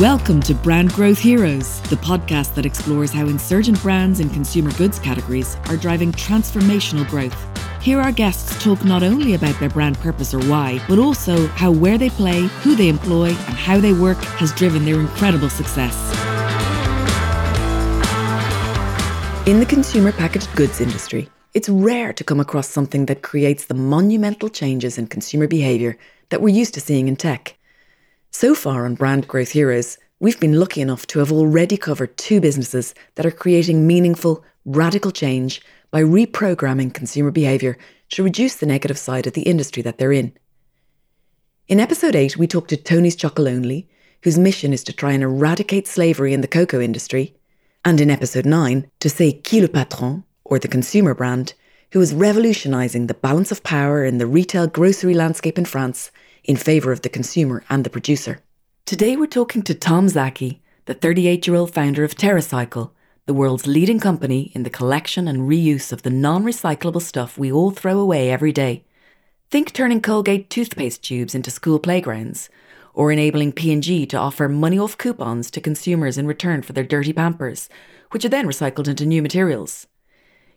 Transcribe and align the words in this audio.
Welcome 0.00 0.42
to 0.42 0.54
Brand 0.54 0.92
Growth 0.92 1.18
Heroes, 1.18 1.80
the 1.88 1.96
podcast 1.96 2.54
that 2.54 2.66
explores 2.66 3.10
how 3.10 3.28
insurgent 3.28 3.80
brands 3.80 4.20
in 4.20 4.28
consumer 4.28 4.70
goods 4.72 4.98
categories 4.98 5.56
are 5.70 5.76
driving 5.78 6.12
transformational 6.12 7.08
growth. 7.08 7.34
Here, 7.80 7.98
our 7.98 8.12
guests 8.12 8.62
talk 8.62 8.84
not 8.84 9.02
only 9.02 9.32
about 9.32 9.58
their 9.58 9.70
brand 9.70 9.96
purpose 9.96 10.34
or 10.34 10.44
why, 10.50 10.82
but 10.86 10.98
also 10.98 11.46
how 11.46 11.70
where 11.70 11.96
they 11.96 12.10
play, 12.10 12.42
who 12.60 12.76
they 12.76 12.90
employ, 12.90 13.28
and 13.28 13.56
how 13.56 13.80
they 13.80 13.94
work 13.94 14.18
has 14.18 14.52
driven 14.52 14.84
their 14.84 15.00
incredible 15.00 15.48
success. 15.48 15.96
In 19.48 19.60
the 19.60 19.66
consumer 19.66 20.12
packaged 20.12 20.54
goods 20.54 20.82
industry, 20.82 21.30
it's 21.54 21.70
rare 21.70 22.12
to 22.12 22.22
come 22.22 22.38
across 22.38 22.68
something 22.68 23.06
that 23.06 23.22
creates 23.22 23.64
the 23.64 23.72
monumental 23.72 24.50
changes 24.50 24.98
in 24.98 25.06
consumer 25.06 25.46
behaviour 25.46 25.96
that 26.28 26.42
we're 26.42 26.54
used 26.54 26.74
to 26.74 26.80
seeing 26.80 27.08
in 27.08 27.16
tech. 27.16 27.55
So 28.30 28.54
far 28.54 28.84
on 28.84 28.94
Brand 28.94 29.28
Growth 29.28 29.52
Heroes, 29.52 29.98
we've 30.20 30.40
been 30.40 30.60
lucky 30.60 30.80
enough 30.80 31.06
to 31.08 31.18
have 31.20 31.32
already 31.32 31.76
covered 31.76 32.16
two 32.16 32.40
businesses 32.40 32.94
that 33.14 33.26
are 33.26 33.30
creating 33.30 33.86
meaningful, 33.86 34.44
radical 34.64 35.10
change 35.10 35.62
by 35.90 36.02
reprogramming 36.02 36.92
consumer 36.92 37.30
behaviour 37.30 37.78
to 38.10 38.22
reduce 38.22 38.56
the 38.56 38.66
negative 38.66 38.98
side 38.98 39.26
of 39.26 39.32
the 39.32 39.42
industry 39.42 39.82
that 39.82 39.98
they're 39.98 40.12
in. 40.12 40.32
In 41.68 41.80
episode 41.80 42.14
8, 42.14 42.36
we 42.36 42.46
talked 42.46 42.70
to 42.70 42.76
Tony's 42.76 43.16
Chocolonely, 43.16 43.86
whose 44.22 44.38
mission 44.38 44.72
is 44.72 44.84
to 44.84 44.92
try 44.92 45.12
and 45.12 45.22
eradicate 45.22 45.86
slavery 45.86 46.32
in 46.32 46.40
the 46.40 46.48
cocoa 46.48 46.80
industry, 46.80 47.34
and 47.84 48.00
in 48.00 48.10
episode 48.10 48.46
9, 48.46 48.88
to 49.00 49.08
C'est 49.08 49.40
Qui 49.44 49.60
le 49.60 49.68
Patron, 49.68 50.24
or 50.44 50.58
the 50.58 50.68
consumer 50.68 51.14
brand, 51.14 51.54
who 51.92 52.00
is 52.00 52.14
revolutionising 52.14 53.06
the 53.06 53.14
balance 53.14 53.50
of 53.50 53.62
power 53.62 54.04
in 54.04 54.18
the 54.18 54.26
retail 54.26 54.66
grocery 54.66 55.14
landscape 55.14 55.58
in 55.58 55.64
France 55.64 56.10
in 56.46 56.56
favour 56.56 56.92
of 56.92 57.02
the 57.02 57.08
consumer 57.08 57.64
and 57.68 57.84
the 57.84 57.90
producer. 57.90 58.40
Today 58.84 59.16
we're 59.16 59.26
talking 59.26 59.62
to 59.62 59.74
Tom 59.74 60.06
Szaky, 60.06 60.60
the 60.86 60.94
38 60.94 61.46
year 61.46 61.56
old 61.56 61.74
founder 61.74 62.04
of 62.04 62.14
TerraCycle, 62.14 62.90
the 63.26 63.34
world's 63.34 63.66
leading 63.66 63.98
company 63.98 64.52
in 64.54 64.62
the 64.62 64.70
collection 64.70 65.26
and 65.26 65.48
reuse 65.48 65.92
of 65.92 66.02
the 66.02 66.10
non 66.10 66.44
recyclable 66.44 67.02
stuff 67.02 67.36
we 67.36 67.50
all 67.50 67.72
throw 67.72 67.98
away 67.98 68.30
every 68.30 68.52
day. 68.52 68.84
Think 69.50 69.72
turning 69.72 70.00
Colgate 70.00 70.48
toothpaste 70.48 71.02
tubes 71.02 71.34
into 71.34 71.50
school 71.50 71.80
playgrounds, 71.80 72.48
or 72.94 73.10
enabling 73.10 73.52
P&G 73.52 74.06
to 74.06 74.16
offer 74.16 74.48
money 74.48 74.78
off 74.78 74.96
coupons 74.96 75.50
to 75.50 75.60
consumers 75.60 76.16
in 76.16 76.26
return 76.26 76.62
for 76.62 76.72
their 76.72 76.84
dirty 76.84 77.12
pampers, 77.12 77.68
which 78.12 78.24
are 78.24 78.28
then 78.30 78.46
recycled 78.46 78.88
into 78.88 79.04
new 79.04 79.20
materials. 79.20 79.88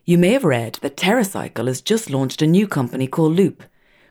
You 0.04 0.16
may 0.16 0.32
have 0.32 0.44
read 0.44 0.78
that 0.82 0.96
TerraCycle 0.96 1.66
has 1.66 1.82
just 1.82 2.08
launched 2.08 2.40
a 2.40 2.46
new 2.46 2.66
company 2.66 3.06
called 3.06 3.36
Loop, 3.36 3.64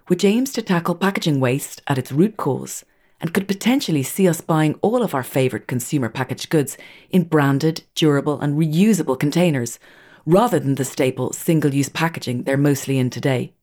which 0.09 0.25
aims 0.25 0.51
to 0.51 0.59
tackle 0.59 0.95
packaging 0.95 1.39
waste 1.39 1.83
at 1.85 1.99
its 1.99 2.11
root 2.11 2.35
cause 2.35 2.83
and 3.21 3.31
could 3.31 3.47
potentially 3.47 4.01
see 4.01 4.27
us 4.27 4.41
buying 4.41 4.73
all 4.81 5.03
of 5.03 5.13
our 5.13 5.21
favourite 5.21 5.67
consumer 5.67 6.09
packaged 6.09 6.49
goods 6.49 6.79
in 7.11 7.23
branded, 7.23 7.83
durable, 7.93 8.39
and 8.41 8.57
reusable 8.57 9.19
containers, 9.19 9.77
rather 10.25 10.59
than 10.59 10.75
the 10.75 10.83
staple 10.83 11.31
single 11.31 11.75
use 11.75 11.89
packaging 11.89 12.41
they're 12.41 12.57
mostly 12.57 12.97
in 12.97 13.11
today. 13.11 13.53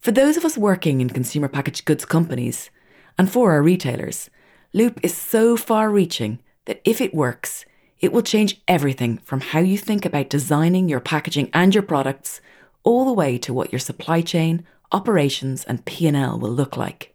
For 0.00 0.10
those 0.10 0.38
of 0.38 0.44
us 0.46 0.56
working 0.56 1.02
in 1.02 1.10
consumer 1.10 1.48
packaged 1.48 1.84
goods 1.84 2.06
companies, 2.06 2.70
and 3.18 3.30
for 3.30 3.52
our 3.52 3.62
retailers, 3.62 4.30
Loop 4.72 5.00
is 5.02 5.14
so 5.14 5.58
far 5.58 5.90
reaching 5.90 6.38
that 6.64 6.80
if 6.82 6.98
it 6.98 7.12
works, 7.12 7.66
it 8.00 8.10
will 8.10 8.22
change 8.22 8.62
everything 8.66 9.18
from 9.18 9.42
how 9.42 9.58
you 9.58 9.76
think 9.76 10.06
about 10.06 10.30
designing 10.30 10.88
your 10.88 11.00
packaging 11.00 11.50
and 11.52 11.74
your 11.74 11.82
products, 11.82 12.40
all 12.84 13.04
the 13.04 13.12
way 13.12 13.36
to 13.36 13.52
what 13.52 13.70
your 13.70 13.78
supply 13.78 14.22
chain, 14.22 14.64
operations 14.92 15.64
and 15.64 15.84
P&L 15.84 16.38
will 16.38 16.50
look 16.50 16.76
like. 16.76 17.14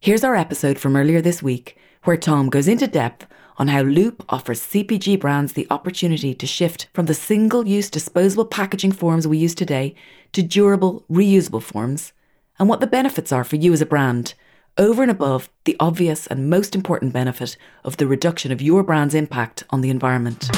Here's 0.00 0.22
our 0.22 0.36
episode 0.36 0.78
from 0.78 0.96
earlier 0.96 1.20
this 1.20 1.42
week 1.42 1.76
where 2.04 2.16
Tom 2.16 2.48
goes 2.48 2.68
into 2.68 2.86
depth 2.86 3.26
on 3.56 3.68
how 3.68 3.82
Loop 3.82 4.24
offers 4.28 4.60
CPG 4.60 5.18
brands 5.18 5.54
the 5.54 5.66
opportunity 5.70 6.32
to 6.34 6.46
shift 6.46 6.86
from 6.94 7.06
the 7.06 7.14
single-use 7.14 7.90
disposable 7.90 8.44
packaging 8.44 8.92
forms 8.92 9.26
we 9.26 9.38
use 9.38 9.54
today 9.54 9.94
to 10.32 10.42
durable, 10.42 11.04
reusable 11.10 11.62
forms 11.62 12.12
and 12.58 12.68
what 12.68 12.80
the 12.80 12.86
benefits 12.86 13.32
are 13.32 13.44
for 13.44 13.56
you 13.56 13.72
as 13.72 13.80
a 13.80 13.86
brand 13.86 14.34
over 14.76 15.02
and 15.02 15.10
above 15.10 15.50
the 15.64 15.76
obvious 15.80 16.26
and 16.28 16.48
most 16.48 16.74
important 16.74 17.12
benefit 17.12 17.56
of 17.84 17.96
the 17.96 18.06
reduction 18.06 18.52
of 18.52 18.62
your 18.62 18.84
brand's 18.84 19.14
impact 19.14 19.64
on 19.70 19.80
the 19.80 19.90
environment. 19.90 20.48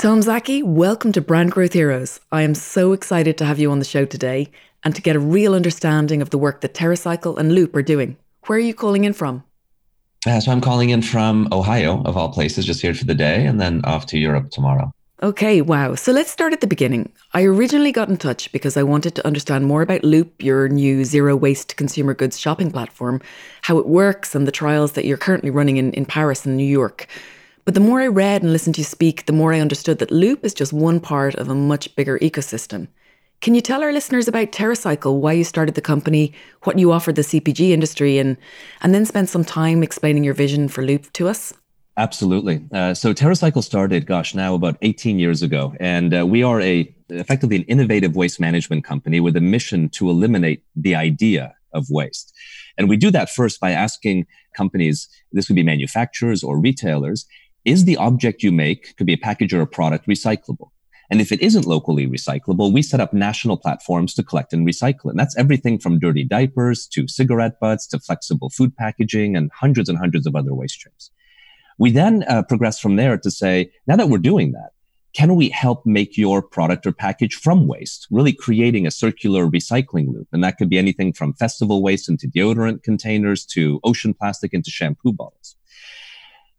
Tom 0.00 0.20
Szaky, 0.20 0.64
welcome 0.64 1.12
to 1.12 1.20
Brand 1.20 1.52
Growth 1.52 1.74
Heroes. 1.74 2.20
I 2.32 2.40
am 2.40 2.54
so 2.54 2.94
excited 2.94 3.36
to 3.36 3.44
have 3.44 3.58
you 3.58 3.70
on 3.70 3.80
the 3.80 3.84
show 3.84 4.06
today 4.06 4.48
and 4.82 4.94
to 4.94 5.02
get 5.02 5.14
a 5.14 5.20
real 5.20 5.54
understanding 5.54 6.22
of 6.22 6.30
the 6.30 6.38
work 6.38 6.62
that 6.62 6.72
TerraCycle 6.72 7.36
and 7.36 7.54
Loop 7.54 7.76
are 7.76 7.82
doing. 7.82 8.16
Where 8.46 8.56
are 8.56 8.62
you 8.62 8.72
calling 8.72 9.04
in 9.04 9.12
from? 9.12 9.44
Uh, 10.26 10.40
so 10.40 10.52
I'm 10.52 10.62
calling 10.62 10.88
in 10.88 11.02
from 11.02 11.48
Ohio, 11.52 12.02
of 12.04 12.16
all 12.16 12.32
places, 12.32 12.64
just 12.64 12.80
here 12.80 12.94
for 12.94 13.04
the 13.04 13.14
day, 13.14 13.44
and 13.44 13.60
then 13.60 13.84
off 13.84 14.06
to 14.06 14.18
Europe 14.18 14.48
tomorrow. 14.48 14.90
Okay, 15.22 15.60
wow. 15.60 15.94
So 15.96 16.12
let's 16.12 16.30
start 16.30 16.54
at 16.54 16.62
the 16.62 16.66
beginning. 16.66 17.12
I 17.34 17.42
originally 17.42 17.92
got 17.92 18.08
in 18.08 18.16
touch 18.16 18.50
because 18.52 18.78
I 18.78 18.82
wanted 18.82 19.14
to 19.16 19.26
understand 19.26 19.66
more 19.66 19.82
about 19.82 20.02
Loop, 20.02 20.42
your 20.42 20.66
new 20.70 21.04
zero 21.04 21.36
waste 21.36 21.76
consumer 21.76 22.14
goods 22.14 22.40
shopping 22.40 22.70
platform, 22.70 23.20
how 23.60 23.76
it 23.76 23.86
works, 23.86 24.34
and 24.34 24.46
the 24.46 24.50
trials 24.50 24.92
that 24.92 25.04
you're 25.04 25.18
currently 25.18 25.50
running 25.50 25.76
in, 25.76 25.92
in 25.92 26.06
Paris 26.06 26.46
and 26.46 26.56
New 26.56 26.64
York. 26.64 27.06
But 27.64 27.74
the 27.74 27.80
more 27.80 28.00
I 28.00 28.06
read 28.06 28.42
and 28.42 28.52
listened 28.52 28.74
to 28.76 28.80
you 28.80 28.84
speak, 28.84 29.26
the 29.26 29.32
more 29.32 29.52
I 29.52 29.60
understood 29.60 29.98
that 29.98 30.10
Loop 30.10 30.44
is 30.44 30.54
just 30.54 30.72
one 30.72 31.00
part 31.00 31.34
of 31.34 31.48
a 31.48 31.54
much 31.54 31.94
bigger 31.94 32.18
ecosystem. 32.20 32.88
Can 33.40 33.54
you 33.54 33.60
tell 33.60 33.82
our 33.82 33.92
listeners 33.92 34.28
about 34.28 34.52
TerraCycle, 34.52 35.18
why 35.18 35.32
you 35.32 35.44
started 35.44 35.74
the 35.74 35.80
company, 35.80 36.32
what 36.64 36.78
you 36.78 36.92
offer 36.92 37.12
the 37.12 37.22
CPG 37.22 37.70
industry, 37.70 38.18
and, 38.18 38.36
and 38.82 38.94
then 38.94 39.06
spend 39.06 39.28
some 39.28 39.44
time 39.44 39.82
explaining 39.82 40.24
your 40.24 40.34
vision 40.34 40.68
for 40.68 40.82
Loop 40.82 41.10
to 41.14 41.28
us? 41.28 41.54
Absolutely. 41.96 42.62
Uh, 42.72 42.94
so 42.94 43.12
TerraCycle 43.12 43.64
started, 43.64 44.06
gosh, 44.06 44.34
now 44.34 44.54
about 44.54 44.76
18 44.82 45.18
years 45.18 45.42
ago, 45.42 45.74
and 45.80 46.14
uh, 46.14 46.26
we 46.26 46.42
are 46.42 46.60
a 46.60 46.94
effectively 47.08 47.56
an 47.56 47.62
innovative 47.64 48.14
waste 48.14 48.40
management 48.40 48.84
company 48.84 49.20
with 49.20 49.36
a 49.36 49.40
mission 49.40 49.88
to 49.90 50.08
eliminate 50.08 50.62
the 50.76 50.94
idea 50.94 51.54
of 51.74 51.86
waste. 51.90 52.32
And 52.78 52.88
we 52.88 52.96
do 52.96 53.10
that 53.10 53.30
first 53.30 53.60
by 53.60 53.72
asking 53.72 54.26
companies, 54.56 55.08
this 55.32 55.48
would 55.48 55.56
be 55.56 55.62
manufacturers 55.62 56.42
or 56.42 56.58
retailers, 56.58 57.26
is 57.70 57.84
the 57.84 57.96
object 57.96 58.42
you 58.42 58.52
make, 58.52 58.96
could 58.96 59.06
be 59.06 59.14
a 59.14 59.18
package 59.28 59.54
or 59.54 59.62
a 59.62 59.66
product, 59.66 60.06
recyclable? 60.06 60.70
And 61.10 61.20
if 61.20 61.32
it 61.32 61.42
isn't 61.42 61.66
locally 61.66 62.06
recyclable, 62.06 62.72
we 62.72 62.82
set 62.82 63.00
up 63.00 63.12
national 63.12 63.56
platforms 63.56 64.14
to 64.14 64.22
collect 64.22 64.52
and 64.52 64.66
recycle 64.66 65.06
it. 65.06 65.10
And 65.10 65.18
that's 65.18 65.36
everything 65.36 65.78
from 65.78 65.98
dirty 65.98 66.24
diapers 66.24 66.86
to 66.88 67.08
cigarette 67.08 67.58
butts 67.58 67.86
to 67.88 67.98
flexible 67.98 68.48
food 68.48 68.76
packaging 68.76 69.36
and 69.36 69.50
hundreds 69.52 69.88
and 69.88 69.98
hundreds 69.98 70.26
of 70.26 70.36
other 70.36 70.54
waste 70.54 70.74
streams. 70.74 71.10
We 71.78 71.90
then 71.90 72.24
uh, 72.28 72.42
progress 72.42 72.78
from 72.78 72.96
there 72.96 73.18
to 73.18 73.30
say, 73.30 73.72
now 73.88 73.96
that 73.96 74.08
we're 74.08 74.18
doing 74.18 74.52
that, 74.52 74.70
can 75.12 75.34
we 75.34 75.48
help 75.48 75.84
make 75.84 76.16
your 76.16 76.40
product 76.40 76.86
or 76.86 76.92
package 76.92 77.34
from 77.34 77.66
waste, 77.66 78.06
really 78.12 78.32
creating 78.32 78.86
a 78.86 78.92
circular 78.92 79.46
recycling 79.46 80.12
loop? 80.12 80.28
And 80.32 80.44
that 80.44 80.56
could 80.56 80.70
be 80.70 80.78
anything 80.78 81.12
from 81.12 81.34
festival 81.34 81.82
waste 81.82 82.08
into 82.08 82.28
deodorant 82.28 82.84
containers 82.84 83.44
to 83.46 83.80
ocean 83.82 84.14
plastic 84.14 84.54
into 84.54 84.70
shampoo 84.70 85.12
bottles. 85.12 85.56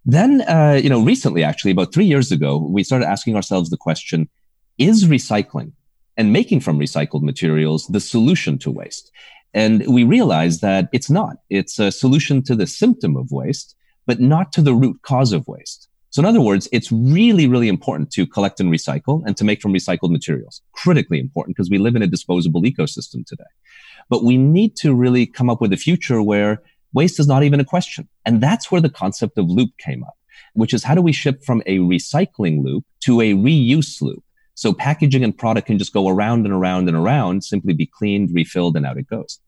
Then, 0.05 0.41
uh, 0.41 0.79
you 0.81 0.89
know, 0.89 1.01
recently, 1.01 1.43
actually, 1.43 1.71
about 1.71 1.93
three 1.93 2.05
years 2.05 2.31
ago, 2.31 2.57
we 2.57 2.83
started 2.83 3.07
asking 3.07 3.35
ourselves 3.35 3.69
the 3.69 3.77
question, 3.77 4.29
is 4.77 5.05
recycling 5.05 5.73
and 6.17 6.33
making 6.33 6.61
from 6.61 6.79
recycled 6.79 7.21
materials 7.21 7.87
the 7.87 7.99
solution 7.99 8.57
to 8.59 8.71
waste? 8.71 9.11
And 9.53 9.85
we 9.87 10.03
realized 10.03 10.61
that 10.61 10.89
it's 10.91 11.09
not. 11.09 11.37
It's 11.49 11.77
a 11.77 11.91
solution 11.91 12.41
to 12.43 12.55
the 12.55 12.67
symptom 12.67 13.15
of 13.15 13.31
waste, 13.31 13.75
but 14.07 14.19
not 14.19 14.51
to 14.53 14.61
the 14.61 14.73
root 14.73 15.01
cause 15.03 15.33
of 15.33 15.47
waste. 15.47 15.87
So 16.09 16.21
in 16.21 16.25
other 16.25 16.41
words, 16.41 16.67
it's 16.73 16.91
really, 16.91 17.47
really 17.47 17.69
important 17.69 18.11
to 18.11 18.27
collect 18.27 18.59
and 18.59 18.71
recycle 18.71 19.21
and 19.25 19.37
to 19.37 19.45
make 19.45 19.61
from 19.61 19.73
recycled 19.73 20.11
materials. 20.11 20.61
Critically 20.73 21.19
important 21.19 21.55
because 21.55 21.69
we 21.69 21.77
live 21.77 21.95
in 21.95 22.01
a 22.01 22.07
disposable 22.07 22.61
ecosystem 22.63 23.25
today. 23.25 23.43
But 24.09 24.23
we 24.23 24.35
need 24.35 24.75
to 24.77 24.93
really 24.93 25.25
come 25.25 25.49
up 25.49 25.61
with 25.61 25.71
a 25.71 25.77
future 25.77 26.21
where 26.21 26.61
waste 26.93 27.19
is 27.19 27.27
not 27.27 27.43
even 27.43 27.59
a 27.59 27.65
question. 27.65 28.07
And 28.25 28.41
that's 28.41 28.71
where 28.71 28.81
the 28.81 28.89
concept 28.89 29.37
of 29.37 29.49
loop 29.49 29.71
came 29.77 30.03
up, 30.03 30.15
which 30.53 30.73
is 30.73 30.83
how 30.83 30.95
do 30.95 31.01
we 31.01 31.11
ship 31.11 31.43
from 31.43 31.61
a 31.65 31.79
recycling 31.79 32.63
loop 32.63 32.85
to 33.01 33.21
a 33.21 33.33
reuse 33.33 34.01
loop? 34.01 34.23
So 34.55 34.73
packaging 34.73 35.23
and 35.23 35.37
product 35.37 35.67
can 35.67 35.77
just 35.77 35.93
go 35.93 36.07
around 36.07 36.45
and 36.45 36.53
around 36.53 36.87
and 36.87 36.97
around, 36.97 37.43
simply 37.43 37.73
be 37.73 37.85
cleaned, 37.85 38.29
refilled, 38.33 38.75
and 38.75 38.85
out 38.85 38.97
it 38.97 39.07
goes. 39.07 39.39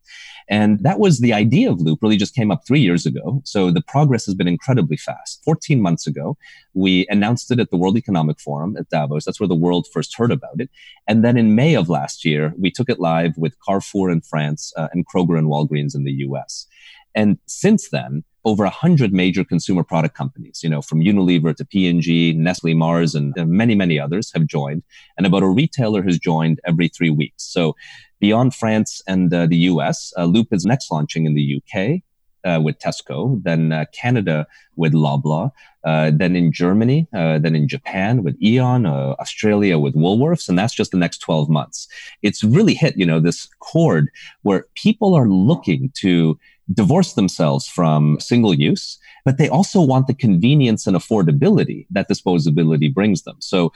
And 0.50 0.80
that 0.84 1.00
was 1.00 1.20
the 1.20 1.34
idea 1.34 1.72
of 1.72 1.80
Loop 1.80 2.00
really 2.02 2.18
just 2.18 2.36
came 2.36 2.52
up 2.52 2.64
three 2.68 2.80
years 2.80 3.06
ago. 3.06 3.42
So 3.46 3.72
the 3.72 3.82
progress 3.82 4.26
has 4.26 4.36
been 4.36 4.48
incredibly 4.48 4.98
fast. 4.98 5.42
14 5.46 5.82
months 5.82 6.08
ago, 6.08 6.38
we 6.74 7.08
announced 7.10 7.52
it 7.52 7.60
at 7.60 7.70
the 7.70 7.78
World 7.78 7.98
Economic 7.98 8.40
Forum 8.40 8.76
at 8.78 8.90
Davos. 8.90 9.26
That's 9.26 9.40
where 9.40 9.48
the 9.48 9.56
world 9.56 9.88
first 9.94 10.18
heard 10.18 10.32
about 10.32 10.60
it. 10.60 10.70
And 11.08 11.24
then 11.24 11.38
in 11.38 11.56
May 11.56 11.76
of 11.76 11.90
last 11.90 12.26
year, 12.26 12.54
we 12.58 12.72
took 12.72 12.90
it 12.90 13.00
live 13.00 13.38
with 13.38 13.56
Carrefour 13.66 14.10
in 14.10 14.22
France 14.22 14.74
uh, 14.76 14.90
and 14.92 15.06
Kroger 15.08 15.38
and 15.38 15.48
Walgreens 15.48 15.96
in 15.96 16.04
the 16.04 16.14
US. 16.28 16.68
And 17.16 17.38
since 17.46 17.90
then, 17.90 18.24
over 18.45 18.63
100 18.63 19.13
major 19.13 19.44
consumer 19.44 19.84
product 19.84 20.16
companies, 20.16 20.62
you 20.63 20.69
know, 20.69 20.81
from 20.81 21.01
Unilever 21.01 21.56
to 21.56 21.66
P&G, 21.66 22.34
Nestle, 22.34 22.74
Mars, 22.74 23.16
and 23.16 23.34
many, 23.48 23.75
many 23.75 24.00
others 24.00 24.31
have 24.34 24.45
joined. 24.45 24.84
And 25.18 25.25
about 25.25 25.44
a 25.44 25.48
retailer 25.48 26.04
has 26.04 26.19
joined 26.19 26.60
every 26.66 26.90
three 26.90 27.10
weeks. 27.10 27.44
So 27.44 27.75
beyond 28.19 28.54
France 28.54 29.01
and 29.07 29.34
uh, 29.34 29.48
the 29.48 29.57
US, 29.57 30.13
uh, 30.18 30.25
Loop 30.25 30.48
is 30.51 30.66
next 30.66 30.92
launching 30.92 31.25
in 31.25 31.36
the 31.36 31.62
UK, 31.62 32.01
uh, 32.45 32.60
with 32.62 32.78
Tesco, 32.80 33.42
then 33.44 33.72
uh, 33.72 33.86
Canada 33.94 34.45
with 34.75 34.94
Loblaw, 34.94 35.51
uh, 35.84 36.12
then 36.13 36.36
in 36.36 36.51
Germany, 36.51 37.07
uh, 37.13 37.40
then 37.40 37.56
in 37.56 37.68
Japan 37.68 38.24
with 38.24 38.36
Aeon, 38.42 38.86
uh, 38.86 39.16
Australia 39.19 39.78
with 39.78 39.95
Woolworths, 39.95 40.50
and 40.50 40.57
that's 40.57 40.74
just 40.74 40.92
the 40.92 40.98
next 40.98 41.19
12 41.19 41.50
months. 41.50 41.88
It's 42.22 42.44
really 42.44 42.74
hit, 42.74 42.98
you 42.98 43.06
know, 43.06 43.19
this 43.19 43.48
chord 43.60 44.10
where 44.42 44.66
people 44.75 45.16
are 45.16 45.28
looking 45.28 45.92
to 45.95 46.40
divorce 46.71 47.13
themselves 47.13 47.68
from 47.68 48.19
single 48.19 48.54
use 48.54 49.00
but 49.25 49.38
they 49.38 49.48
also 49.48 49.81
want 49.81 50.07
the 50.07 50.13
convenience 50.13 50.86
and 50.86 50.98
affordability 50.98 51.86
that 51.92 52.10
disposability 52.10 52.94
brings 52.94 53.24
them. 53.24 53.38
So, 53.39 53.71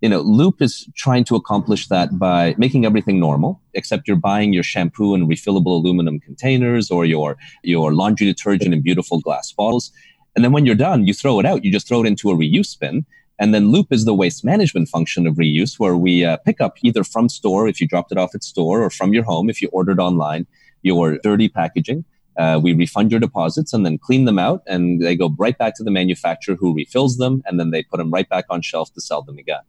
you 0.00 0.08
know, 0.08 0.20
Loop 0.20 0.62
is 0.62 0.88
trying 0.94 1.24
to 1.24 1.36
accomplish 1.36 1.88
that 1.88 2.18
by 2.18 2.54
making 2.56 2.84
everything 2.84 3.18
normal, 3.18 3.60
except 3.74 4.06
you're 4.06 4.16
buying 4.16 4.52
your 4.52 4.62
shampoo 4.62 5.14
in 5.14 5.26
refillable 5.26 5.78
aluminum 5.78 6.20
containers 6.20 6.90
or 6.90 7.04
your 7.04 7.36
your 7.62 7.92
laundry 7.92 8.26
detergent 8.26 8.72
in 8.72 8.82
beautiful 8.82 9.20
glass 9.20 9.52
bottles. 9.52 9.92
And 10.34 10.44
then 10.44 10.52
when 10.52 10.64
you're 10.64 10.74
done, 10.74 11.06
you 11.06 11.14
throw 11.14 11.40
it 11.40 11.46
out. 11.46 11.64
You 11.64 11.72
just 11.72 11.88
throw 11.88 12.02
it 12.02 12.06
into 12.06 12.30
a 12.30 12.36
reuse 12.36 12.78
bin. 12.78 13.04
And 13.38 13.52
then 13.52 13.72
Loop 13.72 13.88
is 13.90 14.04
the 14.04 14.14
waste 14.14 14.44
management 14.44 14.88
function 14.88 15.26
of 15.26 15.34
reuse, 15.34 15.78
where 15.78 15.96
we 15.96 16.24
uh, 16.24 16.36
pick 16.38 16.60
up 16.60 16.76
either 16.82 17.02
from 17.02 17.28
store 17.28 17.66
if 17.66 17.80
you 17.80 17.88
dropped 17.88 18.12
it 18.12 18.18
off 18.18 18.34
at 18.34 18.44
store, 18.44 18.82
or 18.82 18.90
from 18.90 19.12
your 19.12 19.24
home 19.24 19.50
if 19.50 19.60
you 19.60 19.68
ordered 19.72 19.98
online 19.98 20.46
your 20.82 21.18
dirty 21.18 21.48
packaging. 21.48 22.04
Uh, 22.38 22.60
we 22.62 22.72
refund 22.72 23.10
your 23.10 23.20
deposits 23.20 23.72
and 23.72 23.84
then 23.84 23.98
clean 23.98 24.24
them 24.24 24.38
out, 24.38 24.62
and 24.66 25.00
they 25.00 25.16
go 25.16 25.34
right 25.38 25.56
back 25.58 25.76
to 25.76 25.84
the 25.84 25.90
manufacturer 25.90 26.54
who 26.54 26.74
refills 26.74 27.16
them, 27.18 27.42
and 27.46 27.60
then 27.60 27.70
they 27.70 27.82
put 27.82 27.98
them 27.98 28.10
right 28.10 28.28
back 28.28 28.46
on 28.48 28.62
shelf 28.62 28.92
to 28.94 29.00
sell 29.00 29.22
them 29.22 29.38
again. 29.38 29.60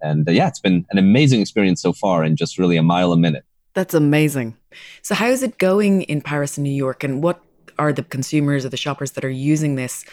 And 0.00 0.28
uh, 0.28 0.32
yeah, 0.32 0.48
it's 0.48 0.60
been 0.60 0.86
an 0.90 0.98
amazing 0.98 1.40
experience 1.40 1.82
so 1.82 1.92
far, 1.92 2.22
and 2.22 2.36
just 2.36 2.58
really 2.58 2.76
a 2.76 2.82
mile 2.82 3.12
a 3.12 3.16
minute. 3.16 3.44
That's 3.74 3.94
amazing. 3.94 4.56
So, 5.02 5.14
how 5.14 5.26
is 5.26 5.42
it 5.42 5.58
going 5.58 6.02
in 6.02 6.20
Paris 6.20 6.56
and 6.56 6.64
New 6.64 6.70
York, 6.70 7.04
and 7.04 7.22
what 7.22 7.42
are 7.78 7.92
the 7.92 8.02
consumers 8.02 8.64
or 8.64 8.68
the 8.68 8.76
shoppers 8.76 9.12
that 9.12 9.24
are 9.24 9.30
using 9.30 9.74
this? 9.74 10.04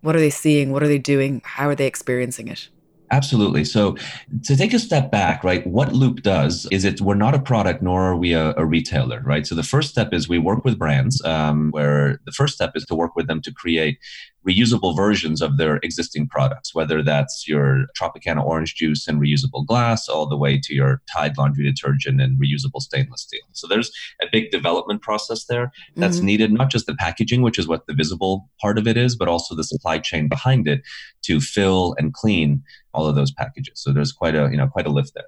What 0.00 0.14
are 0.16 0.20
they 0.20 0.30
seeing? 0.30 0.72
What 0.72 0.82
are 0.82 0.88
they 0.88 0.98
doing? 0.98 1.40
How 1.44 1.68
are 1.68 1.74
they 1.74 1.86
experiencing 1.86 2.48
it? 2.48 2.68
Absolutely. 3.10 3.64
So 3.64 3.96
to 4.44 4.56
take 4.56 4.72
a 4.72 4.78
step 4.78 5.10
back, 5.10 5.44
right, 5.44 5.64
what 5.66 5.92
Loop 5.92 6.22
does 6.22 6.66
is 6.72 6.84
it 6.84 7.00
we're 7.00 7.14
not 7.14 7.34
a 7.34 7.38
product 7.38 7.82
nor 7.82 8.02
are 8.02 8.16
we 8.16 8.32
a, 8.32 8.54
a 8.56 8.64
retailer, 8.64 9.20
right? 9.24 9.46
So 9.46 9.54
the 9.54 9.62
first 9.62 9.90
step 9.90 10.12
is 10.12 10.28
we 10.28 10.38
work 10.38 10.64
with 10.64 10.78
brands 10.78 11.22
um, 11.24 11.70
where 11.70 12.18
the 12.24 12.32
first 12.32 12.54
step 12.54 12.72
is 12.74 12.84
to 12.86 12.94
work 12.94 13.14
with 13.14 13.26
them 13.26 13.42
to 13.42 13.52
create 13.52 13.98
reusable 14.46 14.94
versions 14.94 15.40
of 15.40 15.56
their 15.56 15.76
existing 15.76 16.28
products, 16.28 16.74
whether 16.74 17.02
that's 17.02 17.48
your 17.48 17.86
Tropicana 17.98 18.44
orange 18.44 18.74
juice 18.74 19.08
and 19.08 19.20
reusable 19.20 19.66
glass, 19.66 20.08
all 20.08 20.26
the 20.26 20.36
way 20.36 20.60
to 20.62 20.74
your 20.74 21.00
Tide 21.10 21.36
laundry 21.38 21.64
detergent 21.64 22.20
and 22.20 22.38
reusable 22.40 22.80
stainless 22.80 23.22
steel. 23.22 23.40
So 23.52 23.66
there's 23.66 23.90
a 24.22 24.26
big 24.30 24.50
development 24.50 25.02
process 25.02 25.46
there 25.46 25.72
that's 25.96 26.16
mm-hmm. 26.16 26.26
needed, 26.26 26.52
not 26.52 26.70
just 26.70 26.86
the 26.86 26.94
packaging, 26.94 27.42
which 27.42 27.58
is 27.58 27.66
what 27.66 27.86
the 27.86 27.94
visible 27.94 28.50
part 28.60 28.78
of 28.78 28.86
it 28.86 28.96
is, 28.96 29.16
but 29.16 29.28
also 29.28 29.54
the 29.54 29.64
supply 29.64 29.98
chain 29.98 30.28
behind 30.28 30.68
it 30.68 30.82
to 31.22 31.40
fill 31.40 31.94
and 31.98 32.12
clean 32.12 32.62
all 32.94 33.06
of 33.06 33.14
those 33.14 33.32
packages. 33.32 33.80
So 33.80 33.92
there's 33.92 34.12
quite 34.12 34.34
a, 34.34 34.48
you 34.50 34.56
know, 34.56 34.68
quite 34.68 34.86
a 34.86 34.90
lift 34.90 35.12
there. 35.14 35.24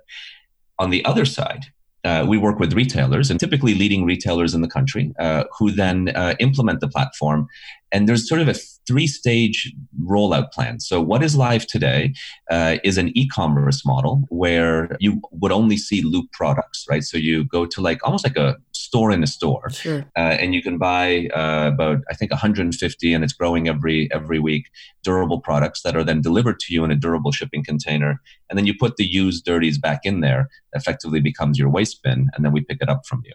On 0.78 0.90
the 0.90 1.04
other 1.04 1.24
side, 1.24 1.66
uh, 2.04 2.24
we 2.26 2.38
work 2.38 2.58
with 2.60 2.72
retailers 2.72 3.30
and 3.30 3.40
typically 3.40 3.74
leading 3.74 4.04
retailers 4.04 4.54
in 4.54 4.60
the 4.60 4.68
country 4.68 5.12
uh, 5.18 5.44
who 5.58 5.72
then 5.72 6.10
uh, 6.10 6.34
implement 6.38 6.80
the 6.80 6.88
platform. 6.88 7.48
And 7.90 8.08
there's 8.08 8.28
sort 8.28 8.40
of 8.40 8.48
a 8.48 8.54
three 8.86 9.06
stage 9.06 9.72
rollout 10.02 10.52
plan. 10.52 10.80
So, 10.80 11.00
what 11.00 11.22
is 11.22 11.36
live 11.36 11.66
today 11.66 12.14
uh, 12.50 12.76
is 12.84 12.98
an 12.98 13.16
e 13.16 13.26
commerce 13.28 13.84
model 13.84 14.24
where 14.28 14.96
you 15.00 15.20
would 15.32 15.52
only 15.52 15.76
see 15.76 16.02
Loop 16.02 16.30
products, 16.32 16.86
right? 16.88 17.02
So, 17.02 17.16
you 17.16 17.44
go 17.44 17.66
to 17.66 17.80
like 17.80 18.04
almost 18.04 18.24
like 18.24 18.36
a 18.36 18.56
store 18.72 19.10
in 19.10 19.22
a 19.22 19.26
store, 19.26 19.70
sure. 19.70 20.04
Uh, 20.16 20.36
and 20.40 20.54
you 20.54 20.62
can 20.62 20.78
buy 20.78 21.28
uh, 21.34 21.70
about, 21.72 21.98
I 22.10 22.14
think, 22.14 22.30
150, 22.30 23.12
and 23.12 23.24
it's 23.24 23.32
growing 23.32 23.68
every 23.68 24.08
every 24.12 24.38
week, 24.38 24.66
durable 25.02 25.40
products 25.40 25.82
that 25.82 25.96
are 25.96 26.04
then 26.04 26.20
delivered 26.20 26.60
to 26.60 26.74
you 26.74 26.84
in 26.84 26.90
a 26.90 26.96
durable 26.96 27.32
shipping 27.32 27.64
container. 27.64 28.20
And 28.48 28.58
then 28.58 28.66
you 28.66 28.74
put 28.78 28.96
the 28.96 29.06
used 29.06 29.44
dirties 29.44 29.78
back 29.78 30.00
in 30.04 30.20
there, 30.20 30.48
effectively 30.72 31.20
becomes 31.20 31.58
your 31.58 31.68
waste 31.68 32.02
bin, 32.02 32.28
and 32.34 32.44
then 32.44 32.52
we 32.52 32.60
pick 32.60 32.78
it 32.80 32.88
up 32.88 33.06
from 33.06 33.22
you 33.24 33.32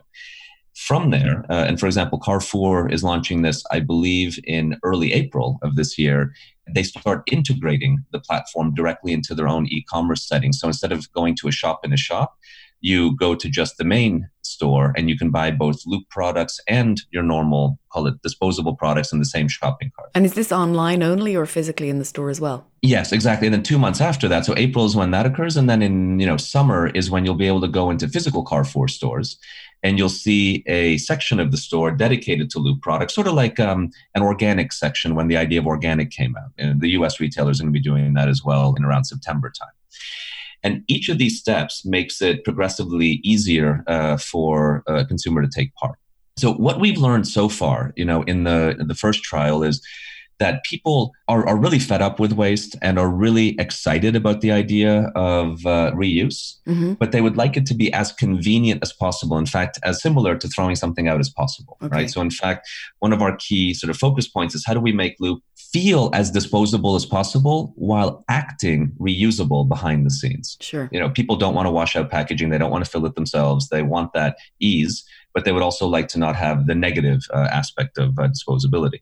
from 0.76 1.10
there, 1.10 1.46
uh, 1.50 1.66
and 1.68 1.80
for 1.80 1.86
example, 1.86 2.20
Carrefour 2.20 2.90
is 2.90 3.04
launching 3.04 3.42
this, 3.42 3.64
I 3.72 3.80
believe, 3.82 4.40
in 4.46 4.78
early 4.84 5.14
April 5.14 5.60
of 5.62 5.76
this 5.76 5.98
year. 5.98 6.34
They 6.74 6.84
start 6.84 7.24
integrating 7.30 8.06
the 8.12 8.20
platform 8.20 8.74
directly 8.74 9.12
into 9.12 9.36
their 9.36 9.48
own 9.48 9.68
e 9.68 9.84
commerce 9.84 10.26
settings. 10.26 10.60
So 10.60 10.68
instead 10.68 10.92
of 10.92 11.12
going 11.12 11.36
to 11.38 11.48
a 11.48 11.52
shop 11.52 11.82
in 11.84 11.92
a 11.92 11.98
shop, 11.98 12.38
you 12.82 13.16
go 13.16 13.36
to 13.36 13.50
just 13.50 13.78
the 13.78 13.84
main 13.84 14.28
store 14.42 14.94
and 14.98 15.10
you 15.10 15.18
can 15.18 15.30
buy 15.30 15.52
both 15.52 15.82
Loop 15.86 16.10
products 16.10 16.60
and 16.68 17.02
your 17.12 17.24
normal, 17.24 17.80
call 17.92 18.08
it 18.08 18.22
disposable 18.24 18.76
products 18.76 19.14
in 19.14 19.20
the 19.20 19.26
same 19.26 19.48
shopping 19.48 19.92
cart. 19.96 20.10
And 20.16 20.26
is 20.26 20.34
this 20.34 20.52
online 20.52 21.04
only 21.04 21.36
or 21.36 21.46
physically 21.46 21.90
in 21.90 22.00
the 22.00 22.06
store 22.06 22.30
as 22.30 22.42
well? 22.42 22.66
Yes, 22.82 23.12
exactly. 23.12 23.48
And 23.48 23.54
then 23.54 23.64
two 23.64 23.78
months 23.78 24.02
after 24.02 24.28
that, 24.28 24.46
so 24.46 24.56
April 24.58 24.86
is 24.86 24.96
when 24.96 25.12
that 25.12 25.26
occurs, 25.26 25.56
and 25.56 25.70
then 25.70 25.82
in 25.82 26.20
you 26.20 26.26
know 26.26 26.38
summer 26.38 26.88
is 26.88 27.12
when 27.12 27.24
you'll 27.24 27.36
be 27.36 27.48
able 27.48 27.62
to 27.62 27.68
go 27.68 27.92
into 27.92 28.08
physical 28.08 28.44
Carrefour 28.44 28.88
stores, 28.88 29.38
and 29.84 29.98
you'll 29.98 30.10
see 30.10 30.64
a 30.68 30.98
section 30.98 31.40
of 31.40 31.52
the 31.52 31.58
store 31.58 31.92
dedicated 31.92 32.50
to 32.52 32.60
Loop 32.60 32.82
products, 32.82 33.16
sort 33.16 33.28
of 33.28 33.34
like 33.34 33.60
um, 33.60 33.90
an 34.16 34.22
organic 34.22 34.72
section 34.72 35.16
when 35.16 35.28
the 35.28 35.38
idea 35.38 35.60
of 35.60 35.66
organic 35.66 36.12
came 36.12 36.36
out. 36.36 36.52
And 36.58 36.82
the 36.82 36.90
U.S. 36.92 37.20
retailers 37.20 37.60
are 37.60 37.64
going 37.64 37.74
to 37.74 37.80
be 37.80 37.84
doing 37.84 38.14
that 38.14 38.30
as 38.30 38.44
well 38.44 38.76
in 38.78 38.86
around 38.86 39.06
September 39.06 39.50
time. 39.50 39.74
And 40.64 40.84
each 40.88 41.10
of 41.10 41.18
these 41.18 41.40
steps 41.40 41.84
makes 41.84 42.22
it 42.22 42.44
progressively 42.44 43.20
easier 43.24 43.84
uh, 43.88 44.18
for 44.18 44.84
a 44.88 45.04
consumer 45.06 45.42
to 45.42 45.50
take 45.50 45.74
part. 45.76 45.98
So 46.38 46.54
what 46.54 46.80
we've 46.80 46.98
learned 46.98 47.28
so 47.28 47.50
far, 47.50 47.94
you 47.96 48.06
know, 48.06 48.22
in 48.24 48.44
the 48.44 48.76
in 48.80 48.88
the 48.88 48.96
first 48.96 49.24
trial 49.24 49.64
is 49.64 49.86
that 50.42 50.64
people 50.64 51.14
are, 51.28 51.48
are 51.48 51.56
really 51.56 51.78
fed 51.78 52.02
up 52.02 52.20
with 52.20 52.34
waste 52.34 52.76
and 52.82 52.98
are 52.98 53.08
really 53.08 53.56
excited 53.60 54.16
about 54.16 54.42
the 54.42 54.52
idea 54.52 55.12
of 55.16 55.64
uh, 55.68 55.92
reuse, 55.92 56.56
mm-hmm. 56.68 56.94
but 56.94 57.12
they 57.12 57.22
would 57.22 57.38
like 57.38 57.56
it 57.56 57.68
to 57.68 57.76
be 57.76 57.94
as 57.94 58.12
convenient 58.12 58.82
as 58.82 58.92
possible. 58.92 59.38
In 59.38 59.46
fact, 59.46 59.78
as 59.84 60.02
similar 60.02 60.36
to 60.36 60.48
throwing 60.48 60.76
something 60.76 61.08
out 61.08 61.20
as 61.20 61.30
possible, 61.30 61.78
okay. 61.84 61.96
right? 61.96 62.10
So, 62.10 62.22
in 62.22 62.32
fact, 62.32 62.68
one 63.00 63.14
of 63.14 63.22
our 63.22 63.36
key 63.36 63.76
sort 63.76 63.92
of 63.92 63.98
focus 63.98 64.28
points 64.28 64.56
is 64.56 64.66
how 64.66 64.74
do 64.74 64.80
we 64.80 64.92
make 64.92 65.16
Loop 65.20 65.44
feel 65.72 66.10
as 66.12 66.32
disposable 66.32 66.96
as 66.96 67.06
possible 67.06 67.72
while 67.76 68.26
acting 68.28 68.92
reusable 69.00 69.70
behind 69.70 70.08
the 70.08 70.10
scenes? 70.10 70.58
Sure. 70.60 70.90
You 70.92 71.00
know, 71.00 71.12
people 71.12 71.36
don't 71.36 71.54
want 71.54 71.68
to 71.68 71.72
wash 71.72 71.96
out 71.96 72.10
packaging; 72.10 72.50
they 72.50 72.58
don't 72.58 72.72
want 72.72 72.84
to 72.84 72.90
fill 72.90 73.06
it 73.06 73.14
themselves. 73.14 73.70
They 73.70 73.84
want 73.84 74.14
that 74.14 74.38
ease, 74.60 75.04
but 75.36 75.46
they 75.46 75.52
would 75.52 75.62
also 75.62 75.86
like 75.86 76.08
to 76.10 76.20
not 76.20 76.36
have 76.36 76.66
the 76.66 76.74
negative 76.74 77.22
uh, 77.32 77.48
aspect 77.52 78.00
of 78.00 78.18
uh, 78.18 78.28
disposability. 78.28 79.02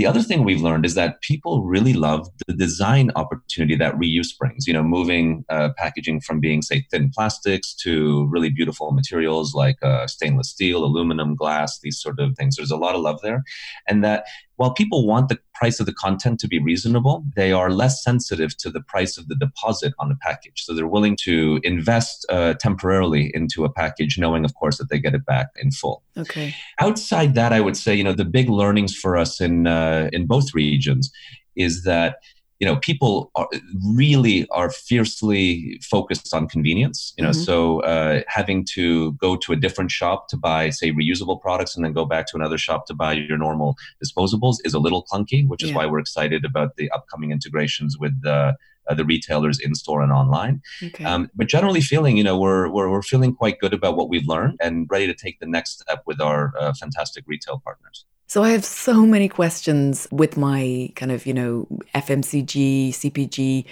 The 0.00 0.06
other 0.06 0.22
thing 0.22 0.44
we've 0.44 0.62
learned 0.62 0.86
is 0.86 0.94
that 0.94 1.20
people 1.20 1.62
really 1.62 1.92
love 1.92 2.26
the 2.46 2.54
design 2.54 3.10
opportunity 3.16 3.76
that 3.76 3.96
reuse 3.96 4.34
brings. 4.38 4.66
You 4.66 4.72
know, 4.72 4.82
moving 4.82 5.44
uh, 5.50 5.74
packaging 5.76 6.22
from 6.22 6.40
being, 6.40 6.62
say, 6.62 6.86
thin 6.90 7.10
plastics 7.14 7.74
to 7.82 8.26
really 8.30 8.48
beautiful 8.48 8.92
materials 8.92 9.52
like 9.52 9.76
uh, 9.82 10.06
stainless 10.06 10.48
steel, 10.48 10.86
aluminum, 10.86 11.34
glass, 11.34 11.80
these 11.80 12.00
sort 12.00 12.18
of 12.18 12.34
things. 12.34 12.56
There's 12.56 12.70
a 12.70 12.78
lot 12.78 12.94
of 12.94 13.02
love 13.02 13.20
there. 13.22 13.42
And 13.88 14.02
that 14.02 14.24
while 14.60 14.74
people 14.74 15.06
want 15.06 15.30
the 15.30 15.38
price 15.54 15.80
of 15.80 15.86
the 15.86 15.94
content 15.94 16.38
to 16.38 16.46
be 16.46 16.58
reasonable, 16.58 17.24
they 17.34 17.50
are 17.50 17.70
less 17.70 18.04
sensitive 18.04 18.54
to 18.58 18.68
the 18.68 18.82
price 18.82 19.16
of 19.16 19.26
the 19.26 19.34
deposit 19.34 19.94
on 19.98 20.12
a 20.12 20.16
package. 20.16 20.64
So 20.64 20.74
they're 20.74 20.86
willing 20.86 21.16
to 21.22 21.60
invest 21.62 22.26
uh, 22.28 22.52
temporarily 22.60 23.30
into 23.32 23.64
a 23.64 23.72
package, 23.72 24.18
knowing, 24.18 24.44
of 24.44 24.54
course, 24.54 24.76
that 24.76 24.90
they 24.90 24.98
get 24.98 25.14
it 25.14 25.24
back 25.24 25.46
in 25.56 25.70
full. 25.70 26.02
Okay. 26.14 26.54
Outside 26.78 27.34
that, 27.36 27.54
I 27.54 27.60
would 27.62 27.74
say, 27.74 27.94
you 27.94 28.04
know, 28.04 28.12
the 28.12 28.26
big 28.26 28.50
learnings 28.50 28.94
for 28.94 29.16
us 29.16 29.40
in 29.40 29.66
uh, 29.66 30.10
in 30.12 30.26
both 30.26 30.52
regions 30.52 31.10
is 31.56 31.84
that 31.84 32.16
you 32.60 32.66
know 32.66 32.76
people 32.76 33.32
are, 33.34 33.48
really 33.96 34.46
are 34.50 34.70
fiercely 34.70 35.80
focused 35.82 36.32
on 36.32 36.46
convenience 36.46 37.12
you 37.16 37.24
know 37.24 37.30
mm-hmm. 37.30 37.42
so 37.42 37.80
uh, 37.80 38.20
having 38.28 38.64
to 38.64 39.12
go 39.12 39.34
to 39.34 39.52
a 39.52 39.56
different 39.56 39.90
shop 39.90 40.28
to 40.28 40.36
buy 40.36 40.70
say 40.70 40.92
reusable 40.92 41.40
products 41.40 41.74
and 41.74 41.84
then 41.84 41.92
go 41.92 42.04
back 42.04 42.26
to 42.26 42.36
another 42.36 42.58
shop 42.58 42.86
to 42.86 42.94
buy 42.94 43.12
your 43.12 43.38
normal 43.38 43.76
disposables 44.04 44.56
is 44.64 44.74
a 44.74 44.78
little 44.78 45.04
clunky 45.10 45.46
which 45.48 45.64
is 45.64 45.70
yeah. 45.70 45.76
why 45.76 45.86
we're 45.86 45.98
excited 45.98 46.44
about 46.44 46.76
the 46.76 46.90
upcoming 46.90 47.32
integrations 47.32 47.98
with 47.98 48.14
uh, 48.26 48.52
uh, 48.88 48.94
the 48.94 49.04
retailers 49.04 49.58
in 49.58 49.74
store 49.74 50.02
and 50.02 50.12
online 50.12 50.60
okay. 50.82 51.04
um, 51.04 51.30
but 51.34 51.48
generally 51.48 51.80
feeling 51.80 52.16
you 52.16 52.24
know 52.24 52.38
we're, 52.38 52.68
we're, 52.68 52.90
we're 52.90 53.02
feeling 53.02 53.34
quite 53.34 53.58
good 53.58 53.72
about 53.72 53.96
what 53.96 54.08
we've 54.08 54.26
learned 54.26 54.58
and 54.60 54.86
ready 54.90 55.06
to 55.06 55.14
take 55.14 55.40
the 55.40 55.46
next 55.46 55.80
step 55.80 56.02
with 56.06 56.20
our 56.20 56.52
uh, 56.58 56.72
fantastic 56.78 57.24
retail 57.26 57.60
partners 57.64 58.04
so 58.30 58.44
I 58.44 58.50
have 58.50 58.64
so 58.64 59.04
many 59.04 59.28
questions 59.28 60.06
with 60.12 60.36
my 60.36 60.92
kind 60.94 61.10
of, 61.10 61.26
you 61.26 61.34
know, 61.34 61.66
FMCG, 61.96 62.90
CPG, 62.90 63.64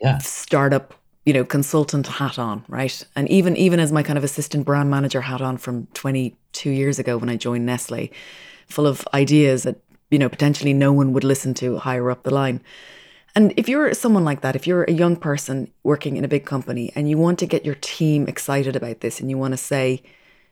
yeah. 0.00 0.18
startup, 0.18 0.94
you 1.24 1.32
know, 1.32 1.44
consultant 1.44 2.06
hat 2.06 2.38
on, 2.38 2.64
right? 2.68 3.04
And 3.16 3.28
even 3.28 3.56
even 3.56 3.80
as 3.80 3.90
my 3.90 4.04
kind 4.04 4.16
of 4.16 4.22
assistant 4.22 4.64
brand 4.64 4.90
manager 4.90 5.22
hat 5.22 5.42
on 5.42 5.56
from 5.56 5.88
22 5.94 6.70
years 6.70 7.00
ago 7.00 7.18
when 7.18 7.28
I 7.28 7.36
joined 7.36 7.66
Nestle, 7.66 8.12
full 8.68 8.86
of 8.86 9.08
ideas 9.12 9.64
that, 9.64 9.80
you 10.12 10.20
know, 10.20 10.28
potentially 10.28 10.72
no 10.72 10.92
one 10.92 11.12
would 11.12 11.24
listen 11.24 11.52
to 11.54 11.78
higher 11.78 12.08
up 12.08 12.22
the 12.22 12.32
line. 12.32 12.60
And 13.34 13.52
if 13.56 13.68
you're 13.68 13.92
someone 13.92 14.24
like 14.24 14.40
that, 14.42 14.54
if 14.54 14.68
you're 14.68 14.84
a 14.84 14.92
young 14.92 15.16
person 15.16 15.72
working 15.82 16.16
in 16.16 16.24
a 16.24 16.28
big 16.28 16.46
company 16.46 16.92
and 16.94 17.10
you 17.10 17.18
want 17.18 17.40
to 17.40 17.46
get 17.46 17.64
your 17.64 17.74
team 17.80 18.28
excited 18.28 18.76
about 18.76 19.00
this 19.00 19.18
and 19.18 19.30
you 19.30 19.36
want 19.36 19.54
to 19.54 19.58
say, 19.58 20.00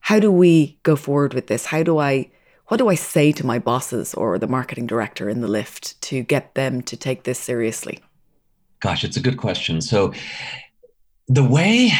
how 0.00 0.18
do 0.18 0.32
we 0.32 0.76
go 0.82 0.96
forward 0.96 1.34
with 1.34 1.46
this? 1.46 1.66
How 1.66 1.84
do 1.84 2.00
I 2.00 2.30
what 2.68 2.78
do 2.78 2.88
I 2.88 2.94
say 2.94 3.33
to 3.33 3.47
my 3.47 3.59
bosses 3.59 4.14
or 4.14 4.38
the 4.38 4.47
marketing 4.47 4.87
director 4.87 5.28
in 5.28 5.40
the 5.40 5.49
lift 5.49 6.00
to 6.02 6.23
get 6.23 6.54
them 6.54 6.83
to 6.83 6.97
take 6.97 7.25
this 7.25 7.38
seriously? 7.38 8.00
Gosh, 8.80 9.04
it's 9.04 9.16
a 9.16 9.21
good 9.21 9.37
question. 9.37 9.80
So, 9.80 10.12
the 11.26 11.44
way 11.44 11.90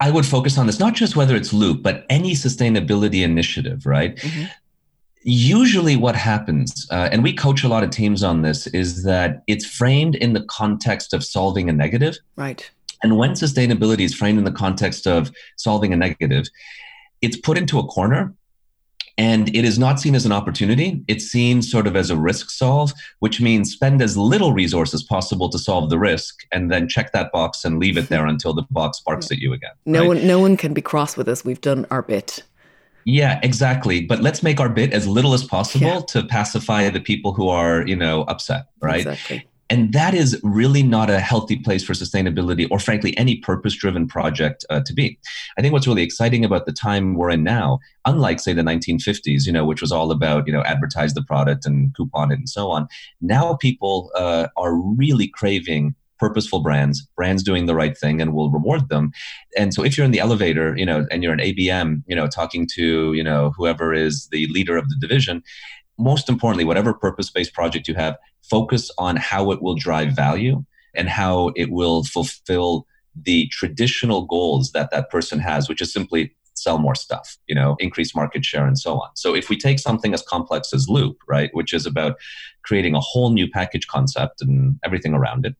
I 0.00 0.10
would 0.10 0.26
focus 0.26 0.58
on 0.58 0.66
this, 0.66 0.78
not 0.78 0.94
just 0.94 1.16
whether 1.16 1.34
it's 1.34 1.52
Loop, 1.52 1.82
but 1.82 2.04
any 2.10 2.32
sustainability 2.32 3.22
initiative, 3.22 3.86
right? 3.86 4.16
Mm-hmm. 4.16 4.44
Usually, 5.22 5.96
what 5.96 6.16
happens, 6.16 6.86
uh, 6.90 7.10
and 7.12 7.22
we 7.22 7.34
coach 7.34 7.62
a 7.62 7.68
lot 7.68 7.84
of 7.84 7.90
teams 7.90 8.22
on 8.22 8.40
this, 8.40 8.66
is 8.68 9.02
that 9.04 9.42
it's 9.46 9.66
framed 9.66 10.14
in 10.14 10.32
the 10.32 10.42
context 10.44 11.12
of 11.12 11.22
solving 11.22 11.68
a 11.68 11.72
negative. 11.72 12.16
Right. 12.36 12.70
And 13.02 13.18
when 13.18 13.32
sustainability 13.32 14.00
is 14.00 14.14
framed 14.14 14.38
in 14.38 14.44
the 14.44 14.52
context 14.52 15.06
of 15.06 15.30
solving 15.56 15.92
a 15.92 15.96
negative, 15.96 16.46
it's 17.20 17.36
put 17.36 17.58
into 17.58 17.78
a 17.78 17.84
corner 17.84 18.34
and 19.20 19.54
it 19.54 19.66
is 19.66 19.78
not 19.78 20.00
seen 20.00 20.14
as 20.14 20.24
an 20.24 20.32
opportunity. 20.32 21.04
It's 21.06 21.26
seen 21.26 21.60
sort 21.60 21.86
of 21.86 21.94
as 21.94 22.08
a 22.08 22.16
risk 22.16 22.48
solve, 22.48 22.94
which 23.18 23.38
means 23.38 23.70
spend 23.70 24.00
as 24.00 24.16
little 24.16 24.54
resource 24.54 24.94
as 24.94 25.02
possible 25.02 25.50
to 25.50 25.58
solve 25.58 25.90
the 25.90 25.98
risk 25.98 26.46
and 26.52 26.72
then 26.72 26.88
check 26.88 27.12
that 27.12 27.30
box 27.30 27.62
and 27.62 27.78
leave 27.78 27.98
it 27.98 28.08
there 28.08 28.24
until 28.24 28.54
the 28.54 28.62
box 28.70 28.98
barks 29.00 29.30
at 29.30 29.36
you 29.36 29.52
again. 29.52 29.72
No 29.84 30.00
right? 30.00 30.08
one 30.08 30.26
no 30.26 30.40
one 30.40 30.56
can 30.56 30.72
be 30.72 30.80
cross 30.80 31.18
with 31.18 31.28
us. 31.28 31.44
We've 31.44 31.60
done 31.60 31.86
our 31.90 32.00
bit. 32.00 32.42
Yeah, 33.04 33.40
exactly. 33.42 34.00
But 34.00 34.20
let's 34.20 34.42
make 34.42 34.58
our 34.58 34.70
bit 34.70 34.94
as 34.94 35.06
little 35.06 35.34
as 35.34 35.44
possible 35.44 35.86
yeah. 35.86 36.00
to 36.08 36.22
pacify 36.22 36.88
the 36.88 37.00
people 37.00 37.34
who 37.34 37.50
are, 37.50 37.86
you 37.86 37.96
know, 37.96 38.22
upset, 38.22 38.68
right? 38.80 39.00
Exactly. 39.00 39.46
And 39.70 39.92
that 39.92 40.14
is 40.14 40.38
really 40.42 40.82
not 40.82 41.08
a 41.08 41.20
healthy 41.20 41.56
place 41.56 41.84
for 41.84 41.92
sustainability 41.92 42.66
or, 42.70 42.80
frankly, 42.80 43.16
any 43.16 43.36
purpose 43.36 43.74
driven 43.74 44.08
project 44.08 44.64
uh, 44.68 44.80
to 44.84 44.92
be. 44.92 45.18
I 45.56 45.62
think 45.62 45.72
what's 45.72 45.86
really 45.86 46.02
exciting 46.02 46.44
about 46.44 46.66
the 46.66 46.72
time 46.72 47.14
we're 47.14 47.30
in 47.30 47.44
now, 47.44 47.78
unlike, 48.04 48.40
say, 48.40 48.52
the 48.52 48.62
1950s, 48.62 49.46
you 49.46 49.52
know, 49.52 49.64
which 49.64 49.80
was 49.80 49.92
all 49.92 50.10
about, 50.10 50.46
you 50.48 50.52
know, 50.52 50.62
advertise 50.62 51.14
the 51.14 51.22
product 51.22 51.64
and 51.64 51.94
coupon 51.94 52.32
it 52.32 52.38
and 52.40 52.48
so 52.48 52.68
on, 52.68 52.88
now 53.20 53.54
people 53.54 54.10
uh, 54.16 54.48
are 54.56 54.74
really 54.74 55.28
craving 55.28 55.94
purposeful 56.18 56.60
brands, 56.60 57.00
brands 57.16 57.42
doing 57.42 57.64
the 57.64 57.74
right 57.74 57.96
thing 57.96 58.20
and 58.20 58.34
will 58.34 58.50
reward 58.50 58.90
them. 58.90 59.10
And 59.56 59.72
so 59.72 59.82
if 59.82 59.96
you're 59.96 60.04
in 60.04 60.10
the 60.10 60.20
elevator, 60.20 60.76
you 60.76 60.84
know, 60.84 61.06
and 61.10 61.22
you're 61.22 61.32
an 61.32 61.40
ABM, 61.40 62.02
you 62.06 62.14
know, 62.14 62.26
talking 62.26 62.68
to, 62.74 63.14
you 63.14 63.24
know, 63.24 63.52
whoever 63.56 63.94
is 63.94 64.28
the 64.30 64.46
leader 64.48 64.76
of 64.76 64.88
the 64.90 64.96
division, 65.00 65.42
most 66.00 66.28
importantly, 66.28 66.64
whatever 66.64 66.92
purpose 66.92 67.30
based 67.30 67.54
project 67.54 67.86
you 67.86 67.94
have, 67.94 68.16
focus 68.42 68.90
on 68.98 69.16
how 69.16 69.50
it 69.50 69.62
will 69.62 69.74
drive 69.74 70.14
value 70.14 70.64
and 70.94 71.08
how 71.08 71.52
it 71.56 71.70
will 71.70 72.04
fulfill 72.04 72.86
the 73.14 73.48
traditional 73.48 74.24
goals 74.26 74.72
that 74.72 74.90
that 74.90 75.10
person 75.10 75.38
has, 75.38 75.68
which 75.68 75.80
is 75.80 75.92
simply 75.92 76.34
sell 76.54 76.78
more 76.78 76.94
stuff, 76.94 77.38
you 77.46 77.54
know, 77.54 77.76
increase 77.78 78.14
market 78.14 78.44
share 78.44 78.66
and 78.66 78.78
so 78.78 79.00
on. 79.00 79.08
So 79.14 79.34
if 79.34 79.48
we 79.48 79.56
take 79.56 79.78
something 79.78 80.12
as 80.12 80.22
complex 80.22 80.72
as 80.72 80.88
Loop, 80.88 81.16
right, 81.28 81.50
which 81.52 81.72
is 81.72 81.86
about 81.86 82.16
creating 82.62 82.94
a 82.94 83.00
whole 83.00 83.30
new 83.30 83.48
package 83.48 83.86
concept 83.86 84.42
and 84.42 84.78
everything 84.84 85.14
around 85.14 85.46
it, 85.46 85.56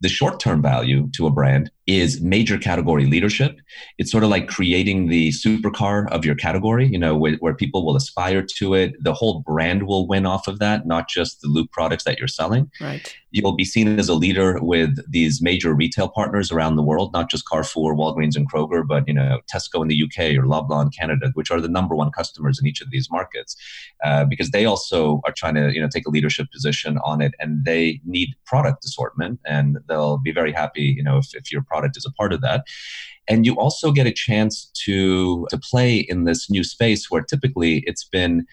the 0.00 0.08
short 0.08 0.40
term 0.40 0.60
value 0.62 1.08
to 1.14 1.26
a 1.26 1.30
brand 1.30 1.70
is 1.86 2.20
major 2.22 2.56
category 2.56 3.04
leadership. 3.04 3.58
It's 3.98 4.10
sort 4.10 4.24
of 4.24 4.30
like 4.30 4.48
creating 4.48 5.08
the 5.08 5.30
supercar 5.30 6.10
of 6.10 6.24
your 6.24 6.34
category, 6.34 6.86
you 6.86 6.98
know, 6.98 7.16
where, 7.16 7.34
where, 7.40 7.54
people 7.54 7.84
will 7.84 7.94
aspire 7.94 8.42
to 8.42 8.74
it. 8.74 8.94
The 9.00 9.12
whole 9.12 9.40
brand 9.40 9.86
will 9.86 10.08
win 10.08 10.26
off 10.26 10.48
of 10.48 10.58
that, 10.58 10.86
not 10.86 11.08
just 11.08 11.40
the 11.40 11.48
Loop 11.48 11.70
products 11.70 12.04
that 12.04 12.18
you're 12.18 12.26
selling. 12.26 12.70
Right. 12.80 13.14
You'll 13.30 13.54
be 13.54 13.64
seen 13.64 13.98
as 13.98 14.08
a 14.08 14.14
leader 14.14 14.58
with 14.60 14.98
these 15.10 15.42
major 15.42 15.74
retail 15.74 16.08
partners 16.08 16.50
around 16.50 16.76
the 16.76 16.82
world, 16.82 17.12
not 17.12 17.30
just 17.30 17.48
Carrefour, 17.48 17.94
Walgreens, 17.94 18.36
and 18.36 18.50
Kroger, 18.50 18.86
but, 18.86 19.06
you 19.06 19.14
know, 19.14 19.40
Tesco 19.52 19.82
in 19.82 19.88
the 19.88 20.02
UK 20.02 20.36
or 20.36 20.46
Loblaw 20.46 20.82
in 20.82 20.90
Canada, 20.90 21.30
which 21.34 21.50
are 21.50 21.60
the 21.60 21.68
number 21.68 21.94
one 21.94 22.10
customers 22.10 22.58
in 22.60 22.66
each 22.66 22.80
of 22.80 22.90
these 22.90 23.08
markets, 23.10 23.56
uh, 24.04 24.24
because 24.24 24.50
they 24.50 24.64
also 24.64 25.20
are 25.26 25.32
trying 25.36 25.54
to, 25.54 25.72
you 25.72 25.80
know, 25.80 25.88
take 25.88 26.06
a 26.06 26.10
leadership 26.10 26.50
position 26.50 26.98
on 27.04 27.20
it 27.20 27.34
and 27.38 27.64
they 27.64 28.00
need 28.04 28.34
product 28.46 28.84
assortment 28.84 29.38
and 29.44 29.78
they'll 29.88 30.18
be 30.18 30.32
very 30.32 30.52
happy, 30.52 30.94
you 30.96 31.02
know, 31.02 31.18
if, 31.18 31.34
if 31.34 31.52
your 31.52 31.62
product 31.62 31.96
is 31.96 32.06
a 32.06 32.12
part 32.12 32.32
of 32.32 32.40
that. 32.42 32.64
And 33.26 33.46
you 33.46 33.54
also 33.54 33.90
get 33.90 34.06
a 34.06 34.12
chance 34.12 34.70
to, 34.84 35.46
to 35.48 35.58
play 35.58 35.96
in 35.96 36.24
this 36.24 36.50
new 36.50 36.62
space 36.62 37.10
where 37.10 37.22
typically 37.22 37.82
it's 37.86 38.04
been 38.04 38.46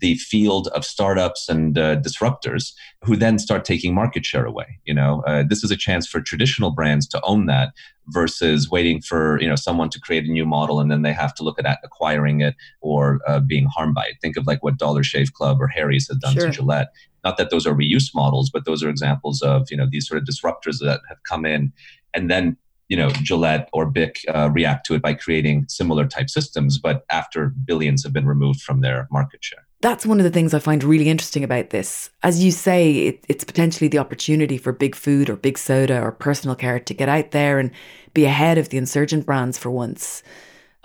the 0.00 0.14
field 0.16 0.68
of 0.68 0.84
startups 0.84 1.48
and 1.48 1.78
uh, 1.78 1.96
disruptors 1.96 2.72
who 3.02 3.16
then 3.16 3.38
start 3.38 3.64
taking 3.64 3.94
market 3.94 4.24
share 4.24 4.44
away 4.44 4.78
you 4.84 4.94
know 4.94 5.22
uh, 5.26 5.44
this 5.46 5.62
is 5.62 5.70
a 5.70 5.76
chance 5.76 6.06
for 6.06 6.20
traditional 6.20 6.70
brands 6.70 7.06
to 7.06 7.20
own 7.22 7.46
that 7.46 7.72
versus 8.08 8.70
waiting 8.70 9.00
for 9.00 9.40
you 9.40 9.48
know 9.48 9.56
someone 9.56 9.88
to 9.90 10.00
create 10.00 10.24
a 10.24 10.32
new 10.32 10.46
model 10.46 10.80
and 10.80 10.90
then 10.90 11.02
they 11.02 11.12
have 11.12 11.34
to 11.34 11.42
look 11.42 11.58
at 11.58 11.78
acquiring 11.84 12.40
it 12.40 12.54
or 12.80 13.20
uh, 13.26 13.40
being 13.40 13.66
harmed 13.66 13.94
by 13.94 14.04
it 14.04 14.16
think 14.22 14.36
of 14.36 14.46
like 14.46 14.62
what 14.62 14.78
dollar 14.78 15.02
shave 15.02 15.32
club 15.34 15.60
or 15.60 15.68
harry's 15.68 16.08
has 16.08 16.16
done 16.18 16.34
sure. 16.34 16.46
to 16.46 16.50
gillette 16.50 16.88
not 17.24 17.36
that 17.36 17.50
those 17.50 17.66
are 17.66 17.74
reuse 17.74 18.14
models 18.14 18.50
but 18.50 18.64
those 18.64 18.82
are 18.82 18.88
examples 18.88 19.42
of 19.42 19.66
you 19.70 19.76
know 19.76 19.86
these 19.90 20.06
sort 20.06 20.18
of 20.18 20.26
disruptors 20.26 20.78
that 20.80 21.00
have 21.08 21.18
come 21.28 21.44
in 21.44 21.72
and 22.14 22.30
then 22.30 22.56
you 22.88 22.96
know 22.96 23.10
Gillette 23.10 23.68
or 23.72 23.86
Bic 23.86 24.20
uh, 24.28 24.50
react 24.50 24.86
to 24.86 24.94
it 24.94 25.02
by 25.02 25.14
creating 25.14 25.66
similar 25.68 26.06
type 26.06 26.30
systems, 26.30 26.78
but 26.78 27.04
after 27.10 27.48
billions 27.64 28.02
have 28.04 28.12
been 28.12 28.26
removed 28.26 28.62
from 28.62 28.80
their 28.80 29.08
market 29.10 29.42
share. 29.44 29.66
That's 29.80 30.06
one 30.06 30.18
of 30.18 30.24
the 30.24 30.30
things 30.30 30.54
I 30.54 30.60
find 30.60 30.82
really 30.82 31.08
interesting 31.08 31.44
about 31.44 31.70
this. 31.70 32.10
As 32.22 32.42
you 32.42 32.50
say, 32.50 32.92
it, 32.92 33.24
it's 33.28 33.44
potentially 33.44 33.88
the 33.88 33.98
opportunity 33.98 34.56
for 34.56 34.72
big 34.72 34.94
food 34.94 35.28
or 35.28 35.36
big 35.36 35.58
soda 35.58 36.00
or 36.00 36.10
personal 36.10 36.56
care 36.56 36.80
to 36.80 36.94
get 36.94 37.08
out 37.08 37.32
there 37.32 37.58
and 37.58 37.70
be 38.14 38.24
ahead 38.24 38.56
of 38.56 38.70
the 38.70 38.78
insurgent 38.78 39.26
brands 39.26 39.58
for 39.58 39.70
once. 39.70 40.22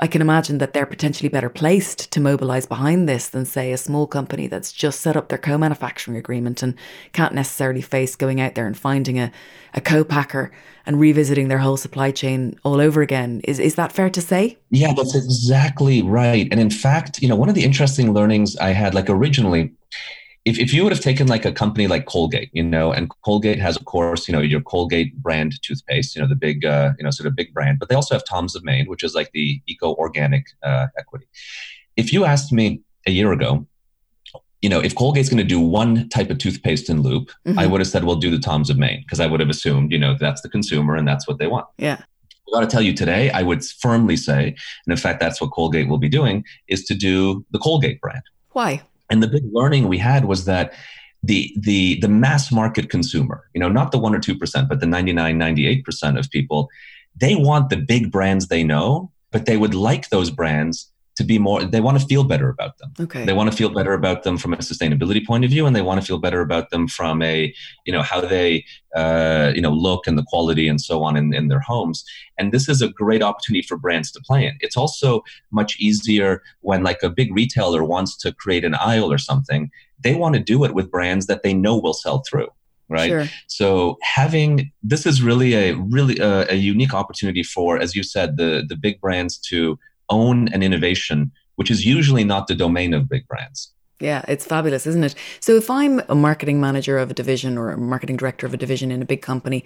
I 0.02 0.08
can 0.08 0.22
imagine 0.22 0.60
that 0.60 0.72
they're 0.72 0.86
potentially 0.86 1.28
better 1.28 1.50
placed 1.50 2.10
to 2.12 2.22
mobilize 2.22 2.66
behind 2.66 3.08
this 3.10 3.28
than, 3.28 3.46
say, 3.46 3.74
a 3.74 3.78
small 3.78 4.08
company 4.08 4.48
that's 4.48 4.72
just 4.72 5.02
set 5.02 5.18
up 5.18 5.28
their 5.28 5.38
co 5.38 5.58
manufacturing 5.58 6.16
agreement 6.18 6.64
and 6.64 6.76
can't 7.12 7.34
necessarily 7.34 7.82
face 7.82 8.16
going 8.16 8.40
out 8.40 8.56
there 8.56 8.66
and 8.66 8.78
finding 8.78 9.20
a, 9.20 9.30
a 9.74 9.82
co 9.82 10.06
packer 10.06 10.52
and 10.86 11.02
revisiting 11.02 11.50
their 11.50 11.58
whole 11.58 11.76
supply 11.76 12.12
chain 12.12 12.58
all 12.64 12.80
over 12.80 13.02
again. 13.02 13.42
Is, 13.44 13.60
is 13.60 13.76
that 13.76 13.92
fair 13.92 14.10
to 14.10 14.22
say? 14.22 14.58
Yeah, 14.70 14.94
that's 14.94 15.16
exactly 15.16 16.02
right. 16.02 16.48
And 16.50 16.62
in 16.62 16.70
fact, 16.70 17.22
you 17.22 17.28
know, 17.28 17.36
one 17.36 17.50
of 17.50 17.56
the 17.56 17.66
interesting 17.66 18.14
learnings 18.14 18.56
I 18.56 18.70
had, 18.70 18.94
like 18.96 19.10
originally, 19.10 19.74
if, 20.50 20.58
if 20.60 20.74
you 20.74 20.84
would 20.84 20.92
have 20.92 21.02
taken 21.02 21.28
like 21.28 21.46
a 21.46 21.52
company 21.52 21.88
like 21.88 22.06
Colgate, 22.08 22.50
you 22.54 22.64
know, 22.64 22.92
and 22.92 23.12
Colgate 23.24 23.60
has, 23.60 23.78
of 23.78 23.86
course, 23.86 24.28
you 24.28 24.32
know, 24.32 24.42
your 24.42 24.62
Colgate 24.62 25.16
brand 25.22 25.62
toothpaste, 25.62 26.16
you 26.16 26.22
know, 26.22 26.28
the 26.28 26.36
big, 26.36 26.66
uh, 26.66 26.94
you 26.98 27.04
know, 27.04 27.12
sort 27.12 27.28
of 27.28 27.36
big 27.36 27.54
brand, 27.54 27.78
but 27.78 27.88
they 27.88 27.96
also 27.96 28.16
have 28.16 28.26
Tom's 28.26 28.56
of 28.56 28.64
Maine, 28.64 28.88
which 28.88 29.04
is 29.04 29.14
like 29.14 29.30
the 29.34 29.62
eco 29.68 29.94
organic 29.96 30.48
uh, 30.64 30.88
equity. 30.98 31.28
If 31.96 32.12
you 32.12 32.26
asked 32.26 32.52
me 32.52 32.82
a 33.06 33.12
year 33.12 33.32
ago, 33.32 33.68
you 34.62 34.70
know, 34.70 34.80
if 34.80 34.96
Colgate's 34.96 35.30
going 35.30 35.38
to 35.38 35.44
do 35.44 35.60
one 35.60 36.10
type 36.10 36.30
of 36.30 36.38
toothpaste 36.40 36.90
in 36.90 37.02
Loop, 37.02 37.30
mm-hmm. 37.48 37.60
I 37.60 37.68
would 37.68 37.80
have 37.80 37.88
said, 37.88 38.04
well, 38.04 38.16
do 38.16 38.32
the 38.32 38.40
Tom's 38.40 38.70
of 38.70 38.78
Maine, 38.78 39.02
because 39.06 39.20
I 39.20 39.28
would 39.28 39.40
have 39.40 39.50
assumed, 39.50 39.92
you 39.92 40.00
know, 40.00 40.16
that's 40.20 40.42
the 40.42 40.50
consumer 40.50 40.96
and 40.96 41.08
that's 41.08 41.28
what 41.28 41.38
they 41.38 41.48
want. 41.48 41.68
Yeah. 41.78 42.02
I 42.48 42.52
got 42.52 42.62
to 42.62 42.68
tell 42.68 42.82
you 42.82 42.94
today, 42.94 43.30
I 43.30 43.44
would 43.44 43.64
firmly 43.64 44.18
say, 44.18 44.48
and 44.48 44.92
in 44.92 44.98
fact, 44.98 45.20
that's 45.20 45.40
what 45.40 45.52
Colgate 45.52 45.88
will 45.88 46.00
be 46.00 46.10
doing, 46.10 46.44
is 46.68 46.84
to 46.86 46.96
do 46.96 47.46
the 47.52 47.60
Colgate 47.60 48.02
brand. 48.02 48.24
Why? 48.52 48.82
And 49.10 49.24
the 49.24 49.28
big 49.28 49.44
learning 49.52 49.88
we 49.88 49.98
had 49.98 50.26
was 50.26 50.46
that 50.46 50.74
the 51.24 51.54
the 51.58 52.00
the 52.00 52.08
mass 52.08 52.52
market 52.52 52.90
consumer, 52.90 53.50
you 53.54 53.60
know, 53.60 53.70
not 53.70 53.92
the 53.92 53.98
1 53.98 54.16
or 54.16 54.20
2%, 54.20 54.70
but 54.70 54.80
the 54.80 54.86
99 54.86 55.38
98% 55.38 56.18
of 56.18 56.30
people, 56.30 56.70
they 57.16 57.36
want 57.36 57.70
the 57.70 57.78
big 57.78 58.12
brands 58.12 58.48
they 58.48 58.64
know, 58.64 59.12
but 59.32 59.46
they 59.46 59.58
would 59.58 59.76
like 59.76 60.10
those 60.10 60.30
brands 60.32 60.92
to 61.20 61.26
be 61.26 61.38
more 61.38 61.64
they 61.64 61.82
want 61.82 62.00
to 62.00 62.06
feel 62.06 62.24
better 62.24 62.48
about 62.48 62.78
them. 62.78 62.94
Okay. 62.98 63.26
They 63.26 63.34
want 63.34 63.52
to 63.52 63.56
feel 63.56 63.70
better 63.70 63.94
about 63.94 64.24
them 64.24 64.38
from 64.38 64.54
a 64.54 64.58
sustainability 64.58 65.26
point 65.28 65.44
of 65.44 65.52
view 65.52 65.66
and 65.66 65.76
they 65.76 65.82
want 65.82 66.00
to 66.00 66.08
feel 66.08 66.18
better 66.18 66.40
about 66.40 66.70
them 66.70 66.88
from 66.88 67.22
a 67.22 67.54
you 67.86 67.92
know 67.92 68.02
how 68.02 68.22
they 68.22 68.66
uh, 68.96 69.52
you 69.54 69.62
know 69.62 69.72
look 69.72 70.08
and 70.08 70.18
the 70.18 70.24
quality 70.24 70.70
and 70.70 70.80
so 70.80 71.04
on 71.04 71.18
in, 71.18 71.34
in 71.34 71.50
their 71.50 71.60
homes. 71.60 72.06
And 72.38 72.54
this 72.54 72.70
is 72.70 72.82
a 72.82 72.88
great 72.88 73.22
opportunity 73.22 73.68
for 73.68 73.78
brands 73.78 74.12
to 74.14 74.22
play 74.22 74.46
in. 74.48 74.56
It's 74.62 74.78
also 74.78 75.24
much 75.52 75.78
easier 75.78 76.42
when 76.62 76.84
like 76.84 77.04
a 77.04 77.10
big 77.10 77.36
retailer 77.36 77.84
wants 77.84 78.16
to 78.24 78.32
create 78.32 78.64
an 78.64 78.76
aisle 78.76 79.12
or 79.12 79.18
something 79.18 79.70
they 80.02 80.16
want 80.16 80.34
to 80.34 80.42
do 80.42 80.64
it 80.64 80.74
with 80.74 80.90
brands 80.90 81.26
that 81.26 81.44
they 81.44 81.54
know 81.54 81.78
will 81.78 81.94
sell 81.94 82.24
through 82.28 82.48
right? 82.92 83.10
Sure. 83.10 83.26
so 83.48 83.98
having 84.02 84.72
this 84.82 85.06
is 85.06 85.22
really 85.22 85.54
a 85.54 85.76
really 85.76 86.20
uh, 86.20 86.46
a 86.50 86.56
unique 86.56 86.94
opportunity 86.94 87.44
for 87.44 87.78
as 87.78 87.96
you 87.96 88.04
said 88.04 88.38
the 88.38 88.66
the 88.68 88.76
big 88.76 89.00
brands 89.00 89.38
to 89.50 89.78
own 90.10 90.48
an 90.54 90.64
innovation, 90.64 91.32
which 91.56 91.72
is 91.72 91.86
usually 91.86 92.24
not 92.24 92.48
the 92.48 92.56
domain 92.56 92.94
of 92.94 93.10
big 93.10 93.28
brands. 93.28 93.72
Yeah, 94.00 94.24
it's 94.28 94.46
fabulous, 94.46 94.88
isn't 94.88 95.04
it? 95.04 95.16
So 95.42 95.56
if 95.56 95.70
I'm 95.70 96.02
a 96.08 96.16
marketing 96.16 96.62
manager 96.62 96.98
of 96.98 97.12
a 97.12 97.14
division 97.14 97.58
or 97.58 97.72
a 97.72 97.78
marketing 97.78 98.16
director 98.16 98.48
of 98.48 98.54
a 98.54 98.58
division 98.58 98.92
in 98.92 99.02
a 99.02 99.06
big 99.06 99.22
company, 99.22 99.66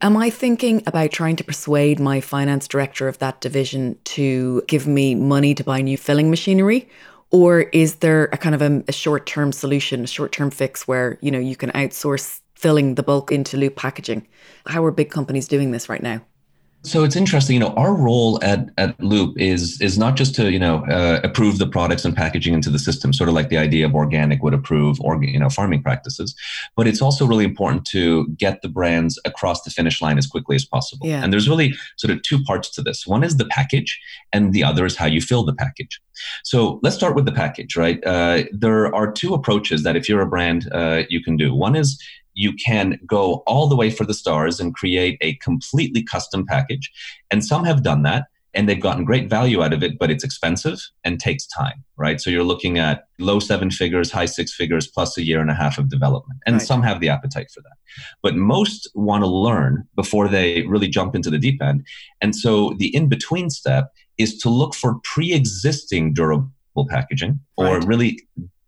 am 0.00 0.16
I 0.16 0.30
thinking 0.30 0.82
about 0.86 1.12
trying 1.12 1.36
to 1.36 1.44
persuade 1.44 2.00
my 2.00 2.20
finance 2.20 2.66
director 2.66 3.06
of 3.06 3.18
that 3.18 3.40
division 3.40 3.96
to 4.04 4.62
give 4.66 4.88
me 4.88 5.14
money 5.14 5.54
to 5.54 5.62
buy 5.62 5.80
new 5.80 5.96
filling 5.96 6.28
machinery? 6.28 6.88
Or 7.30 7.60
is 7.60 7.96
there 7.96 8.24
a 8.32 8.36
kind 8.36 8.54
of 8.54 8.62
a, 8.62 8.84
a 8.88 8.92
short-term 8.92 9.52
solution, 9.52 10.04
a 10.04 10.08
short-term 10.08 10.50
fix 10.50 10.88
where, 10.88 11.18
you 11.22 11.30
know, 11.30 11.38
you 11.38 11.56
can 11.56 11.70
outsource 11.70 12.40
filling 12.56 12.96
the 12.96 13.02
bulk 13.02 13.30
into 13.30 13.56
loop 13.56 13.76
packaging? 13.76 14.26
How 14.66 14.84
are 14.84 14.90
big 14.90 15.10
companies 15.10 15.48
doing 15.48 15.70
this 15.70 15.88
right 15.88 16.02
now? 16.02 16.20
So 16.84 17.04
it's 17.04 17.14
interesting, 17.14 17.54
you 17.54 17.60
know, 17.60 17.74
our 17.74 17.94
role 17.94 18.42
at, 18.42 18.70
at 18.76 19.00
Loop 19.00 19.38
is 19.38 19.80
is 19.80 19.98
not 19.98 20.16
just 20.16 20.34
to, 20.34 20.50
you 20.50 20.58
know, 20.58 20.84
uh, 20.86 21.20
approve 21.22 21.58
the 21.58 21.66
products 21.66 22.04
and 22.04 22.16
packaging 22.16 22.54
into 22.54 22.70
the 22.70 22.78
system, 22.78 23.12
sort 23.12 23.28
of 23.28 23.36
like 23.36 23.50
the 23.50 23.56
idea 23.56 23.86
of 23.86 23.94
organic 23.94 24.42
would 24.42 24.52
approve, 24.52 25.00
or, 25.00 25.22
you 25.22 25.38
know, 25.38 25.48
farming 25.48 25.82
practices, 25.82 26.34
but 26.76 26.88
it's 26.88 27.00
also 27.00 27.24
really 27.24 27.44
important 27.44 27.84
to 27.86 28.26
get 28.30 28.62
the 28.62 28.68
brands 28.68 29.18
across 29.24 29.62
the 29.62 29.70
finish 29.70 30.02
line 30.02 30.18
as 30.18 30.26
quickly 30.26 30.56
as 30.56 30.64
possible. 30.64 31.06
Yeah. 31.06 31.22
And 31.22 31.32
there's 31.32 31.48
really 31.48 31.74
sort 31.96 32.10
of 32.10 32.20
two 32.22 32.42
parts 32.42 32.68
to 32.70 32.82
this. 32.82 33.06
One 33.06 33.22
is 33.22 33.36
the 33.36 33.46
package, 33.46 34.00
and 34.32 34.52
the 34.52 34.64
other 34.64 34.84
is 34.84 34.96
how 34.96 35.06
you 35.06 35.20
fill 35.20 35.44
the 35.44 35.54
package. 35.54 36.00
So 36.42 36.80
let's 36.82 36.96
start 36.96 37.14
with 37.14 37.26
the 37.26 37.32
package, 37.32 37.76
right? 37.76 38.04
Uh, 38.04 38.42
there 38.52 38.92
are 38.94 39.10
two 39.10 39.34
approaches 39.34 39.82
that 39.84 39.96
if 39.96 40.08
you're 40.08 40.20
a 40.20 40.26
brand, 40.26 40.68
uh, 40.72 41.02
you 41.08 41.22
can 41.22 41.36
do. 41.36 41.54
One 41.54 41.76
is 41.76 42.00
you 42.34 42.52
can 42.54 42.98
go 43.06 43.42
all 43.46 43.68
the 43.68 43.76
way 43.76 43.90
for 43.90 44.04
the 44.04 44.14
stars 44.14 44.60
and 44.60 44.74
create 44.74 45.18
a 45.20 45.34
completely 45.36 46.02
custom 46.02 46.46
package. 46.46 46.90
And 47.30 47.44
some 47.44 47.64
have 47.64 47.82
done 47.82 48.02
that 48.02 48.26
and 48.54 48.68
they've 48.68 48.80
gotten 48.80 49.04
great 49.04 49.30
value 49.30 49.62
out 49.62 49.72
of 49.72 49.82
it, 49.82 49.98
but 49.98 50.10
it's 50.10 50.24
expensive 50.24 50.78
and 51.04 51.18
takes 51.18 51.46
time, 51.46 51.84
right? 51.96 52.20
So 52.20 52.28
you're 52.28 52.44
looking 52.44 52.78
at 52.78 53.04
low 53.18 53.38
seven 53.40 53.70
figures, 53.70 54.10
high 54.10 54.26
six 54.26 54.54
figures, 54.54 54.86
plus 54.86 55.16
a 55.16 55.24
year 55.24 55.40
and 55.40 55.50
a 55.50 55.54
half 55.54 55.78
of 55.78 55.88
development. 55.88 56.40
And 56.46 56.56
right. 56.56 56.62
some 56.62 56.82
have 56.82 57.00
the 57.00 57.08
appetite 57.08 57.50
for 57.50 57.62
that. 57.62 57.76
But 58.22 58.36
most 58.36 58.90
want 58.94 59.24
to 59.24 59.28
learn 59.28 59.88
before 59.96 60.28
they 60.28 60.62
really 60.62 60.88
jump 60.88 61.14
into 61.14 61.30
the 61.30 61.38
deep 61.38 61.62
end. 61.62 61.86
And 62.20 62.36
so 62.36 62.74
the 62.78 62.94
in 62.94 63.08
between 63.08 63.48
step 63.48 63.92
is 64.18 64.36
to 64.38 64.50
look 64.50 64.74
for 64.74 64.96
pre 65.02 65.32
existing 65.32 66.12
durable 66.12 66.50
packaging 66.88 67.40
or 67.56 67.78
right. 67.78 67.84
really 67.84 68.20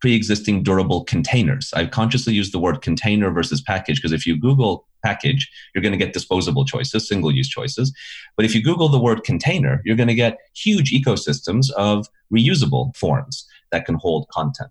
pre-existing 0.05 0.63
durable 0.63 1.03
containers. 1.05 1.73
I've 1.75 1.91
consciously 1.91 2.35
used 2.35 2.53
the 2.53 2.59
word 2.59 2.83
container 2.83 3.31
versus 3.31 3.63
package 3.63 4.03
because 4.03 4.13
if 4.13 4.27
you 4.27 4.39
Google 4.39 4.87
package, 5.03 5.51
you're 5.75 5.81
going 5.81 5.99
to 5.99 6.05
get 6.05 6.13
disposable 6.13 6.67
choices, 6.67 7.09
single-use 7.09 7.49
choices. 7.49 7.91
But 8.37 8.45
if 8.45 8.55
you 8.55 8.63
Google 8.63 8.91
the 8.91 9.01
word 9.01 9.25
container, 9.25 9.81
you're 9.83 9.97
going 9.97 10.11
to 10.11 10.15
get 10.15 10.37
huge 10.55 10.93
ecosystems 10.93 11.71
of 11.71 12.07
reusable 12.31 12.95
forms 12.95 13.47
that 13.73 13.87
can 13.87 13.95
hold 13.95 14.29
content. 14.29 14.71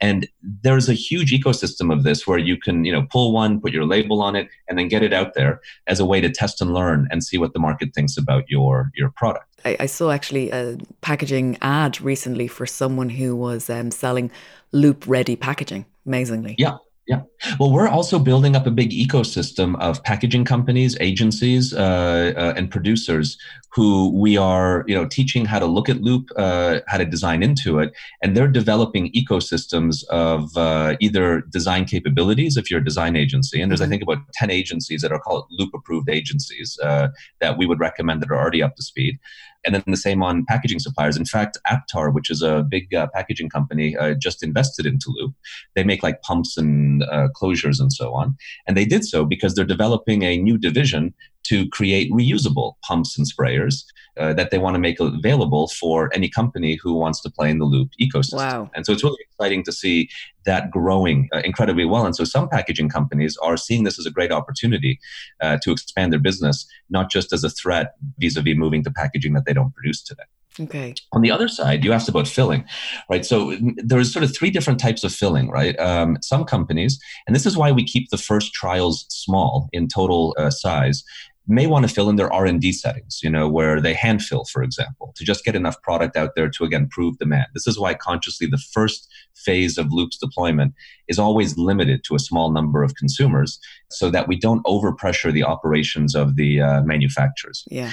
And 0.00 0.28
there's 0.42 0.88
a 0.88 0.94
huge 0.94 1.30
ecosystem 1.30 1.92
of 1.92 2.02
this 2.02 2.26
where 2.26 2.38
you 2.38 2.56
can, 2.56 2.84
you 2.84 2.90
know, 2.90 3.06
pull 3.08 3.32
one, 3.32 3.60
put 3.60 3.72
your 3.72 3.86
label 3.86 4.20
on 4.20 4.34
it, 4.34 4.48
and 4.68 4.76
then 4.76 4.88
get 4.88 5.04
it 5.04 5.12
out 5.12 5.34
there 5.34 5.60
as 5.86 6.00
a 6.00 6.04
way 6.04 6.20
to 6.20 6.28
test 6.28 6.60
and 6.60 6.74
learn 6.74 7.06
and 7.12 7.22
see 7.22 7.38
what 7.38 7.52
the 7.52 7.60
market 7.60 7.94
thinks 7.94 8.16
about 8.16 8.50
your 8.50 8.90
your 8.96 9.10
product. 9.10 9.51
I, 9.64 9.76
I 9.80 9.86
saw 9.86 10.10
actually 10.10 10.50
a 10.50 10.76
packaging 11.00 11.58
ad 11.62 12.00
recently 12.00 12.48
for 12.48 12.66
someone 12.66 13.10
who 13.10 13.36
was 13.36 13.68
um, 13.70 13.90
selling 13.90 14.30
loop 14.72 15.04
ready 15.06 15.36
packaging, 15.36 15.86
amazingly. 16.06 16.54
Yeah. 16.58 16.78
Yeah. 17.08 17.22
Well, 17.58 17.72
we're 17.72 17.88
also 17.88 18.20
building 18.20 18.54
up 18.54 18.64
a 18.64 18.70
big 18.70 18.90
ecosystem 18.90 19.76
of 19.80 20.02
packaging 20.04 20.44
companies, 20.44 20.96
agencies, 21.00 21.74
uh, 21.74 22.32
uh, 22.36 22.54
and 22.56 22.70
producers 22.70 23.36
who 23.74 24.16
we 24.16 24.36
are, 24.36 24.84
you 24.86 24.94
know, 24.94 25.06
teaching 25.06 25.44
how 25.44 25.58
to 25.58 25.66
look 25.66 25.88
at 25.88 26.00
Loop, 26.00 26.30
uh, 26.36 26.78
how 26.86 26.98
to 26.98 27.04
design 27.04 27.42
into 27.42 27.80
it, 27.80 27.92
and 28.22 28.36
they're 28.36 28.46
developing 28.46 29.10
ecosystems 29.12 30.04
of 30.10 30.56
uh, 30.56 30.96
either 31.00 31.40
design 31.40 31.86
capabilities 31.86 32.56
if 32.56 32.70
you're 32.70 32.80
a 32.80 32.84
design 32.84 33.16
agency, 33.16 33.60
and 33.60 33.72
there's 33.72 33.80
I 33.80 33.84
mm-hmm. 33.84 33.90
think 33.90 34.02
about 34.04 34.18
ten 34.34 34.50
agencies 34.50 35.00
that 35.00 35.10
are 35.10 35.18
called 35.18 35.46
Loop 35.50 35.74
approved 35.74 36.08
agencies 36.08 36.78
uh, 36.84 37.08
that 37.40 37.58
we 37.58 37.66
would 37.66 37.80
recommend 37.80 38.22
that 38.22 38.30
are 38.30 38.38
already 38.38 38.62
up 38.62 38.76
to 38.76 38.82
speed, 38.82 39.18
and 39.64 39.74
then 39.74 39.82
the 39.86 39.96
same 39.96 40.22
on 40.22 40.44
packaging 40.46 40.78
suppliers. 40.78 41.16
In 41.16 41.24
fact, 41.24 41.58
Aptar, 41.70 42.12
which 42.12 42.30
is 42.30 42.42
a 42.42 42.62
big 42.62 42.92
uh, 42.94 43.06
packaging 43.14 43.48
company, 43.48 43.96
uh, 43.96 44.14
just 44.14 44.42
invested 44.42 44.86
into 44.86 45.06
Loop. 45.08 45.34
They 45.74 45.84
make 45.84 46.02
like 46.02 46.22
pumps 46.22 46.56
and 46.56 47.02
uh, 47.04 47.28
closures 47.34 47.80
and 47.80 47.92
so 47.92 48.14
on. 48.14 48.36
And 48.66 48.76
they 48.76 48.84
did 48.84 49.04
so 49.04 49.24
because 49.24 49.54
they're 49.54 49.64
developing 49.64 50.22
a 50.22 50.36
new 50.36 50.58
division 50.58 51.14
to 51.52 51.68
create 51.68 52.10
reusable 52.10 52.74
pumps 52.82 53.18
and 53.18 53.26
sprayers 53.30 53.84
uh, 54.18 54.32
that 54.32 54.50
they 54.50 54.58
want 54.58 54.74
to 54.74 54.78
make 54.78 54.98
available 55.00 55.68
for 55.68 56.10
any 56.14 56.28
company 56.28 56.78
who 56.82 56.94
wants 56.94 57.20
to 57.20 57.30
play 57.30 57.50
in 57.50 57.58
the 57.58 57.66
loop 57.66 57.90
ecosystem. 58.00 58.36
Wow. 58.36 58.70
And 58.74 58.86
so 58.86 58.92
it's 58.92 59.04
really 59.04 59.24
exciting 59.30 59.62
to 59.64 59.72
see 59.72 60.08
that 60.46 60.70
growing 60.70 61.28
uh, 61.34 61.42
incredibly 61.44 61.84
well. 61.84 62.06
And 62.06 62.16
so 62.16 62.24
some 62.24 62.48
packaging 62.48 62.88
companies 62.88 63.36
are 63.42 63.58
seeing 63.58 63.84
this 63.84 63.98
as 63.98 64.06
a 64.06 64.10
great 64.10 64.32
opportunity 64.32 64.98
uh, 65.42 65.58
to 65.62 65.72
expand 65.72 66.10
their 66.12 66.20
business, 66.20 66.66
not 66.88 67.10
just 67.10 67.34
as 67.34 67.44
a 67.44 67.50
threat 67.50 67.94
vis 68.18 68.36
a 68.36 68.42
vis 68.42 68.56
moving 68.56 68.82
to 68.84 68.90
packaging 68.90 69.34
that 69.34 69.44
they 69.44 69.52
don't 69.52 69.74
produce 69.74 70.02
today. 70.02 70.24
Okay. 70.60 70.94
On 71.12 71.22
the 71.22 71.30
other 71.30 71.48
side, 71.48 71.82
you 71.82 71.92
asked 71.92 72.10
about 72.10 72.28
filling, 72.28 72.64
right? 73.08 73.24
So 73.24 73.56
there's 73.76 74.12
sort 74.12 74.22
of 74.22 74.36
three 74.36 74.50
different 74.50 74.78
types 74.78 75.02
of 75.02 75.12
filling, 75.12 75.48
right? 75.48 75.78
Um, 75.80 76.18
some 76.20 76.44
companies, 76.44 77.00
and 77.26 77.34
this 77.34 77.46
is 77.46 77.56
why 77.56 77.72
we 77.72 77.84
keep 77.84 78.10
the 78.10 78.18
first 78.18 78.52
trials 78.52 79.06
small 79.08 79.70
in 79.72 79.88
total 79.88 80.34
uh, 80.38 80.50
size, 80.50 81.04
may 81.48 81.66
want 81.66 81.86
to 81.86 81.92
fill 81.92 82.08
in 82.08 82.16
their 82.16 82.32
r&d 82.32 82.72
settings 82.72 83.20
you 83.22 83.30
know 83.30 83.48
where 83.48 83.80
they 83.80 83.94
hand 83.94 84.22
fill 84.22 84.44
for 84.44 84.62
example 84.62 85.12
to 85.16 85.24
just 85.24 85.44
get 85.44 85.56
enough 85.56 85.80
product 85.82 86.16
out 86.16 86.34
there 86.34 86.48
to 86.48 86.64
again 86.64 86.88
prove 86.90 87.18
demand. 87.18 87.46
This 87.54 87.66
is 87.66 87.78
why 87.78 87.94
consciously 87.94 88.46
the 88.46 88.62
first 88.72 89.08
phase 89.36 89.78
of 89.78 89.92
loop's 89.92 90.18
deployment 90.18 90.74
is 91.08 91.18
always 91.18 91.56
limited 91.56 92.04
to 92.04 92.14
a 92.14 92.18
small 92.18 92.52
number 92.52 92.82
of 92.82 92.94
consumers 92.94 93.58
so 93.90 94.10
that 94.10 94.28
we 94.28 94.36
don't 94.36 94.64
overpressure 94.64 95.32
the 95.32 95.44
operations 95.44 96.14
of 96.14 96.36
the 96.36 96.60
uh, 96.60 96.82
manufacturers. 96.82 97.64
Yeah 97.68 97.92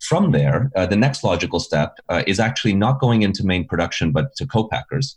from 0.00 0.32
there, 0.32 0.70
uh, 0.76 0.86
the 0.86 0.96
next 0.96 1.22
logical 1.22 1.60
step 1.60 1.98
uh, 2.08 2.22
is 2.26 2.40
actually 2.40 2.74
not 2.74 3.00
going 3.00 3.22
into 3.22 3.44
main 3.44 3.66
production, 3.66 4.12
but 4.12 4.34
to 4.36 4.46
co-packers. 4.46 5.16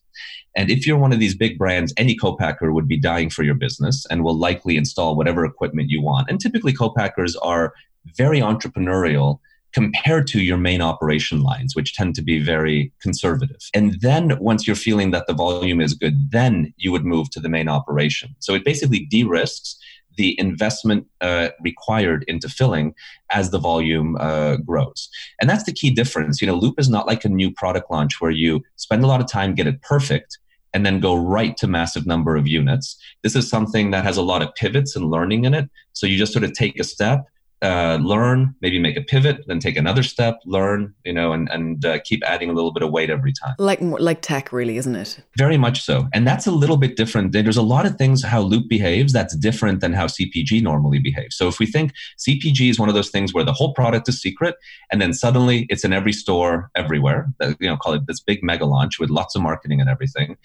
And 0.56 0.69
if 0.69 0.86
you're 0.86 0.98
one 0.98 1.13
of 1.13 1.19
these 1.19 1.36
big 1.36 1.58
brands, 1.58 1.93
any 1.98 2.15
co-packer 2.15 2.72
would 2.72 2.88
be 2.88 3.00
dying 3.00 3.30
for 3.30 3.43
your 3.43 3.56
business 3.56 4.06
and 4.10 4.24
will 4.24 4.38
likely 4.38 4.78
install 4.78 5.15
whatever 5.15 5.46
equipment 5.46 5.89
you 5.89 6.02
want. 6.02 6.30
And 6.30 6.39
typically, 6.39 6.74
co-packers 6.74 7.36
are 7.38 7.74
very 8.17 8.39
entrepreneurial 8.39 9.39
compared 9.74 10.28
to 10.28 10.41
your 10.41 10.58
main 10.58 10.82
operation 10.82 11.41
lines, 11.41 11.76
which 11.76 11.96
tend 11.96 12.13
to 12.15 12.22
be 12.22 12.39
very 12.39 12.91
conservative. 13.02 13.58
And 13.74 14.00
then 14.02 14.38
once 14.39 14.67
you're 14.67 14.76
feeling 14.76 15.12
that 15.12 15.26
the 15.26 15.34
volume 15.34 15.82
is 15.82 15.96
good, 15.96 16.32
then 16.32 16.74
you 16.78 16.91
would 16.91 17.06
move 17.06 17.32
to 17.32 17.39
the 17.39 17.50
main 17.50 17.67
operation. 17.67 18.36
So 18.39 18.54
it 18.54 18.63
basically 18.63 19.06
de 19.06 19.24
risks 19.24 19.78
the 20.17 20.39
investment 20.39 21.08
uh, 21.21 21.49
required 21.62 22.23
into 22.28 22.49
filling 22.49 22.93
as 23.32 23.49
the 23.49 23.60
volume 23.60 24.17
uh, 24.19 24.58
grows. 24.58 25.10
And 25.39 25.49
that's 25.49 25.63
the 25.63 25.73
key 25.73 25.91
difference. 25.91 26.41
You 26.41 26.47
know, 26.47 26.56
Loop 26.56 26.80
is 26.80 26.89
not 26.89 27.08
like 27.08 27.26
a 27.26 27.30
new 27.30 27.52
product 27.52 27.89
launch 27.89 28.19
where 28.19 28.32
you 28.32 28.62
spend 28.76 29.04
a 29.04 29.08
lot 29.08 29.21
of 29.21 29.28
time, 29.28 29.56
get 29.56 29.67
it 29.67 29.82
perfect, 29.82 30.38
and 30.73 30.86
then 30.86 30.99
go 30.99 31.15
right 31.15 31.56
to 31.58 31.67
massive 31.67 32.06
number 32.06 32.36
of 32.36 32.47
units. 32.47 32.97
This 33.21 33.36
is 33.36 33.49
something 33.49 33.91
that 33.91 34.04
has 34.04 34.17
a 34.17 34.23
lot 34.23 34.41
of 34.41 34.54
pivots 34.56 34.95
and 34.95 35.10
learning 35.10 35.45
in 35.45 35.54
it. 35.54 35.69
So 35.93 36.08
you 36.08 36.17
just 36.17 36.34
sort 36.34 36.43
of 36.43 36.54
take 36.54 36.80
a 36.80 36.84
step 36.84 37.26
uh, 37.63 37.97
learn, 38.02 38.54
maybe 38.62 38.78
make 38.78 38.97
a 38.97 39.02
pivot, 39.02 39.39
then 39.47 39.58
take 39.58 39.78
another 39.78 40.04
step, 40.04 40.39
learn, 40.45 40.93
you 41.06 41.13
know, 41.13 41.32
and 41.32 41.49
and 41.49 41.86
uh, 41.86 41.99
keep 42.04 42.21
adding 42.26 42.49
a 42.49 42.54
little 42.54 42.73
bit 42.73 42.84
of 42.84 42.91
weight 42.91 43.10
every 43.10 43.32
time. 43.32 43.56
Like 43.58 43.80
like 43.82 44.21
tech, 44.21 44.52
really, 44.52 44.78
isn't 44.78 44.95
it? 44.95 45.19
Very 45.38 45.58
much 45.58 45.82
so, 45.82 46.08
and 46.13 46.28
that's 46.28 46.45
a 46.45 46.52
little 46.52 46.76
bit 46.76 46.97
different. 46.97 47.32
There's 47.32 47.58
a 47.58 47.62
lot 47.62 47.86
of 47.86 47.95
things 47.95 48.23
how 48.23 48.41
Loop 48.41 48.67
behaves 48.67 49.13
that's 49.13 49.36
different 49.38 49.80
than 49.80 49.93
how 49.93 50.08
CPG 50.08 50.62
normally 50.62 50.99
behaves. 50.99 51.38
So 51.38 51.47
if 51.47 51.58
we 51.58 51.65
think 51.65 51.93
CPG 52.19 52.69
is 52.69 52.78
one 52.78 52.89
of 52.89 52.95
those 52.95 53.10
things 53.10 53.34
where 53.34 53.45
the 53.45 53.54
whole 53.54 53.73
product 53.73 54.10
is 54.10 54.21
secret, 54.21 54.56
and 54.91 55.02
then 55.02 55.13
suddenly 55.13 55.65
it's 55.69 55.86
in 55.86 55.93
every 55.93 56.13
store 56.13 56.69
everywhere, 56.76 57.32
you 57.60 57.69
know, 57.69 57.78
call 57.78 57.93
it 57.93 58.08
this 58.08 58.19
big 58.19 58.43
mega 58.43 58.65
launch 58.65 58.99
with 58.99 59.10
lots 59.10 59.36
of 59.36 59.41
marketing 59.41 59.80
and 59.80 59.89
everything. 59.89 60.36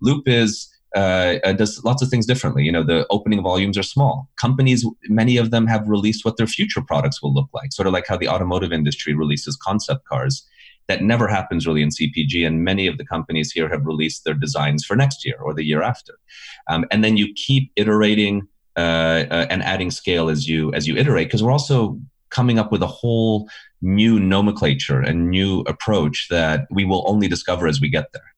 Loop 0.00 0.26
is 0.26 0.73
uh, 0.94 1.38
uh, 1.42 1.52
does 1.52 1.82
lots 1.84 2.02
of 2.02 2.08
things 2.08 2.26
differently. 2.26 2.62
You 2.62 2.72
know, 2.72 2.84
the 2.84 3.06
opening 3.10 3.42
volumes 3.42 3.76
are 3.76 3.82
small. 3.82 4.28
Companies, 4.40 4.86
many 5.08 5.36
of 5.36 5.50
them 5.50 5.66
have 5.66 5.88
released 5.88 6.24
what 6.24 6.36
their 6.36 6.46
future 6.46 6.82
products 6.82 7.22
will 7.22 7.34
look 7.34 7.48
like, 7.52 7.72
sort 7.72 7.86
of 7.86 7.92
like 7.92 8.06
how 8.06 8.16
the 8.16 8.28
automotive 8.28 8.72
industry 8.72 9.14
releases 9.14 9.56
concept 9.56 10.06
cars. 10.06 10.46
That 10.86 11.02
never 11.02 11.26
happens 11.26 11.66
really 11.66 11.82
in 11.82 11.88
CPG, 11.88 12.46
and 12.46 12.62
many 12.62 12.86
of 12.86 12.98
the 12.98 13.06
companies 13.06 13.50
here 13.50 13.70
have 13.70 13.86
released 13.86 14.24
their 14.24 14.34
designs 14.34 14.84
for 14.84 14.94
next 14.94 15.24
year 15.24 15.38
or 15.42 15.54
the 15.54 15.64
year 15.64 15.82
after. 15.82 16.18
Um, 16.68 16.84
and 16.90 17.02
then 17.02 17.16
you 17.16 17.32
keep 17.34 17.72
iterating 17.74 18.46
uh, 18.76 19.24
uh, 19.30 19.46
and 19.48 19.62
adding 19.62 19.90
scale 19.90 20.28
as 20.28 20.46
you 20.46 20.72
as 20.74 20.86
you 20.86 20.96
iterate, 20.96 21.28
because 21.28 21.42
we're 21.42 21.52
also 21.52 21.98
coming 22.30 22.58
up 22.58 22.70
with 22.70 22.82
a 22.82 22.86
whole 22.86 23.48
new 23.80 24.20
nomenclature 24.20 25.00
and 25.00 25.30
new 25.30 25.60
approach 25.60 26.26
that 26.30 26.66
we 26.70 26.84
will 26.84 27.04
only 27.06 27.28
discover 27.28 27.66
as 27.66 27.80
we 27.80 27.88
get 27.88 28.12
there. 28.12 28.33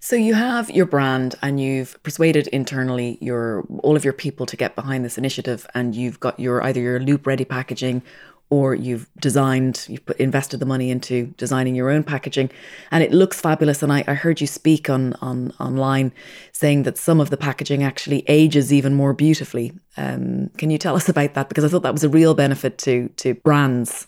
So 0.00 0.14
you 0.14 0.34
have 0.34 0.70
your 0.70 0.86
brand 0.86 1.34
and 1.42 1.60
you've 1.60 2.00
persuaded 2.04 2.46
internally 2.48 3.18
your 3.20 3.66
all 3.82 3.96
of 3.96 4.04
your 4.04 4.12
people 4.12 4.46
to 4.46 4.56
get 4.56 4.76
behind 4.76 5.04
this 5.04 5.18
initiative 5.18 5.66
and 5.74 5.94
you've 5.94 6.20
got 6.20 6.38
your 6.38 6.62
either 6.62 6.80
your 6.80 7.00
loop 7.00 7.26
ready 7.26 7.44
packaging 7.44 8.02
or 8.50 8.74
you've 8.74 9.08
designed 9.20 9.84
you've 9.88 10.06
put 10.06 10.16
invested 10.18 10.58
the 10.60 10.66
money 10.66 10.90
into 10.90 11.26
designing 11.36 11.74
your 11.74 11.90
own 11.90 12.04
packaging. 12.04 12.48
And 12.90 13.02
it 13.02 13.12
looks 13.12 13.40
fabulous. 13.40 13.82
And 13.82 13.92
I, 13.92 14.04
I 14.06 14.14
heard 14.14 14.40
you 14.40 14.46
speak 14.46 14.88
on 14.88 15.14
on 15.14 15.52
online 15.58 16.12
saying 16.52 16.84
that 16.84 16.96
some 16.96 17.20
of 17.20 17.30
the 17.30 17.36
packaging 17.36 17.82
actually 17.82 18.24
ages 18.28 18.72
even 18.72 18.94
more 18.94 19.12
beautifully. 19.12 19.72
Um, 19.96 20.50
can 20.56 20.70
you 20.70 20.78
tell 20.78 20.94
us 20.94 21.08
about 21.08 21.34
that? 21.34 21.48
Because 21.48 21.64
I 21.64 21.68
thought 21.68 21.82
that 21.82 21.92
was 21.92 22.04
a 22.04 22.08
real 22.08 22.34
benefit 22.34 22.78
to 22.78 23.08
to 23.16 23.34
brands 23.34 24.06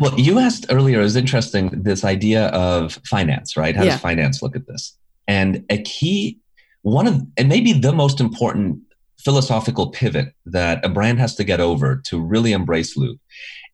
well, 0.00 0.18
you 0.18 0.38
asked 0.38 0.66
earlier, 0.70 1.00
is 1.00 1.16
interesting 1.16 1.70
this 1.70 2.04
idea 2.04 2.46
of 2.48 2.98
finance, 3.04 3.56
right? 3.56 3.74
How 3.76 3.84
yeah. 3.84 3.92
does 3.92 4.00
finance 4.00 4.42
look 4.42 4.56
at 4.56 4.66
this? 4.66 4.96
And 5.28 5.64
a 5.70 5.82
key, 5.82 6.38
one 6.82 7.06
of, 7.06 7.20
and 7.36 7.48
maybe 7.48 7.72
the 7.72 7.92
most 7.92 8.20
important 8.20 8.78
philosophical 9.18 9.90
pivot 9.90 10.34
that 10.44 10.84
a 10.84 10.88
brand 10.88 11.18
has 11.18 11.34
to 11.34 11.44
get 11.44 11.60
over 11.60 12.00
to 12.06 12.20
really 12.20 12.52
embrace 12.52 12.96
loop 12.96 13.18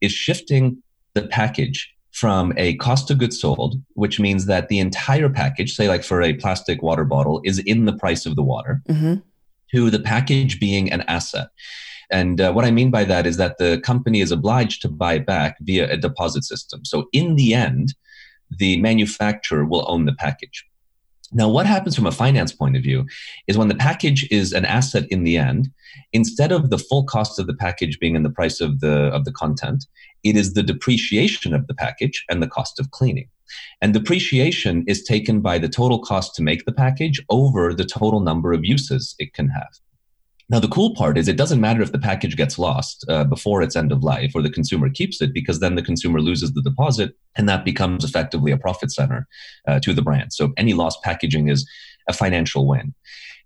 is 0.00 0.12
shifting 0.12 0.82
the 1.14 1.22
package 1.22 1.92
from 2.12 2.52
a 2.56 2.74
cost 2.76 3.10
of 3.10 3.18
goods 3.18 3.40
sold, 3.40 3.76
which 3.94 4.20
means 4.20 4.46
that 4.46 4.68
the 4.68 4.78
entire 4.78 5.28
package, 5.28 5.74
say 5.74 5.88
like 5.88 6.04
for 6.04 6.22
a 6.22 6.34
plastic 6.34 6.82
water 6.82 7.04
bottle, 7.04 7.40
is 7.44 7.58
in 7.60 7.86
the 7.86 7.92
price 7.92 8.26
of 8.26 8.36
the 8.36 8.42
water, 8.42 8.82
mm-hmm. 8.88 9.14
to 9.74 9.90
the 9.90 9.98
package 9.98 10.60
being 10.60 10.92
an 10.92 11.02
asset. 11.02 11.48
And 12.12 12.40
uh, 12.40 12.52
what 12.52 12.64
I 12.64 12.70
mean 12.70 12.90
by 12.90 13.04
that 13.04 13.26
is 13.26 13.38
that 13.38 13.58
the 13.58 13.80
company 13.80 14.20
is 14.20 14.30
obliged 14.30 14.82
to 14.82 14.88
buy 14.88 15.18
back 15.18 15.56
via 15.60 15.90
a 15.90 15.96
deposit 15.96 16.44
system. 16.44 16.84
So 16.84 17.08
in 17.12 17.36
the 17.36 17.54
end, 17.54 17.94
the 18.50 18.76
manufacturer 18.80 19.64
will 19.64 19.84
own 19.88 20.04
the 20.04 20.12
package. 20.12 20.64
Now, 21.34 21.48
what 21.48 21.64
happens 21.64 21.96
from 21.96 22.06
a 22.06 22.12
finance 22.12 22.52
point 22.52 22.76
of 22.76 22.82
view 22.82 23.06
is 23.46 23.56
when 23.56 23.68
the 23.68 23.74
package 23.74 24.28
is 24.30 24.52
an 24.52 24.66
asset 24.66 25.06
in 25.10 25.24
the 25.24 25.38
end, 25.38 25.70
instead 26.12 26.52
of 26.52 26.68
the 26.68 26.76
full 26.76 27.04
cost 27.04 27.38
of 27.38 27.46
the 27.46 27.54
package 27.54 27.98
being 27.98 28.14
in 28.14 28.22
the 28.22 28.30
price 28.30 28.60
of 28.60 28.80
the 28.80 29.10
of 29.14 29.24
the 29.24 29.32
content, 29.32 29.86
it 30.22 30.36
is 30.36 30.52
the 30.52 30.62
depreciation 30.62 31.54
of 31.54 31.66
the 31.68 31.74
package 31.74 32.22
and 32.28 32.42
the 32.42 32.48
cost 32.48 32.78
of 32.78 32.90
cleaning. 32.90 33.28
And 33.80 33.94
depreciation 33.94 34.84
is 34.86 35.02
taken 35.02 35.40
by 35.40 35.58
the 35.58 35.68
total 35.68 36.00
cost 36.00 36.34
to 36.34 36.42
make 36.42 36.66
the 36.66 36.72
package 36.72 37.22
over 37.30 37.72
the 37.72 37.84
total 37.84 38.20
number 38.20 38.52
of 38.52 38.64
uses 38.64 39.14
it 39.18 39.32
can 39.32 39.48
have. 39.48 39.72
Now, 40.52 40.60
the 40.60 40.68
cool 40.68 40.94
part 40.94 41.16
is 41.16 41.28
it 41.28 41.38
doesn't 41.38 41.62
matter 41.62 41.80
if 41.80 41.92
the 41.92 41.98
package 41.98 42.36
gets 42.36 42.58
lost 42.58 43.06
uh, 43.08 43.24
before 43.24 43.62
its 43.62 43.74
end 43.74 43.90
of 43.90 44.04
life 44.04 44.32
or 44.34 44.42
the 44.42 44.50
consumer 44.50 44.90
keeps 44.90 45.22
it 45.22 45.32
because 45.32 45.60
then 45.60 45.76
the 45.76 45.82
consumer 45.82 46.20
loses 46.20 46.52
the 46.52 46.60
deposit 46.60 47.16
and 47.34 47.48
that 47.48 47.64
becomes 47.64 48.04
effectively 48.04 48.52
a 48.52 48.58
profit 48.58 48.92
center 48.92 49.26
uh, 49.66 49.80
to 49.80 49.94
the 49.94 50.02
brand. 50.02 50.34
So 50.34 50.52
any 50.58 50.74
lost 50.74 51.02
packaging 51.02 51.48
is 51.48 51.66
a 52.06 52.12
financial 52.12 52.68
win. 52.68 52.94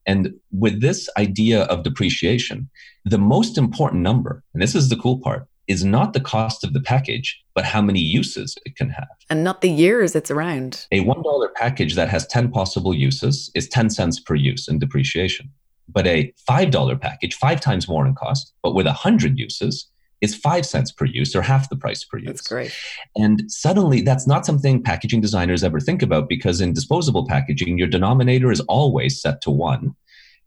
And 0.05 0.35
with 0.51 0.81
this 0.81 1.09
idea 1.17 1.63
of 1.65 1.85
depreciation, 1.85 2.69
the 3.05 3.19
most 3.19 3.57
important 3.57 4.03
number, 4.03 4.43
and 4.53 4.61
this 4.61 4.75
is 4.75 4.89
the 4.89 4.97
cool 4.97 5.21
part, 5.21 5.47
is 5.69 5.85
not 5.85 6.13
the 6.13 6.21
cost 6.21 6.65
of 6.65 6.73
the 6.73 6.81
package, 6.81 7.41
but 7.55 7.65
how 7.65 7.83
many 7.83 8.01
uses 8.01 8.57
it 8.65 8.75
can 8.75 8.91
have. 8.91 9.09
And 9.31 9.45
not 9.45 9.61
the 9.61 9.71
years 9.71 10.17
it's 10.17 10.31
around. 10.31 10.89
A 10.91 11.05
$1 11.05 11.55
package 11.55 11.95
that 11.95 12.09
has 12.09 12.27
10 12.27 12.51
possible 12.51 12.95
uses 12.95 13.51
is 13.55 13.69
10 13.69 13.91
cents 13.91 14.19
per 14.19 14.35
use 14.35 14.67
in 14.67 14.81
depreciation. 14.81 15.51
But 15.89 16.07
a 16.07 16.33
$5 16.49 17.01
package, 17.01 17.35
five 17.35 17.61
times 17.61 17.89
more 17.89 18.07
in 18.07 18.15
cost, 18.15 18.53
but 18.63 18.75
with 18.75 18.87
100 18.87 19.39
uses, 19.39 19.89
is 20.21 20.35
five 20.35 20.65
cents 20.65 20.91
per 20.91 21.05
use 21.05 21.35
or 21.35 21.43
half 21.43 21.69
the 21.69 21.77
price 21.77 22.05
per 22.05 22.19
use. 22.19 22.27
That's 22.27 22.49
great. 22.49 22.75
And 23.17 23.51
suddenly, 23.51 24.01
that's 24.01 24.27
not 24.27 24.47
something 24.47 24.83
packaging 24.83 25.21
designers 25.21 25.63
ever 25.63 25.81
think 25.81 26.03
about 26.03 26.29
because 26.29 26.61
in 26.61 26.73
disposable 26.73 27.27
packaging, 27.27 27.79
your 27.79 27.87
denominator 27.87 28.51
is 28.51 28.61
always 28.61 29.21
set 29.21 29.41
to 29.43 29.51
one, 29.51 29.95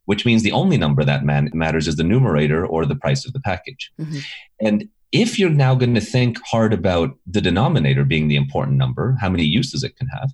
which 0.05 0.25
means 0.25 0.43
the 0.43 0.51
only 0.51 0.77
number 0.77 1.03
that 1.03 1.23
man- 1.23 1.51
matters 1.53 1.87
is 1.87 1.97
the 1.97 2.03
numerator 2.03 2.65
or 2.65 2.85
the 2.85 2.95
price 2.95 3.25
of 3.25 3.33
the 3.33 3.39
package. 3.39 3.91
Mm-hmm. 3.99 4.19
And 4.59 4.89
if 5.11 5.39
you're 5.39 5.49
now 5.49 5.75
going 5.75 5.95
to 5.95 6.01
think 6.01 6.37
hard 6.45 6.73
about 6.73 7.17
the 7.25 7.41
denominator 7.41 8.03
being 8.03 8.27
the 8.27 8.35
important 8.35 8.77
number, 8.77 9.17
how 9.19 9.29
many 9.29 9.43
uses 9.43 9.83
it 9.83 9.95
can 9.97 10.07
have, 10.07 10.31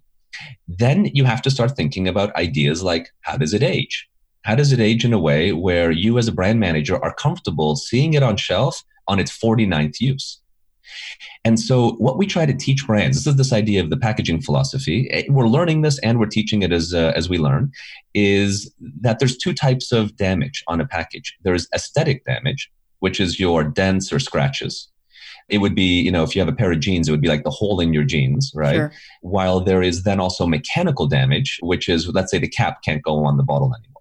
then 0.67 1.05
you 1.13 1.23
have 1.23 1.41
to 1.41 1.51
start 1.51 1.75
thinking 1.75 2.07
about 2.07 2.35
ideas 2.35 2.83
like 2.83 3.09
how 3.21 3.37
does 3.37 3.53
it 3.53 3.63
age? 3.63 4.07
How 4.45 4.53
does 4.53 4.71
it 4.71 4.79
age 4.79 5.03
in 5.03 5.11
a 5.11 5.19
way 5.19 5.53
where 5.53 5.89
you, 5.89 6.19
as 6.19 6.27
a 6.27 6.31
brand 6.31 6.59
manager, 6.59 7.03
are 7.03 7.13
comfortable 7.15 7.75
seeing 7.75 8.13
it 8.13 8.21
on 8.21 8.37
shelf 8.37 8.83
on 9.07 9.19
its 9.19 9.35
49th 9.35 9.99
use? 9.99 10.39
And 11.43 11.59
so, 11.59 11.93
what 11.93 12.19
we 12.19 12.27
try 12.27 12.45
to 12.45 12.53
teach 12.53 12.85
brands, 12.85 13.17
this 13.17 13.25
is 13.25 13.37
this 13.37 13.51
idea 13.51 13.81
of 13.81 13.89
the 13.89 13.97
packaging 13.97 14.41
philosophy. 14.41 15.09
Eh, 15.09 15.23
we're 15.29 15.47
learning 15.47 15.81
this 15.81 15.97
and 15.99 16.19
we're 16.19 16.27
teaching 16.27 16.61
it 16.61 16.71
as, 16.71 16.93
uh, 16.93 17.11
as 17.15 17.27
we 17.27 17.39
learn, 17.39 17.71
is 18.13 18.71
that 19.01 19.17
there's 19.17 19.35
two 19.35 19.51
types 19.51 19.91
of 19.91 20.15
damage 20.15 20.63
on 20.67 20.79
a 20.79 20.85
package. 20.85 21.35
There's 21.41 21.67
aesthetic 21.73 22.23
damage, 22.25 22.71
which 22.99 23.19
is 23.19 23.39
your 23.39 23.63
dents 23.63 24.13
or 24.13 24.19
scratches. 24.19 24.87
It 25.49 25.57
would 25.57 25.73
be, 25.73 26.01
you 26.01 26.11
know, 26.11 26.21
if 26.21 26.35
you 26.35 26.41
have 26.41 26.49
a 26.49 26.55
pair 26.55 26.71
of 26.71 26.79
jeans, 26.81 27.07
it 27.07 27.11
would 27.11 27.21
be 27.21 27.27
like 27.27 27.43
the 27.43 27.49
hole 27.49 27.79
in 27.79 27.93
your 27.93 28.03
jeans, 28.03 28.51
right? 28.53 28.75
Sure. 28.75 28.93
While 29.21 29.59
there 29.59 29.81
is 29.81 30.03
then 30.03 30.19
also 30.19 30.45
mechanical 30.45 31.07
damage, 31.07 31.57
which 31.63 31.89
is, 31.89 32.07
let's 32.09 32.29
say 32.29 32.37
the 32.37 32.47
cap 32.47 32.83
can't 32.83 33.01
go 33.01 33.25
on 33.25 33.37
the 33.37 33.43
bottle 33.43 33.73
anymore. 33.73 33.94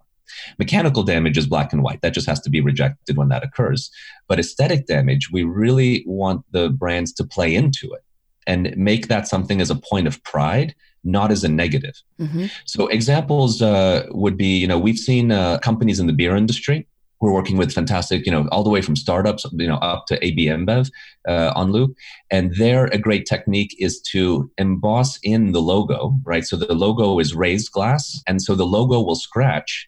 Mechanical 0.59 1.03
damage 1.03 1.37
is 1.37 1.47
black 1.47 1.73
and 1.73 1.83
white. 1.83 2.01
That 2.01 2.13
just 2.13 2.27
has 2.27 2.39
to 2.41 2.49
be 2.49 2.61
rejected 2.61 3.17
when 3.17 3.29
that 3.29 3.43
occurs. 3.43 3.91
But 4.27 4.39
aesthetic 4.39 4.87
damage, 4.87 5.29
we 5.31 5.43
really 5.43 6.03
want 6.07 6.43
the 6.51 6.69
brands 6.69 7.13
to 7.13 7.23
play 7.23 7.53
into 7.55 7.91
it 7.93 8.03
and 8.47 8.75
make 8.77 9.07
that 9.07 9.27
something 9.27 9.61
as 9.61 9.69
a 9.69 9.75
point 9.75 10.07
of 10.07 10.23
pride, 10.23 10.75
not 11.03 11.31
as 11.31 11.43
a 11.43 11.49
negative. 11.49 12.01
Mm-hmm. 12.19 12.45
So 12.65 12.87
examples 12.87 13.61
uh, 13.61 14.05
would 14.11 14.37
be, 14.37 14.57
you 14.57 14.67
know, 14.67 14.79
we've 14.79 14.97
seen 14.97 15.31
uh, 15.31 15.59
companies 15.59 15.99
in 15.99 16.07
the 16.07 16.13
beer 16.13 16.35
industry. 16.35 16.87
We're 17.21 17.31
working 17.31 17.57
with 17.57 17.73
fantastic, 17.73 18.25
you 18.25 18.31
know, 18.31 18.47
all 18.51 18.63
the 18.63 18.69
way 18.69 18.81
from 18.81 18.95
startups, 18.95 19.45
you 19.53 19.67
know, 19.67 19.77
up 19.77 20.05
to 20.07 20.23
AB 20.23 20.47
InBev 20.47 20.91
uh, 21.27 21.53
on 21.55 21.71
Loop. 21.71 21.95
And 22.29 22.53
there, 22.55 22.85
a 22.87 22.97
great 22.97 23.25
technique 23.25 23.75
is 23.79 24.01
to 24.11 24.51
emboss 24.57 25.17
in 25.23 25.53
the 25.53 25.61
logo, 25.61 26.15
right? 26.23 26.45
So 26.45 26.57
the 26.57 26.75
logo 26.75 27.17
is 27.19 27.33
raised 27.33 27.71
glass, 27.71 28.21
and 28.27 28.41
so 28.41 28.53
the 28.53 28.65
logo 28.65 28.99
will 28.99 29.15
scratch 29.15 29.87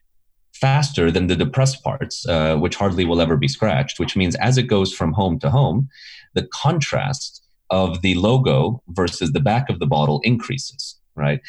faster 0.60 1.12
than 1.12 1.28
the 1.28 1.36
depressed 1.36 1.84
parts, 1.84 2.28
uh, 2.28 2.58
which 2.58 2.76
hardly 2.76 3.06
will 3.06 3.22
ever 3.22 3.38
be 3.38 3.48
scratched, 3.48 4.00
which 4.00 4.16
means 4.16 4.36
as 4.36 4.58
it 4.58 4.64
goes 4.64 4.94
from 4.94 5.14
home 5.14 5.40
to 5.40 5.50
home, 5.50 5.88
the 6.34 6.48
contrast 6.54 7.42
of 7.70 8.02
the 8.02 8.16
logo 8.16 8.82
versus 8.90 9.32
the 9.32 9.40
back 9.40 9.70
of 9.70 9.80
the 9.80 9.86
bottle 9.86 10.22
increases, 10.24 11.00
right? 11.16 11.42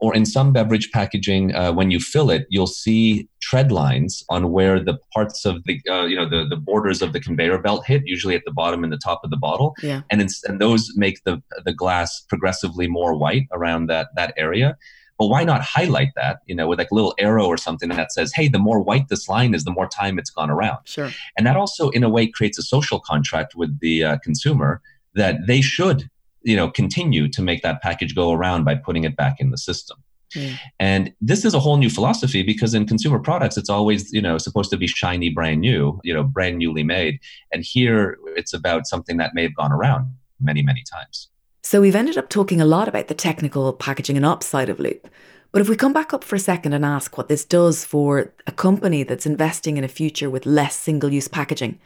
Or 0.00 0.14
in 0.14 0.26
some 0.26 0.52
beverage 0.52 0.90
packaging, 0.90 1.54
uh, 1.54 1.72
when 1.72 1.90
you 1.90 2.00
fill 2.00 2.28
it, 2.30 2.46
you'll 2.50 2.66
see 2.66 3.28
tread 3.40 3.70
lines 3.70 4.24
on 4.28 4.50
where 4.50 4.82
the 4.82 4.98
parts 5.14 5.44
of 5.44 5.62
the, 5.64 5.80
uh, 5.88 6.04
you 6.04 6.16
know, 6.16 6.28
the, 6.28 6.44
the 6.48 6.56
borders 6.56 7.02
of 7.02 7.12
the 7.12 7.20
conveyor 7.20 7.58
belt 7.58 7.86
hit, 7.86 8.02
usually 8.04 8.34
at 8.34 8.42
the 8.44 8.50
bottom 8.52 8.82
and 8.82 8.92
the 8.92 8.98
top 8.98 9.20
of 9.22 9.30
the 9.30 9.36
bottle. 9.36 9.74
Yeah. 9.82 10.02
And, 10.10 10.20
and 10.20 10.60
those 10.60 10.90
make 10.96 11.22
the, 11.24 11.40
the 11.64 11.72
glass 11.72 12.24
progressively 12.28 12.88
more 12.88 13.14
white 13.16 13.46
around 13.52 13.86
that, 13.86 14.08
that 14.16 14.34
area 14.36 14.76
well, 15.22 15.30
why 15.30 15.44
not 15.44 15.62
highlight 15.62 16.08
that, 16.16 16.40
you 16.46 16.54
know, 16.56 16.66
with 16.66 16.80
like 16.80 16.90
a 16.90 16.94
little 16.96 17.14
arrow 17.16 17.46
or 17.46 17.56
something 17.56 17.88
that 17.90 18.10
says, 18.10 18.32
hey, 18.34 18.48
the 18.48 18.58
more 18.58 18.80
white 18.80 19.08
this 19.08 19.28
line 19.28 19.54
is, 19.54 19.62
the 19.62 19.70
more 19.70 19.86
time 19.86 20.18
it's 20.18 20.30
gone 20.30 20.50
around. 20.50 20.78
Sure. 20.84 21.12
And 21.38 21.46
that 21.46 21.54
also, 21.54 21.90
in 21.90 22.02
a 22.02 22.08
way, 22.08 22.26
creates 22.26 22.58
a 22.58 22.62
social 22.62 22.98
contract 22.98 23.54
with 23.54 23.78
the 23.78 24.02
uh, 24.02 24.16
consumer 24.24 24.82
that 25.14 25.36
they 25.46 25.60
should, 25.60 26.10
you 26.42 26.56
know, 26.56 26.68
continue 26.68 27.28
to 27.28 27.40
make 27.40 27.62
that 27.62 27.82
package 27.82 28.16
go 28.16 28.32
around 28.32 28.64
by 28.64 28.74
putting 28.74 29.04
it 29.04 29.14
back 29.14 29.36
in 29.38 29.50
the 29.50 29.58
system. 29.58 30.02
Mm. 30.34 30.58
And 30.80 31.12
this 31.20 31.44
is 31.44 31.54
a 31.54 31.60
whole 31.60 31.76
new 31.76 31.90
philosophy 31.90 32.42
because 32.42 32.74
in 32.74 32.84
consumer 32.84 33.20
products, 33.20 33.56
it's 33.56 33.70
always, 33.70 34.12
you 34.12 34.22
know, 34.22 34.38
supposed 34.38 34.70
to 34.72 34.76
be 34.76 34.88
shiny, 34.88 35.30
brand 35.30 35.60
new, 35.60 36.00
you 36.02 36.12
know, 36.12 36.24
brand 36.24 36.58
newly 36.58 36.82
made. 36.82 37.20
And 37.52 37.62
here 37.64 38.18
it's 38.34 38.52
about 38.52 38.88
something 38.88 39.18
that 39.18 39.34
may 39.34 39.44
have 39.44 39.54
gone 39.54 39.70
around 39.70 40.12
many, 40.40 40.62
many 40.64 40.82
times. 40.92 41.28
So 41.64 41.80
we've 41.80 41.94
ended 41.94 42.18
up 42.18 42.28
talking 42.28 42.60
a 42.60 42.66
lot 42.66 42.88
about 42.88 43.06
the 43.06 43.14
technical 43.14 43.72
packaging 43.72 44.16
and 44.16 44.26
ops 44.26 44.46
side 44.46 44.68
of 44.68 44.80
Loop. 44.80 45.08
But 45.52 45.62
if 45.62 45.68
we 45.68 45.76
come 45.76 45.92
back 45.92 46.12
up 46.12 46.24
for 46.24 46.34
a 46.34 46.40
second 46.40 46.72
and 46.72 46.84
ask 46.84 47.16
what 47.16 47.28
this 47.28 47.44
does 47.44 47.84
for 47.84 48.32
a 48.46 48.52
company 48.52 49.04
that's 49.04 49.26
investing 49.26 49.76
in 49.76 49.84
a 49.84 49.88
future 49.88 50.28
with 50.28 50.44
less 50.44 50.74
single 50.74 51.12
use 51.12 51.28
packaging, 51.28 51.78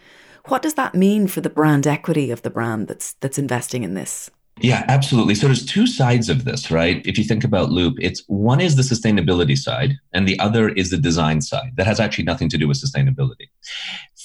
what 0.46 0.62
does 0.62 0.74
that 0.74 0.94
mean 0.94 1.26
for 1.26 1.40
the 1.40 1.50
brand 1.50 1.86
equity 1.86 2.30
of 2.30 2.42
the 2.42 2.50
brand 2.50 2.88
that's 2.88 3.14
that's 3.14 3.38
investing 3.38 3.82
in 3.82 3.94
this? 3.94 4.30
Yeah, 4.60 4.84
absolutely. 4.88 5.34
So 5.34 5.46
there's 5.46 5.66
two 5.66 5.86
sides 5.86 6.30
of 6.30 6.44
this, 6.46 6.70
right? 6.70 7.04
If 7.04 7.18
you 7.18 7.24
think 7.24 7.44
about 7.44 7.70
Loop, 7.70 7.96
it's 8.00 8.22
one 8.28 8.60
is 8.60 8.76
the 8.76 8.82
sustainability 8.82 9.58
side 9.58 9.98
and 10.14 10.26
the 10.26 10.38
other 10.38 10.70
is 10.70 10.90
the 10.90 10.96
design 10.96 11.42
side. 11.42 11.72
That 11.76 11.86
has 11.86 12.00
actually 12.00 12.24
nothing 12.24 12.48
to 12.48 12.56
do 12.56 12.66
with 12.66 12.80
sustainability. 12.80 13.48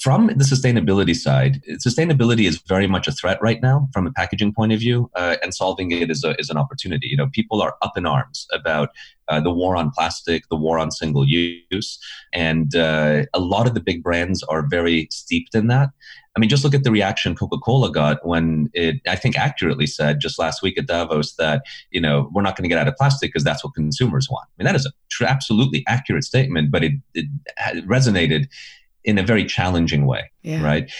From 0.02 0.26
the 0.26 0.42
sustainability 0.42 1.14
side, 1.14 1.62
sustainability 1.74 2.48
is 2.48 2.60
very 2.66 2.88
much 2.88 3.06
a 3.06 3.12
threat 3.12 3.38
right 3.40 3.62
now 3.62 3.88
from 3.92 4.04
a 4.04 4.10
packaging 4.10 4.52
point 4.52 4.72
of 4.72 4.80
view, 4.80 5.08
uh, 5.14 5.36
and 5.44 5.54
solving 5.54 5.92
it 5.92 6.10
is, 6.10 6.24
a, 6.24 6.34
is 6.40 6.50
an 6.50 6.56
opportunity. 6.56 7.06
You 7.06 7.16
know, 7.16 7.28
people 7.32 7.62
are 7.62 7.76
up 7.82 7.96
in 7.96 8.04
arms 8.04 8.48
about 8.52 8.88
uh, 9.28 9.40
the 9.40 9.52
war 9.52 9.76
on 9.76 9.92
plastic, 9.92 10.48
the 10.48 10.56
war 10.56 10.80
on 10.80 10.90
single 10.90 11.24
use, 11.24 12.00
and 12.32 12.74
uh, 12.74 13.26
a 13.32 13.38
lot 13.38 13.68
of 13.68 13.74
the 13.74 13.80
big 13.80 14.02
brands 14.02 14.42
are 14.42 14.66
very 14.66 15.06
steeped 15.12 15.54
in 15.54 15.68
that. 15.68 15.90
I 16.34 16.40
mean, 16.40 16.50
just 16.50 16.64
look 16.64 16.74
at 16.74 16.82
the 16.82 16.90
reaction 16.90 17.36
Coca 17.36 17.58
Cola 17.58 17.92
got 17.92 18.26
when 18.26 18.70
it, 18.72 18.96
I 19.06 19.14
think, 19.14 19.38
accurately 19.38 19.86
said 19.86 20.18
just 20.18 20.36
last 20.36 20.62
week 20.62 20.78
at 20.78 20.86
Davos 20.86 21.34
that, 21.34 21.62
you 21.90 22.00
know, 22.00 22.28
we're 22.32 22.42
not 22.42 22.56
going 22.56 22.64
to 22.64 22.68
get 22.68 22.78
out 22.78 22.88
of 22.88 22.96
plastic 22.96 23.28
because 23.28 23.44
that's 23.44 23.62
what 23.62 23.74
consumers 23.74 24.28
want. 24.28 24.48
I 24.48 24.54
mean, 24.58 24.64
that 24.64 24.74
is 24.74 24.86
an 24.86 24.92
tr- 25.10 25.26
absolutely 25.26 25.84
accurate 25.86 26.24
statement, 26.24 26.72
but 26.72 26.82
it, 26.82 26.92
it, 27.14 27.26
resonated 27.86 28.48
in 29.04 29.18
a 29.18 29.22
very 29.22 29.44
challenging 29.44 30.06
way, 30.06 30.30
yeah. 30.42 30.62
right? 30.62 30.90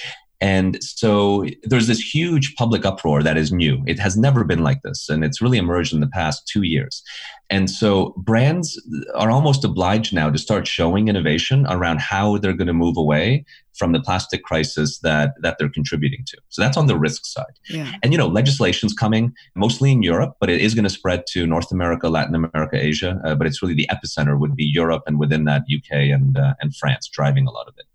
And 0.43 0.83
so 0.83 1.47
there's 1.63 1.87
this 1.87 2.01
huge 2.01 2.57
public 2.57 2.85
uproar 2.85 3.23
that 3.23 3.37
is 3.37 3.53
new. 3.53 3.81
It 3.87 4.01
has 4.01 4.17
never 4.17 4.43
been 4.43 4.65
like 4.65 4.83
this, 4.83 5.09
and 5.09 5.25
it's 5.25 5.41
really 5.41 5.57
emerged 5.57 5.95
in 5.95 6.01
the 6.01 6.09
past 6.09 6.49
two 6.49 6.63
years. 6.63 7.01
And 7.49 7.71
so 7.71 8.13
brands 8.17 8.77
are 9.15 9.31
almost 9.31 9.65
obliged 9.65 10.13
now 10.13 10.31
to 10.31 10.39
start 10.39 10.67
showing 10.67 11.07
innovation 11.07 11.65
around 11.69 12.01
how 12.01 12.39
they're 12.39 12.55
going 12.55 12.67
to 12.67 12.73
move 12.73 12.97
away 12.97 13.45
from 13.79 13.93
the 13.93 14.01
plastic 14.01 14.43
crisis 14.43 14.99
that 14.99 15.35
that 15.43 15.59
they're 15.61 15.69
contributing 15.69 16.25
to. 16.27 16.37
So 16.49 16.61
that's 16.61 16.77
on 16.77 16.89
the 16.89 16.99
risk 16.99 17.25
side. 17.25 17.55
Yeah. 17.71 17.93
And 18.03 18.13
you 18.13 18.19
know, 18.19 18.27
legislation's 18.27 18.95
coming 18.95 19.33
mostly 19.55 19.93
in 19.93 20.03
Europe, 20.03 20.39
but 20.41 20.51
it 20.51 20.61
is 20.61 20.75
going 20.75 20.83
to 20.83 20.91
spread 20.91 21.25
to 21.29 21.47
North 21.47 21.71
America, 21.71 22.09
Latin 22.09 22.35
America, 22.35 22.77
Asia. 22.77 23.21
Uh, 23.25 23.37
but 23.37 23.47
it's 23.47 23.63
really 23.63 23.75
the 23.75 23.89
epicenter 23.93 24.37
would 24.41 24.57
be 24.57 24.65
Europe, 24.65 25.05
and 25.07 25.21
within 25.21 25.45
that, 25.45 25.63
UK 25.73 26.11
and 26.13 26.37
uh, 26.37 26.55
and 26.61 26.75
France 26.75 27.09
driving 27.09 27.47
a 27.47 27.53
lot 27.53 27.69
of 27.69 27.75
it. 27.79 27.87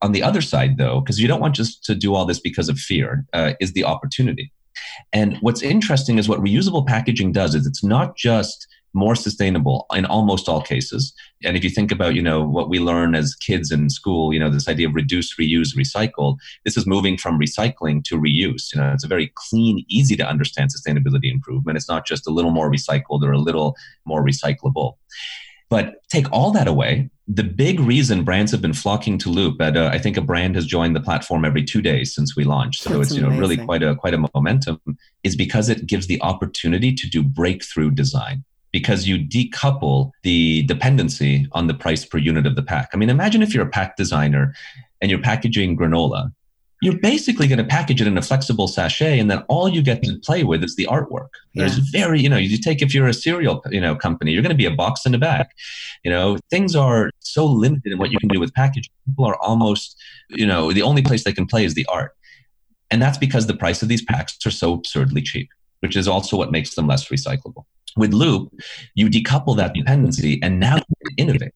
On 0.00 0.12
the 0.12 0.22
other 0.22 0.40
side, 0.40 0.78
though, 0.78 1.00
because 1.00 1.20
you 1.20 1.28
don't 1.28 1.40
want 1.40 1.54
just 1.54 1.84
to 1.84 1.94
do 1.94 2.14
all 2.14 2.24
this 2.24 2.40
because 2.40 2.68
of 2.68 2.78
fear, 2.78 3.24
uh, 3.32 3.52
is 3.60 3.72
the 3.72 3.84
opportunity. 3.84 4.52
And 5.12 5.36
what's 5.40 5.62
interesting 5.62 6.18
is 6.18 6.28
what 6.28 6.40
reusable 6.40 6.86
packaging 6.86 7.32
does 7.32 7.54
is 7.54 7.66
it's 7.66 7.84
not 7.84 8.16
just 8.16 8.66
more 8.94 9.14
sustainable 9.14 9.86
in 9.94 10.04
almost 10.04 10.48
all 10.48 10.60
cases. 10.60 11.14
And 11.44 11.56
if 11.56 11.64
you 11.64 11.70
think 11.70 11.90
about, 11.90 12.14
you 12.14 12.22
know, 12.22 12.42
what 12.44 12.68
we 12.68 12.78
learn 12.78 13.14
as 13.14 13.34
kids 13.34 13.70
in 13.70 13.88
school, 13.88 14.32
you 14.32 14.38
know, 14.38 14.50
this 14.50 14.68
idea 14.68 14.88
of 14.88 14.94
reduce, 14.94 15.34
reuse, 15.36 15.74
recycle, 15.76 16.36
this 16.64 16.76
is 16.76 16.86
moving 16.86 17.16
from 17.16 17.40
recycling 17.40 18.04
to 18.04 18.16
reuse. 18.16 18.74
You 18.74 18.80
know, 18.80 18.92
it's 18.92 19.04
a 19.04 19.08
very 19.08 19.32
clean, 19.34 19.84
easy 19.88 20.16
to 20.16 20.26
understand 20.26 20.70
sustainability 20.70 21.30
improvement. 21.32 21.76
It's 21.76 21.88
not 21.88 22.06
just 22.06 22.26
a 22.26 22.30
little 22.30 22.50
more 22.50 22.70
recycled 22.70 23.22
or 23.22 23.32
a 23.32 23.38
little 23.38 23.76
more 24.04 24.24
recyclable. 24.24 24.96
But 25.72 26.06
take 26.10 26.30
all 26.30 26.50
that 26.50 26.68
away. 26.68 27.08
The 27.28 27.44
big 27.44 27.80
reason 27.80 28.24
brands 28.24 28.52
have 28.52 28.60
been 28.60 28.74
flocking 28.74 29.16
to 29.16 29.30
Loop, 29.30 29.58
at 29.62 29.74
uh, 29.74 29.88
I 29.90 29.98
think 29.98 30.18
a 30.18 30.20
brand 30.20 30.54
has 30.54 30.66
joined 30.66 30.94
the 30.94 31.00
platform 31.00 31.46
every 31.46 31.64
two 31.64 31.80
days 31.80 32.14
since 32.14 32.36
we 32.36 32.44
launched, 32.44 32.82
so 32.82 32.90
That's 32.90 33.08
it's 33.08 33.16
you 33.16 33.22
know 33.22 33.28
amazing. 33.28 33.40
really 33.40 33.56
quite 33.64 33.82
a 33.82 33.94
quite 33.94 34.12
a 34.12 34.28
momentum. 34.34 34.78
Is 35.24 35.34
because 35.34 35.70
it 35.70 35.86
gives 35.86 36.08
the 36.08 36.20
opportunity 36.20 36.92
to 36.92 37.08
do 37.08 37.22
breakthrough 37.22 37.90
design 37.90 38.44
because 38.70 39.08
you 39.08 39.16
decouple 39.16 40.10
the 40.22 40.64
dependency 40.64 41.46
on 41.52 41.68
the 41.68 41.74
price 41.74 42.04
per 42.04 42.18
unit 42.18 42.44
of 42.44 42.54
the 42.54 42.62
pack. 42.62 42.90
I 42.92 42.98
mean, 42.98 43.08
imagine 43.08 43.40
if 43.40 43.54
you're 43.54 43.66
a 43.66 43.70
pack 43.70 43.96
designer 43.96 44.54
and 45.00 45.10
you're 45.10 45.20
packaging 45.20 45.78
granola, 45.78 46.34
you're 46.82 46.98
basically 46.98 47.46
going 47.46 47.58
to 47.58 47.64
package 47.64 48.00
it 48.00 48.08
in 48.08 48.18
a 48.18 48.22
flexible 48.22 48.66
sachet 48.66 49.20
and 49.20 49.30
then 49.30 49.38
all 49.48 49.68
you 49.68 49.80
get 49.80 50.02
to 50.02 50.18
play 50.18 50.42
with 50.42 50.64
is 50.64 50.74
the 50.74 50.84
artwork. 50.90 51.28
Yeah. 51.54 51.62
There's 51.62 51.78
very, 51.78 52.20
you 52.20 52.28
know, 52.28 52.36
you 52.36 52.58
take 52.58 52.82
if 52.82 52.92
you're 52.92 53.06
a 53.06 53.14
cereal, 53.14 53.62
you 53.70 53.80
know, 53.80 53.94
company, 53.94 54.32
you're 54.32 54.42
going 54.42 54.50
to 54.50 54.56
be 54.56 54.66
a 54.66 54.70
box 54.72 55.06
in 55.06 55.14
a 55.14 55.18
bag. 55.18 55.46
You 56.02 56.10
know, 56.10 56.38
things 56.50 56.74
are 56.74 57.12
so 57.20 57.46
limited 57.46 57.92
in 57.92 57.98
what 57.98 58.10
you 58.10 58.18
can 58.18 58.28
do 58.28 58.40
with 58.40 58.52
packaging. 58.52 58.92
People 59.06 59.24
are 59.26 59.36
almost, 59.40 59.96
you 60.28 60.44
know, 60.44 60.72
the 60.72 60.82
only 60.82 61.02
place 61.02 61.22
they 61.22 61.32
can 61.32 61.46
play 61.46 61.64
is 61.64 61.74
the 61.74 61.86
art. 61.86 62.16
And 62.90 63.00
that's 63.00 63.16
because 63.16 63.46
the 63.46 63.56
price 63.56 63.80
of 63.82 63.88
these 63.88 64.02
packs 64.02 64.44
are 64.44 64.50
so 64.50 64.74
absurdly 64.74 65.22
cheap, 65.22 65.50
which 65.80 65.96
is 65.96 66.08
also 66.08 66.36
what 66.36 66.50
makes 66.50 66.74
them 66.74 66.88
less 66.88 67.10
recyclable. 67.10 67.64
With 67.96 68.12
Loop, 68.12 68.52
you 68.96 69.06
decouple 69.08 69.56
that 69.56 69.72
dependency 69.72 70.40
and 70.42 70.58
now 70.58 70.76
you 70.78 70.82
can 71.06 71.14
innovate. 71.16 71.52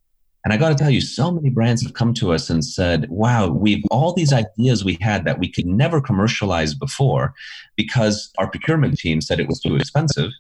And 0.46 0.52
I 0.52 0.58
got 0.58 0.68
to 0.68 0.76
tell 0.76 0.90
you, 0.90 1.00
so 1.00 1.32
many 1.32 1.50
brands 1.50 1.82
have 1.82 1.94
come 1.94 2.14
to 2.14 2.32
us 2.32 2.48
and 2.50 2.64
said, 2.64 3.10
wow, 3.10 3.48
we've 3.48 3.82
all 3.90 4.12
these 4.12 4.32
ideas 4.32 4.84
we 4.84 4.96
had 5.00 5.24
that 5.24 5.40
we 5.40 5.50
could 5.50 5.66
never 5.66 6.00
commercialize 6.00 6.72
before 6.72 7.34
because 7.74 8.30
our 8.38 8.48
procurement 8.48 8.96
team 8.96 9.20
said 9.20 9.40
it 9.40 9.48
was 9.48 9.60
too 9.60 9.74
expensive. 9.74 10.30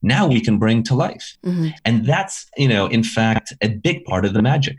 Now 0.00 0.26
we 0.26 0.40
can 0.40 0.58
bring 0.58 0.82
to 0.84 0.94
life. 0.94 1.36
Mm-hmm. 1.44 1.68
And 1.84 2.06
that's, 2.06 2.46
you 2.56 2.66
know, 2.66 2.86
in 2.86 3.04
fact, 3.04 3.52
a 3.60 3.68
big 3.68 4.06
part 4.06 4.24
of 4.24 4.32
the 4.32 4.40
magic. 4.40 4.78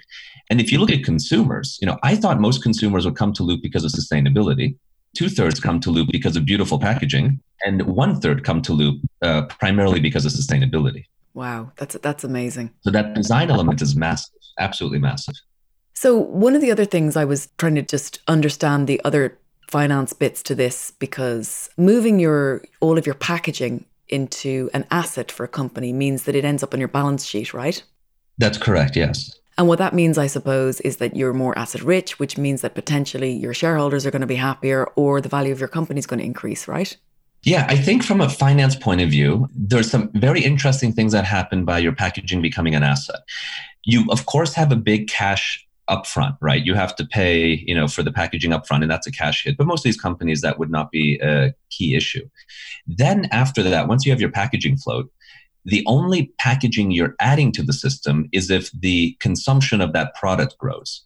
And 0.50 0.60
if 0.60 0.72
you 0.72 0.80
look 0.80 0.90
at 0.90 1.04
consumers, 1.04 1.78
you 1.80 1.86
know, 1.86 2.00
I 2.02 2.16
thought 2.16 2.40
most 2.40 2.64
consumers 2.64 3.06
would 3.06 3.16
come 3.16 3.32
to 3.34 3.44
Loop 3.44 3.62
because 3.62 3.86
of 3.86 3.92
sustainability. 3.92 4.76
Two 5.16 5.30
thirds 5.30 5.60
come 5.60 5.82
to 5.82 5.92
Loop 5.92 6.10
because 6.12 6.36
of 6.36 6.46
beautiful 6.46 6.80
packaging 6.80 7.40
and 7.64 7.84
one 7.84 8.20
third 8.20 8.44
come 8.44 8.64
to 8.64 8.74
Loop 8.74 9.02
uh, 9.22 9.44
primarily 9.44 10.00
because 10.00 10.26
of 10.26 10.32
sustainability. 10.32 11.06
Wow, 11.36 11.72
that's 11.78 11.96
that's 12.02 12.24
amazing. 12.24 12.72
So 12.82 12.92
that 12.92 13.16
design 13.16 13.50
element 13.50 13.82
is 13.82 13.96
massive, 13.96 14.43
absolutely 14.60 15.00
massive. 15.00 15.36
So 15.94 16.18
one 16.18 16.56
of 16.56 16.62
the 16.62 16.72
other 16.72 16.86
things 16.86 17.16
I 17.16 17.26
was 17.26 17.50
trying 17.58 17.76
to 17.76 17.82
just 17.82 18.20
understand 18.28 18.88
the 18.88 19.00
other 19.04 19.38
finance 19.70 20.14
bits 20.14 20.44
to 20.44 20.56
this 20.56 20.92
because 20.92 21.70
moving 21.78 22.20
your 22.20 22.64
all 22.80 22.98
of 22.98 23.06
your 23.06 23.16
packaging 23.16 23.86
into 24.10 24.70
an 24.74 24.86
asset 24.92 25.32
for 25.32 25.44
a 25.44 25.48
company 25.48 25.94
means 25.94 26.24
that 26.24 26.36
it 26.36 26.46
ends 26.46 26.62
up 26.62 26.74
on 26.74 26.80
your 26.80 26.90
balance 26.90 27.26
sheet, 27.26 27.54
right? 27.54 27.82
That's 28.38 28.58
correct, 28.58 28.96
yes. 28.96 29.34
And 29.58 29.68
what 29.68 29.80
that 29.80 29.94
means, 29.94 30.18
I 30.18 30.28
suppose, 30.28 30.82
is 30.82 30.98
that 30.98 31.16
you're 31.16 31.34
more 31.34 31.58
asset 31.58 31.84
rich, 31.84 32.18
which 32.20 32.38
means 32.38 32.62
that 32.62 32.74
potentially 32.74 33.32
your 33.32 33.54
shareholders 33.54 34.06
are 34.06 34.12
going 34.12 34.22
to 34.22 34.28
be 34.28 34.36
happier 34.36 34.86
or 34.96 35.22
the 35.22 35.30
value 35.30 35.52
of 35.52 35.60
your 35.60 35.70
company 35.70 36.00
is 36.00 36.08
going 36.08 36.20
to 36.20 36.26
increase, 36.26 36.68
right? 36.68 36.96
Yeah, 37.44 37.66
I 37.70 37.76
think 37.76 38.04
from 38.04 38.22
a 38.22 38.30
finance 38.30 38.76
point 38.76 39.02
of 39.02 39.10
view, 39.10 39.48
there's 39.54 39.92
some 39.92 40.10
very 40.14 40.44
interesting 40.44 40.94
things 40.94 41.12
that 41.12 41.26
happen 41.26 41.66
by 41.66 41.80
your 41.80 41.94
packaging 41.94 42.42
becoming 42.42 42.74
an 42.74 42.84
asset. 42.84 43.20
You, 43.84 44.06
of 44.10 44.26
course, 44.26 44.54
have 44.54 44.72
a 44.72 44.78
big 44.78 45.08
cash 45.08 45.66
upfront, 45.90 46.38
right? 46.42 46.66
You 46.66 46.76
have 46.76 46.96
to 46.96 47.06
pay, 47.06 47.64
you 47.68 47.76
know, 47.76 47.88
for 47.88 48.04
the 48.04 48.12
packaging 48.12 48.52
upfront, 48.52 48.82
and 48.82 48.92
that's 48.92 49.08
a 49.08 49.12
cash 49.12 49.44
hit. 49.44 49.58
But 49.58 49.68
most 49.68 49.82
of 49.82 49.84
these 49.84 50.00
companies, 50.00 50.42
that 50.42 50.58
would 50.58 50.72
not 50.72 50.92
be 50.92 51.20
a 51.22 51.54
key 51.70 51.96
issue. 51.96 52.28
Then 52.88 53.28
after 53.32 53.64
that, 53.64 53.88
once 53.88 54.06
you 54.06 54.12
have 54.12 54.22
your 54.22 54.32
packaging 54.32 54.78
float, 54.78 55.12
the 55.66 55.84
only 55.86 56.32
packaging 56.40 56.92
you're 56.92 57.16
adding 57.20 57.52
to 57.54 57.64
the 57.64 57.74
system 57.74 58.28
is 58.32 58.50
if 58.50 58.72
the 58.72 59.16
consumption 59.20 59.82
of 59.82 59.94
that 59.94 60.14
product 60.16 60.58
grows. 60.58 61.04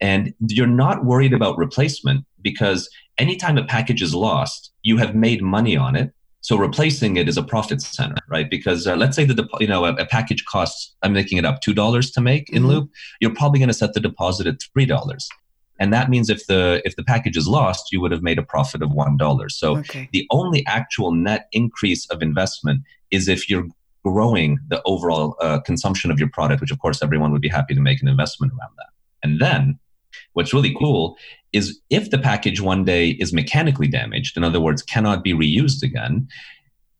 And 0.00 0.32
you're 0.48 0.66
not 0.66 1.04
worried 1.04 1.32
about 1.32 1.58
replacement 1.58 2.24
because 2.40 2.88
anytime 3.18 3.58
a 3.58 3.64
package 3.64 4.02
is 4.02 4.14
lost, 4.14 4.72
you 4.82 4.96
have 4.98 5.14
made 5.14 5.42
money 5.42 5.76
on 5.76 5.96
it. 5.96 6.12
So 6.46 6.56
replacing 6.56 7.16
it 7.16 7.28
is 7.28 7.36
a 7.36 7.42
profit 7.42 7.82
center, 7.82 8.22
right? 8.28 8.48
Because 8.48 8.86
uh, 8.86 8.94
let's 8.94 9.16
say 9.16 9.24
that 9.24 9.48
you 9.58 9.66
know 9.66 9.84
a, 9.84 9.94
a, 9.94 10.06
package 10.06 10.44
costs, 10.44 10.94
I'm 11.02 11.12
making 11.12 11.38
it 11.38 11.44
up, 11.44 11.60
two 11.60 11.74
dollars 11.74 12.12
to 12.12 12.20
make 12.20 12.48
in 12.50 12.62
mm-hmm. 12.62 12.66
Loop. 12.66 12.90
You're 13.20 13.34
probably 13.34 13.58
going 13.58 13.68
to 13.68 13.74
set 13.74 13.94
the 13.94 14.00
deposit 14.00 14.46
at 14.46 14.62
three 14.72 14.86
dollars, 14.86 15.28
and 15.80 15.92
that 15.92 16.08
means 16.08 16.30
if 16.30 16.46
the 16.46 16.82
if 16.84 16.94
the 16.94 17.02
package 17.02 17.36
is 17.36 17.48
lost, 17.48 17.90
you 17.90 18.00
would 18.00 18.12
have 18.12 18.22
made 18.22 18.38
a 18.38 18.44
profit 18.44 18.80
of 18.80 18.92
one 18.92 19.16
dollar. 19.16 19.48
So 19.48 19.78
okay. 19.78 20.08
the 20.12 20.24
only 20.30 20.64
actual 20.68 21.10
net 21.10 21.48
increase 21.50 22.06
of 22.10 22.22
investment 22.22 22.82
is 23.10 23.26
if 23.26 23.50
you're 23.50 23.66
growing 24.04 24.60
the 24.68 24.80
overall 24.84 25.34
uh, 25.40 25.58
consumption 25.62 26.12
of 26.12 26.20
your 26.20 26.30
product, 26.30 26.60
which 26.60 26.70
of 26.70 26.78
course 26.78 27.02
everyone 27.02 27.32
would 27.32 27.42
be 27.42 27.48
happy 27.48 27.74
to 27.74 27.80
make 27.80 28.00
an 28.00 28.06
investment 28.06 28.52
around 28.52 28.72
that. 28.76 28.90
And 29.24 29.40
then 29.40 29.80
what's 30.36 30.52
really 30.52 30.74
cool 30.78 31.16
is 31.54 31.80
if 31.88 32.10
the 32.10 32.18
package 32.18 32.60
one 32.60 32.84
day 32.84 33.10
is 33.12 33.32
mechanically 33.32 33.88
damaged, 33.88 34.36
in 34.36 34.44
other 34.44 34.60
words, 34.60 34.82
cannot 34.82 35.24
be 35.24 35.32
reused 35.32 35.82
again, 35.82 36.28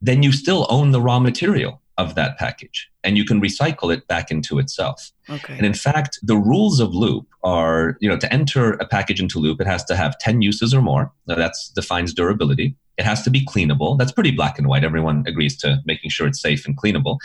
then 0.01 0.23
you 0.23 0.31
still 0.31 0.65
own 0.69 0.89
the 0.89 0.99
raw 0.99 1.19
material 1.19 1.79
of 1.97 2.15
that 2.15 2.37
package 2.37 2.89
and 3.03 3.17
you 3.17 3.25
can 3.25 3.41
recycle 3.41 3.93
it 3.93 4.07
back 4.07 4.29
into 4.29 4.59
itself. 4.59 5.11
Okay. 5.29 5.55
And 5.55 5.65
in 5.65 5.73
fact, 5.73 6.19
the 6.21 6.35
rules 6.35 6.79
of 6.79 6.93
Loop 6.93 7.25
are, 7.43 7.97
you 7.99 8.09
know, 8.09 8.17
to 8.17 8.31
enter 8.31 8.73
a 8.73 8.85
package 8.85 9.21
into 9.21 9.39
Loop, 9.39 9.61
it 9.61 9.67
has 9.67 9.83
to 9.85 9.95
have 9.95 10.17
10 10.19 10.41
uses 10.41 10.73
or 10.73 10.81
more. 10.81 11.11
Now 11.25 11.35
that 11.35 11.53
defines 11.73 12.13
durability. 12.13 12.75
It 12.97 13.05
has 13.05 13.21
to 13.23 13.29
be 13.29 13.45
cleanable. 13.45 13.97
That's 13.97 14.11
pretty 14.11 14.31
black 14.31 14.57
and 14.57 14.67
white. 14.67 14.83
Everyone 14.83 15.23
agrees 15.27 15.55
to 15.57 15.81
making 15.85 16.09
sure 16.09 16.27
it's 16.27 16.41
safe 16.41 16.65
and 16.65 16.75
cleanable. 16.75 17.19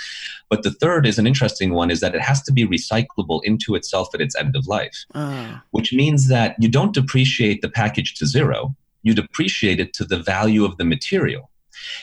But 0.51 0.63
the 0.63 0.71
third 0.71 1.07
is 1.07 1.19
an 1.19 1.27
interesting 1.27 1.73
one 1.73 1.91
is 1.91 2.01
that 2.01 2.15
it 2.15 2.21
has 2.21 2.43
to 2.43 2.53
be 2.53 2.67
recyclable 2.67 3.41
into 3.43 3.75
itself 3.75 4.15
at 4.15 4.21
its 4.21 4.37
end 4.37 4.55
of 4.55 4.67
life, 4.67 5.05
uh. 5.15 5.59
which 5.71 5.93
means 5.93 6.29
that 6.29 6.57
you 6.59 6.69
don't 6.69 6.95
depreciate 6.95 7.63
the 7.63 7.71
package 7.71 8.15
to 8.15 8.27
zero. 8.27 8.77
You 9.03 9.15
depreciate 9.15 9.81
it 9.81 9.95
to 9.95 10.05
the 10.05 10.19
value 10.19 10.65
of 10.65 10.77
the 10.77 10.85
material. 10.85 11.51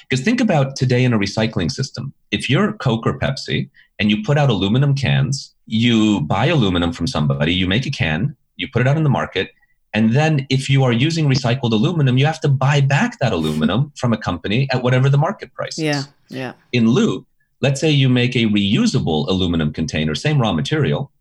Because 0.08 0.24
think 0.24 0.42
about 0.42 0.76
today 0.76 1.04
in 1.04 1.14
a 1.14 1.20
recycling 1.20 1.72
system. 1.72 2.14
If 2.32 2.50
you're 2.50 2.74
Coke 2.74 3.06
or 3.06 3.18
Pepsi 3.18 3.70
and 4.00 4.10
you 4.10 4.24
put 4.24 4.38
out 4.38 4.50
aluminum 4.50 4.96
cans, 4.96 5.54
you 5.66 6.22
buy 6.22 6.48
aluminum 6.48 6.94
from 6.94 7.08
somebody, 7.08 7.54
you 7.54 7.68
make 7.68 7.86
a 7.86 7.92
can, 7.92 8.36
you 8.56 8.68
put 8.72 8.82
it 8.82 8.88
out 8.88 8.98
in 8.98 9.04
the 9.04 9.10
market, 9.10 9.52
and 9.94 10.14
then 10.14 10.46
if 10.50 10.70
you 10.70 10.84
are 10.84 10.92
using 10.92 11.28
recycled 11.28 11.72
aluminum, 11.72 12.18
you 12.18 12.26
have 12.26 12.40
to 12.42 12.48
buy 12.48 12.82
back 12.82 13.20
that 13.20 13.34
aluminum 13.34 13.92
from 13.96 14.14
a 14.14 14.18
company 14.18 14.68
at 14.72 14.84
whatever 14.84 15.10
the 15.10 15.18
market 15.18 15.54
price 15.54 15.78
is. 15.78 15.84
Yeah, 15.84 16.04
yeah. 16.30 16.54
In 16.72 16.90
Loop, 16.90 17.26
let's 17.62 17.82
say 17.82 17.90
you 17.90 18.08
make 18.08 18.36
a 18.36 18.46
reusable 18.46 19.28
aluminum 19.28 19.74
container, 19.74 20.14
same 20.16 20.40
raw 20.40 20.54
material, 20.54 21.12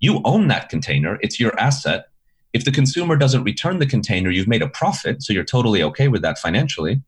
you 0.00 0.20
own 0.24 0.48
that 0.48 0.68
container, 0.68 1.18
it's 1.22 1.38
your 1.38 1.58
asset. 1.58 2.06
If 2.52 2.64
the 2.64 2.72
consumer 2.72 3.16
doesn't 3.16 3.44
return 3.44 3.78
the 3.78 3.86
container, 3.86 4.30
you've 4.30 4.48
made 4.48 4.62
a 4.62 4.68
profit, 4.68 5.22
so 5.22 5.32
you're 5.32 5.44
totally 5.44 5.82
okay 5.82 6.08
with 6.08 6.22
that 6.22 6.38
financially. 6.38 7.00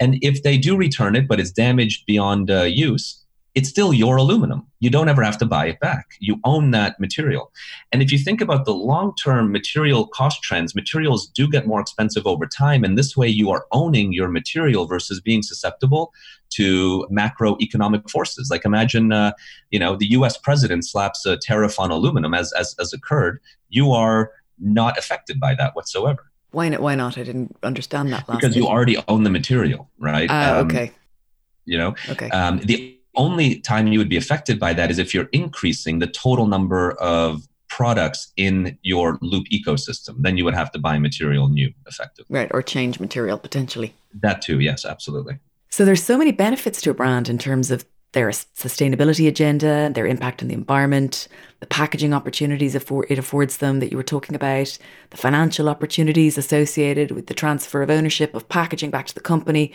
And 0.00 0.18
if 0.22 0.42
they 0.42 0.58
do 0.58 0.76
return 0.76 1.16
it, 1.16 1.26
but 1.26 1.40
it's 1.40 1.50
damaged 1.50 2.06
beyond 2.06 2.50
uh, 2.50 2.62
use, 2.62 3.24
it's 3.54 3.68
still 3.68 3.92
your 3.92 4.16
aluminum. 4.18 4.64
You 4.78 4.88
don't 4.88 5.08
ever 5.08 5.22
have 5.24 5.38
to 5.38 5.44
buy 5.44 5.66
it 5.66 5.80
back. 5.80 6.10
You 6.20 6.38
own 6.44 6.70
that 6.70 7.00
material. 7.00 7.50
And 7.90 8.00
if 8.00 8.12
you 8.12 8.18
think 8.18 8.40
about 8.40 8.64
the 8.64 8.74
long 8.74 9.14
term 9.16 9.50
material 9.50 10.06
cost 10.06 10.42
trends, 10.42 10.76
materials 10.76 11.26
do 11.26 11.48
get 11.48 11.66
more 11.66 11.80
expensive 11.80 12.24
over 12.24 12.46
time. 12.46 12.84
And 12.84 12.96
this 12.96 13.16
way, 13.16 13.26
you 13.26 13.50
are 13.50 13.66
owning 13.72 14.12
your 14.12 14.28
material 14.28 14.86
versus 14.86 15.20
being 15.20 15.42
susceptible 15.42 16.12
to 16.50 17.04
macroeconomic 17.10 18.08
forces. 18.08 18.48
Like 18.48 18.64
imagine, 18.64 19.12
uh, 19.12 19.32
you 19.70 19.80
know, 19.80 19.96
the 19.96 20.10
US 20.12 20.36
president 20.38 20.86
slaps 20.86 21.26
a 21.26 21.36
tariff 21.36 21.80
on 21.80 21.90
aluminum 21.90 22.34
as, 22.34 22.52
as, 22.52 22.76
as 22.78 22.92
occurred. 22.92 23.40
You 23.70 23.90
are 23.90 24.30
not 24.60 24.96
affected 24.96 25.40
by 25.40 25.56
that 25.56 25.74
whatsoever. 25.74 26.27
Why 26.50 26.68
not? 26.68 26.80
Why 26.80 26.94
not? 26.94 27.18
I 27.18 27.24
didn't 27.24 27.56
understand 27.62 28.12
that. 28.12 28.28
Last. 28.28 28.40
Because 28.40 28.56
you 28.56 28.66
already 28.66 28.96
own 29.08 29.24
the 29.24 29.30
material, 29.30 29.90
right? 29.98 30.30
Uh, 30.30 30.60
um, 30.60 30.66
okay. 30.66 30.92
You 31.64 31.78
know. 31.78 31.94
Okay. 32.08 32.30
Um, 32.30 32.58
the 32.60 32.98
only 33.14 33.60
time 33.60 33.88
you 33.88 33.98
would 33.98 34.08
be 34.08 34.16
affected 34.16 34.58
by 34.58 34.72
that 34.72 34.90
is 34.90 34.98
if 34.98 35.12
you're 35.12 35.28
increasing 35.32 35.98
the 35.98 36.06
total 36.06 36.46
number 36.46 36.92
of 36.92 37.46
products 37.68 38.32
in 38.36 38.78
your 38.82 39.18
loop 39.20 39.46
ecosystem 39.52 40.14
then 40.20 40.38
you 40.38 40.44
would 40.44 40.54
have 40.54 40.72
to 40.72 40.78
buy 40.78 40.98
material 40.98 41.48
new 41.48 41.70
effectively 41.86 42.34
right 42.34 42.50
or 42.54 42.62
change 42.62 42.98
material 42.98 43.36
potentially 43.36 43.92
that 44.14 44.40
too 44.40 44.58
yes 44.58 44.86
absolutely 44.86 45.38
so 45.68 45.84
there's 45.84 46.02
so 46.02 46.16
many 46.16 46.32
benefits 46.32 46.80
to 46.80 46.90
a 46.90 46.94
brand 46.94 47.28
in 47.28 47.36
terms 47.36 47.70
of 47.70 47.84
their 48.12 48.28
sustainability 48.28 49.28
agenda, 49.28 49.90
their 49.94 50.06
impact 50.06 50.40
on 50.40 50.48
the 50.48 50.54
environment, 50.54 51.28
the 51.60 51.66
packaging 51.66 52.14
opportunities 52.14 52.74
it 52.74 53.18
affords 53.18 53.56
them 53.58 53.80
that 53.80 53.90
you 53.90 53.96
were 53.96 54.02
talking 54.02 54.34
about, 54.34 54.78
the 55.10 55.16
financial 55.16 55.68
opportunities 55.68 56.38
associated 56.38 57.10
with 57.10 57.26
the 57.26 57.34
transfer 57.34 57.82
of 57.82 57.90
ownership 57.90 58.34
of 58.34 58.48
packaging 58.48 58.90
back 58.90 59.06
to 59.06 59.14
the 59.14 59.20
company. 59.20 59.72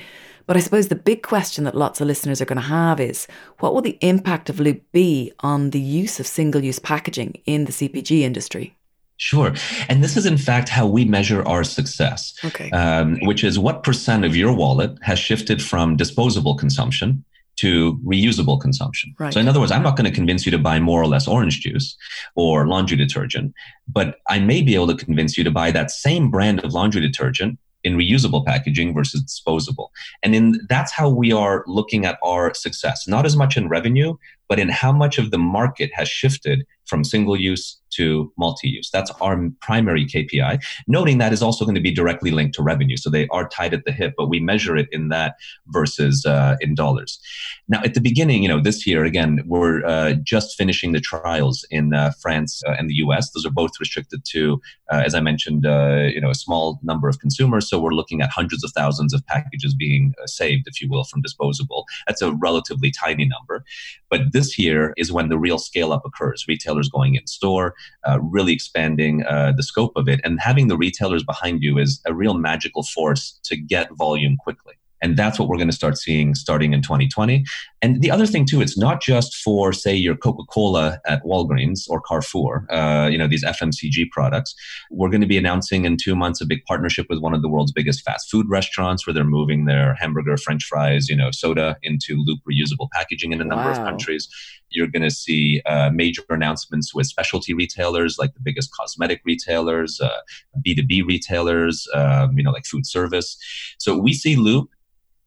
But 0.48 0.58
I 0.58 0.62
suppose 0.62 0.88
the 0.88 0.96
big 0.96 1.22
question 1.22 1.64
that 1.66 1.76
lots 1.76 2.02
of 2.02 2.08
listeners 2.08 2.42
are 2.42 2.46
going 2.46 2.58
to 2.58 2.68
have 2.68 3.00
is 3.00 3.28
what 3.60 3.74
will 3.74 3.82
the 3.82 4.00
impact 4.02 4.50
of 4.50 4.60
Loop 4.60 4.82
be 4.92 5.32
on 5.42 5.70
the 5.70 5.80
use 5.80 6.20
of 6.20 6.28
single 6.28 6.64
use 6.64 6.80
packaging 6.80 7.40
in 7.46 7.66
the 7.66 7.72
CPG 7.72 8.22
industry? 8.22 8.76
Sure. 9.18 9.54
And 9.88 10.04
this 10.04 10.18
is, 10.18 10.26
in 10.26 10.38
fact, 10.38 10.70
how 10.70 10.88
we 10.88 11.06
measure 11.06 11.48
our 11.48 11.64
success, 11.64 12.34
okay. 12.44 12.72
um, 12.72 13.20
which 13.22 13.44
is 13.44 13.60
what 13.60 13.84
percent 13.84 14.26
of 14.26 14.36
your 14.36 14.54
wallet 14.54 14.98
has 15.02 15.20
shifted 15.20 15.62
from 15.62 15.96
disposable 15.96 16.56
consumption 16.56 17.24
to 17.58 18.00
reusable 18.06 18.60
consumption. 18.60 19.16
Right. 19.20 19.34
So, 19.34 19.40
in 19.40 19.48
other 19.48 19.60
words, 19.60 19.72
I'm 19.72 19.84
not 19.84 19.96
going 19.96 20.10
to 20.10 20.16
convince 20.16 20.46
you 20.46 20.52
to 20.52 20.58
buy 20.58 20.80
more 20.80 21.02
or 21.02 21.08
less 21.08 21.28
orange 21.28 21.60
juice 21.62 21.96
or 22.36 22.68
laundry 22.68 22.98
detergent, 22.98 23.54
but 23.88 24.18
I 24.30 24.40
may 24.40 24.62
be 24.62 24.76
able 24.76 24.88
to 24.88 25.06
convince 25.06 25.38
you 25.38 25.44
to 25.44 25.52
buy 25.52 25.72
that 25.72 25.92
same 25.92 26.32
brand 26.32 26.64
of 26.64 26.74
laundry 26.74 27.02
detergent 27.02 27.60
in 27.84 27.98
reusable 27.98 28.46
packaging 28.46 28.94
versus 28.94 29.22
disposable. 29.22 29.92
And 30.24 30.34
in 30.34 30.60
that's 30.70 30.92
how 30.92 31.10
we 31.10 31.32
are 31.32 31.64
looking 31.68 32.06
at 32.06 32.18
our 32.24 32.54
success, 32.54 33.08
not 33.08 33.26
as 33.26 33.36
much 33.36 33.58
in 33.58 33.68
revenue, 33.68 34.16
but 34.48 34.60
in 34.60 34.70
how 34.70 34.92
much 34.92 35.18
of 35.18 35.32
the 35.32 35.38
market 35.38 35.92
has 35.94 36.08
shifted 36.08 36.66
from 36.86 37.04
single 37.04 37.36
use 37.36 37.78
to 37.96 38.32
multi-use. 38.38 38.90
That's 38.92 39.12
our 39.22 39.50
primary 39.62 40.06
KPI. 40.06 40.64
Noting 40.88 41.18
that 41.18 41.34
is 41.34 41.42
also 41.42 41.66
going 41.66 41.76
to 41.76 41.82
be 41.82 41.94
directly 41.94 42.32
linked 42.32 42.56
to 42.56 42.64
revenue, 42.64 42.98
so 42.98 43.10
they 43.10 43.28
are 43.30 43.48
tied 43.48 43.74
at 43.74 43.86
the 43.86 43.92
hip, 43.92 44.14
but 44.18 44.30
we 44.30 44.40
measure 44.40 44.76
it 44.78 44.88
in 44.92 45.10
that 45.10 45.36
versus 45.68 46.26
uh, 46.26 46.56
in 46.62 46.76
dollars. 46.76 47.20
Now, 47.68 47.82
at 47.84 47.94
the 47.94 48.02
beginning, 48.02 48.44
you 48.44 48.50
know, 48.50 48.62
this 48.62 48.86
year 48.86 49.04
again, 49.04 49.42
we're 49.46 49.86
uh, 49.86 50.14
just 50.24 50.58
finishing 50.58 50.92
the 50.92 51.00
trials 51.00 51.66
in 51.70 51.94
uh, 51.94 52.12
France 52.22 52.62
uh, 52.68 52.76
and 52.78 52.90
the 52.90 52.96
U.S. 52.96 53.32
Those 53.32 53.46
are 53.46 53.52
both 53.52 53.72
restricted 53.80 54.24
to, 54.26 54.62
uh, 54.92 55.02
as 55.06 55.16
I 55.16 55.22
mentioned, 55.22 55.66
uh, 55.66 56.10
you 56.14 56.20
know, 56.20 56.30
a 56.30 56.36
small 56.36 56.80
number 56.84 57.08
of 57.08 57.20
consumers. 57.20 57.70
So 57.70 57.80
we're 57.80 57.92
looking 57.92 58.22
at 58.22 58.30
hundreds 58.30 58.64
of 58.64 58.72
thousands 58.72 59.14
of 59.14 59.26
packages 59.28 59.74
being 59.74 60.14
saved, 60.26 60.68
if 60.68 60.82
you 60.82 60.90
will, 60.90 61.04
from 61.04 61.22
disposable. 61.22 61.86
That's 62.08 62.22
a 62.22 62.34
relatively 62.34 62.92
tiny 62.92 63.26
number, 63.26 63.64
but 64.10 64.34
this 64.34 64.60
year 64.60 64.94
is 64.98 65.12
when 65.12 65.30
the 65.30 65.38
real 65.38 65.58
scale 65.58 65.94
up 65.94 66.04
occurs. 66.06 66.46
Retailers 66.48 66.90
going 66.90 67.16
in 67.16 67.28
store 67.28 67.76
uh, 68.08 68.20
really 68.22 68.54
expanding 68.54 69.24
uh, 69.26 69.54
the 69.56 69.64
scope 69.64 69.94
of 69.96 70.08
it. 70.08 70.20
And 70.24 70.40
having 70.40 70.68
the 70.68 70.78
retailers 70.78 71.24
behind 71.24 71.64
you 71.64 71.78
is 71.78 72.02
a 72.06 72.14
real 72.14 72.34
magical 72.34 72.84
force 72.84 73.40
to 73.44 73.56
get 73.56 73.92
volume 73.94 74.38
quickly. 74.38 74.76
And 75.02 75.18
that's 75.18 75.38
what 75.38 75.50
we're 75.50 75.58
going 75.58 75.70
to 75.70 75.76
start 75.76 75.98
seeing 75.98 76.34
starting 76.34 76.72
in 76.72 76.82
2020. 76.82 77.46
And 77.84 78.02
the 78.02 78.10
other 78.10 78.26
thing 78.26 78.46
too, 78.46 78.62
it's 78.62 78.78
not 78.78 79.02
just 79.02 79.36
for 79.36 79.74
say 79.74 79.94
your 79.94 80.16
Coca-Cola 80.16 81.02
at 81.06 81.22
Walgreens 81.24 81.82
or 81.90 82.00
Carrefour, 82.00 82.66
uh, 82.72 83.10
you 83.12 83.18
know 83.18 83.28
these 83.28 83.44
FMCG 83.44 84.10
products. 84.10 84.56
We're 84.90 85.10
going 85.10 85.20
to 85.20 85.28
be 85.28 85.38
announcing 85.38 85.84
in 85.84 85.98
two 85.98 86.16
months 86.16 86.40
a 86.40 86.46
big 86.46 86.64
partnership 86.64 87.08
with 87.10 87.20
one 87.20 87.34
of 87.34 87.42
the 87.42 87.50
world's 87.50 87.74
biggest 87.74 88.02
fast 88.06 88.32
food 88.32 88.46
restaurants, 88.50 89.06
where 89.06 89.14
they're 89.14 89.26
moving 89.26 89.66
their 89.66 89.96
hamburger, 89.96 90.38
French 90.38 90.64
fries, 90.64 91.10
you 91.10 91.16
know, 91.18 91.30
soda 91.32 91.76
into 91.84 92.24
loop 92.26 92.40
reusable 92.50 92.88
packaging 92.94 93.34
in 93.34 93.42
a 93.42 93.44
number 93.44 93.70
wow. 93.70 93.72
of 93.72 93.86
countries. 93.86 94.30
You're 94.70 94.88
going 94.88 95.04
to 95.04 95.12
see 95.12 95.62
uh, 95.66 95.90
major 95.90 96.24
announcements 96.30 96.96
with 96.96 97.08
specialty 97.08 97.54
retailers 97.54 98.16
like 98.18 98.34
the 98.34 98.40
biggest 98.42 98.72
cosmetic 98.74 99.20
retailers, 99.26 100.00
uh, 100.00 100.22
B2B 100.66 101.06
retailers, 101.06 101.86
um, 101.94 102.38
you 102.38 102.46
know, 102.46 102.52
like 102.52 102.66
food 102.66 102.86
service. 102.88 103.38
So 103.78 103.98
we 103.98 104.14
see 104.14 104.38
Loop 104.38 104.70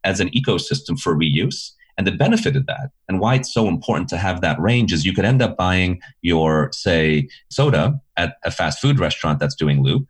as 0.05 0.21
an 0.21 0.31
ecosystem 0.31 0.99
for 0.99 1.15
reuse. 1.15 1.73
And 1.99 2.07
the 2.07 2.13
benefit 2.13 2.57
of 2.57 2.67
that 2.67 2.91
and 3.09 3.21
why 3.21 3.37
it's 3.37 3.53
so 3.53 3.69
important 3.69 4.09
to 4.11 4.19
have 4.19 4.41
that 4.43 4.61
range 4.61 4.93
is 4.93 5.07
you 5.07 5.15
could 5.15 5.25
end 5.25 5.41
up 5.41 5.57
buying 5.57 6.01
your, 6.21 6.71
say, 6.73 7.29
soda 7.51 8.01
at 8.17 8.37
a 8.45 8.51
fast 8.51 8.81
food 8.81 9.01
restaurant 9.01 9.39
that's 9.39 9.55
doing 9.55 9.83
loop 9.83 10.07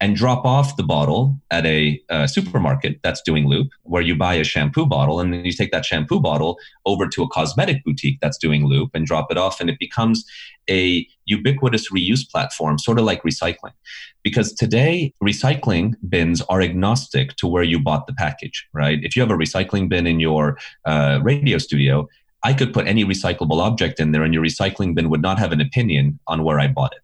and 0.00 0.14
drop 0.14 0.44
off 0.44 0.76
the 0.76 0.82
bottle 0.82 1.40
at 1.50 1.64
a 1.64 2.00
uh, 2.10 2.26
supermarket 2.26 3.00
that's 3.02 3.22
doing 3.22 3.46
loop 3.46 3.68
where 3.82 4.02
you 4.02 4.14
buy 4.14 4.34
a 4.34 4.44
shampoo 4.44 4.84
bottle 4.84 5.20
and 5.20 5.32
then 5.32 5.44
you 5.44 5.52
take 5.52 5.72
that 5.72 5.84
shampoo 5.84 6.20
bottle 6.20 6.58
over 6.84 7.06
to 7.06 7.22
a 7.22 7.28
cosmetic 7.28 7.82
boutique 7.84 8.18
that's 8.20 8.36
doing 8.36 8.66
loop 8.66 8.90
and 8.94 9.06
drop 9.06 9.30
it 9.30 9.38
off 9.38 9.60
and 9.60 9.70
it 9.70 9.78
becomes 9.78 10.24
a 10.68 11.06
ubiquitous 11.24 11.90
reuse 11.90 12.28
platform 12.30 12.78
sort 12.78 12.98
of 12.98 13.04
like 13.04 13.22
recycling. 13.22 13.72
Because 14.22 14.52
today 14.52 15.14
recycling 15.22 15.94
bins 16.08 16.42
are 16.42 16.60
agnostic 16.60 17.36
to 17.36 17.46
where 17.46 17.62
you 17.62 17.80
bought 17.80 18.06
the 18.06 18.14
package 18.14 18.66
right? 18.74 18.98
If 19.02 19.16
you 19.16 19.22
have 19.22 19.30
a 19.30 19.36
recycling 19.36 19.88
bin 19.88 20.06
in 20.06 20.20
your 20.20 20.58
uh, 20.84 21.20
radio 21.22 21.58
studio 21.58 22.08
i 22.42 22.52
could 22.52 22.72
put 22.72 22.86
any 22.86 23.04
recyclable 23.04 23.60
object 23.60 23.98
in 23.98 24.12
there 24.12 24.22
and 24.22 24.34
your 24.34 24.42
recycling 24.42 24.94
bin 24.94 25.08
would 25.08 25.22
not 25.22 25.38
have 25.38 25.52
an 25.52 25.60
opinion 25.60 26.18
on 26.26 26.44
where 26.44 26.60
i 26.60 26.66
bought 26.66 26.92
it 26.92 27.00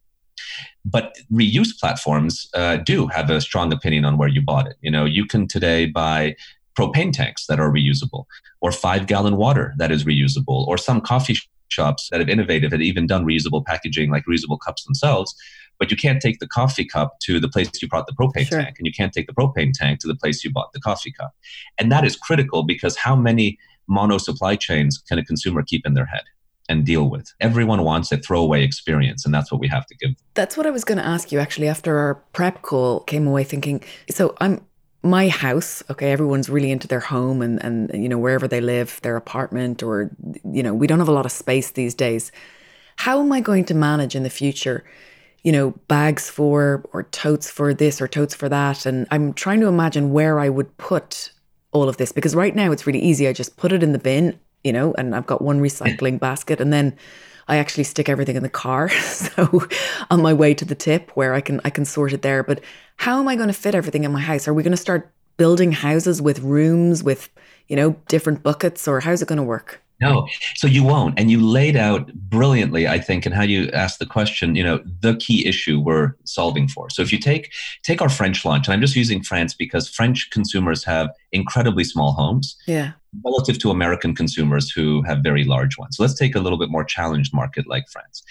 but 0.84 1.16
reuse 1.32 1.78
platforms 1.78 2.48
uh, 2.54 2.76
do 2.76 3.06
have 3.08 3.30
a 3.30 3.40
strong 3.40 3.72
opinion 3.72 4.04
on 4.04 4.18
where 4.18 4.28
you 4.28 4.42
bought 4.42 4.66
it. 4.66 4.76
You 4.80 4.90
know, 4.90 5.04
you 5.04 5.26
can 5.26 5.46
today 5.46 5.86
buy 5.86 6.36
propane 6.78 7.12
tanks 7.12 7.46
that 7.46 7.60
are 7.60 7.70
reusable, 7.70 8.24
or 8.60 8.72
five 8.72 9.06
gallon 9.06 9.36
water 9.36 9.74
that 9.78 9.92
is 9.92 10.04
reusable, 10.04 10.66
or 10.66 10.78
some 10.78 11.00
coffee 11.00 11.36
shops 11.68 12.08
that 12.10 12.20
have 12.20 12.28
innovated 12.28 12.72
and 12.72 12.82
even 12.82 13.06
done 13.06 13.24
reusable 13.24 13.64
packaging 13.64 14.10
like 14.10 14.24
reusable 14.26 14.58
cups 14.64 14.84
themselves. 14.84 15.34
But 15.78 15.90
you 15.90 15.96
can't 15.96 16.20
take 16.20 16.38
the 16.38 16.46
coffee 16.46 16.84
cup 16.84 17.18
to 17.20 17.40
the 17.40 17.48
place 17.48 17.70
you 17.80 17.88
brought 17.88 18.06
the 18.06 18.12
propane 18.12 18.46
sure. 18.46 18.62
tank, 18.62 18.76
and 18.78 18.86
you 18.86 18.92
can't 18.92 19.12
take 19.12 19.26
the 19.26 19.32
propane 19.32 19.72
tank 19.74 20.00
to 20.00 20.08
the 20.08 20.14
place 20.14 20.44
you 20.44 20.52
bought 20.52 20.72
the 20.72 20.80
coffee 20.80 21.12
cup. 21.12 21.34
And 21.78 21.90
that 21.90 22.04
is 22.04 22.16
critical 22.16 22.62
because 22.62 22.96
how 22.96 23.16
many 23.16 23.58
mono 23.88 24.18
supply 24.18 24.56
chains 24.56 24.98
can 24.98 25.18
a 25.18 25.24
consumer 25.24 25.62
keep 25.62 25.84
in 25.86 25.94
their 25.94 26.06
head? 26.06 26.22
And 26.72 26.84
deal 26.84 27.08
with. 27.08 27.32
Everyone 27.40 27.84
wants 27.84 28.10
a 28.10 28.16
throwaway 28.16 28.64
experience, 28.64 29.24
and 29.24 29.32
that's 29.32 29.52
what 29.52 29.60
we 29.60 29.68
have 29.68 29.86
to 29.86 29.94
give. 29.94 30.10
That's 30.34 30.56
what 30.56 30.66
I 30.66 30.70
was 30.70 30.84
going 30.84 30.98
to 30.98 31.06
ask 31.06 31.30
you 31.30 31.38
actually 31.38 31.68
after 31.68 31.96
our 31.98 32.14
prep 32.32 32.62
call. 32.62 33.00
Came 33.00 33.26
away 33.26 33.44
thinking, 33.44 33.84
so 34.10 34.34
I'm 34.40 34.66
my 35.02 35.28
house. 35.28 35.82
Okay, 35.90 36.10
everyone's 36.10 36.48
really 36.48 36.70
into 36.70 36.88
their 36.88 37.00
home 37.00 37.42
and 37.42 37.62
and 37.62 37.90
you 38.02 38.08
know 38.08 38.18
wherever 38.18 38.48
they 38.48 38.60
live, 38.60 39.00
their 39.02 39.16
apartment, 39.16 39.82
or 39.82 40.10
you 40.44 40.62
know 40.62 40.74
we 40.74 40.86
don't 40.86 40.98
have 40.98 41.08
a 41.08 41.18
lot 41.20 41.26
of 41.26 41.32
space 41.32 41.70
these 41.72 41.94
days. 41.94 42.32
How 42.96 43.20
am 43.20 43.32
I 43.32 43.40
going 43.40 43.64
to 43.66 43.74
manage 43.74 44.16
in 44.16 44.22
the 44.22 44.30
future? 44.30 44.84
You 45.44 45.52
know, 45.52 45.70
bags 45.88 46.30
for 46.30 46.84
or 46.92 47.02
totes 47.04 47.50
for 47.50 47.74
this 47.74 48.00
or 48.00 48.08
totes 48.08 48.34
for 48.34 48.48
that, 48.48 48.86
and 48.86 49.06
I'm 49.10 49.32
trying 49.32 49.60
to 49.60 49.66
imagine 49.66 50.12
where 50.12 50.38
I 50.38 50.48
would 50.48 50.76
put 50.76 51.32
all 51.72 51.88
of 51.88 51.96
this 51.96 52.12
because 52.12 52.34
right 52.34 52.54
now 52.54 52.70
it's 52.70 52.86
really 52.86 53.02
easy. 53.02 53.26
I 53.26 53.32
just 53.32 53.56
put 53.56 53.72
it 53.72 53.82
in 53.82 53.92
the 53.92 53.98
bin 53.98 54.38
you 54.64 54.72
know, 54.72 54.94
and 54.96 55.14
I've 55.14 55.26
got 55.26 55.42
one 55.42 55.60
recycling 55.60 56.18
basket 56.20 56.60
and 56.60 56.72
then 56.72 56.96
I 57.48 57.56
actually 57.56 57.84
stick 57.84 58.08
everything 58.08 58.36
in 58.36 58.42
the 58.42 58.48
car. 58.48 58.88
so 58.88 59.66
on 60.10 60.22
my 60.22 60.32
way 60.32 60.54
to 60.54 60.64
the 60.64 60.74
tip 60.74 61.10
where 61.10 61.34
I 61.34 61.40
can 61.40 61.60
I 61.64 61.70
can 61.70 61.84
sort 61.84 62.12
it 62.12 62.22
there. 62.22 62.42
But 62.42 62.62
how 62.96 63.18
am 63.18 63.28
I 63.28 63.36
going 63.36 63.48
to 63.48 63.54
fit 63.54 63.74
everything 63.74 64.04
in 64.04 64.12
my 64.12 64.20
house? 64.20 64.46
Are 64.46 64.54
we 64.54 64.62
going 64.62 64.72
to 64.72 64.76
start 64.76 65.12
building 65.36 65.72
houses 65.72 66.22
with 66.22 66.40
rooms 66.40 67.02
with, 67.02 67.28
you 67.68 67.76
know, 67.76 67.96
different 68.08 68.42
buckets 68.42 68.86
or 68.86 69.00
how's 69.00 69.22
it 69.22 69.28
going 69.28 69.38
to 69.38 69.42
work? 69.42 69.81
No, 70.02 70.26
so 70.56 70.66
you 70.66 70.82
won't. 70.82 71.18
And 71.18 71.30
you 71.30 71.40
laid 71.40 71.76
out 71.76 72.12
brilliantly, 72.14 72.88
I 72.88 72.98
think, 72.98 73.24
and 73.24 73.34
how 73.34 73.42
you 73.42 73.70
asked 73.70 73.98
the 73.98 74.06
question, 74.06 74.56
you 74.56 74.64
know, 74.64 74.82
the 75.00 75.16
key 75.16 75.46
issue 75.46 75.80
we're 75.80 76.14
solving 76.24 76.66
for. 76.68 76.90
So 76.90 77.02
if 77.02 77.12
you 77.12 77.18
take 77.18 77.52
take 77.82 78.02
our 78.02 78.08
French 78.08 78.44
launch, 78.44 78.66
and 78.66 78.74
I'm 78.74 78.80
just 78.80 78.96
using 78.96 79.22
France 79.22 79.54
because 79.54 79.88
French 79.88 80.30
consumers 80.30 80.84
have 80.84 81.10
incredibly 81.30 81.84
small 81.84 82.12
homes. 82.12 82.56
Yeah. 82.66 82.92
Relative 83.24 83.58
to 83.58 83.70
American 83.70 84.14
consumers 84.14 84.70
who 84.70 85.02
have 85.02 85.18
very 85.22 85.44
large 85.44 85.78
ones. 85.78 85.96
So 85.96 86.02
let's 86.02 86.18
take 86.18 86.34
a 86.34 86.40
little 86.40 86.58
bit 86.58 86.70
more 86.70 86.84
challenged 86.84 87.34
market 87.34 87.66
like 87.68 87.84
France. 87.92 88.22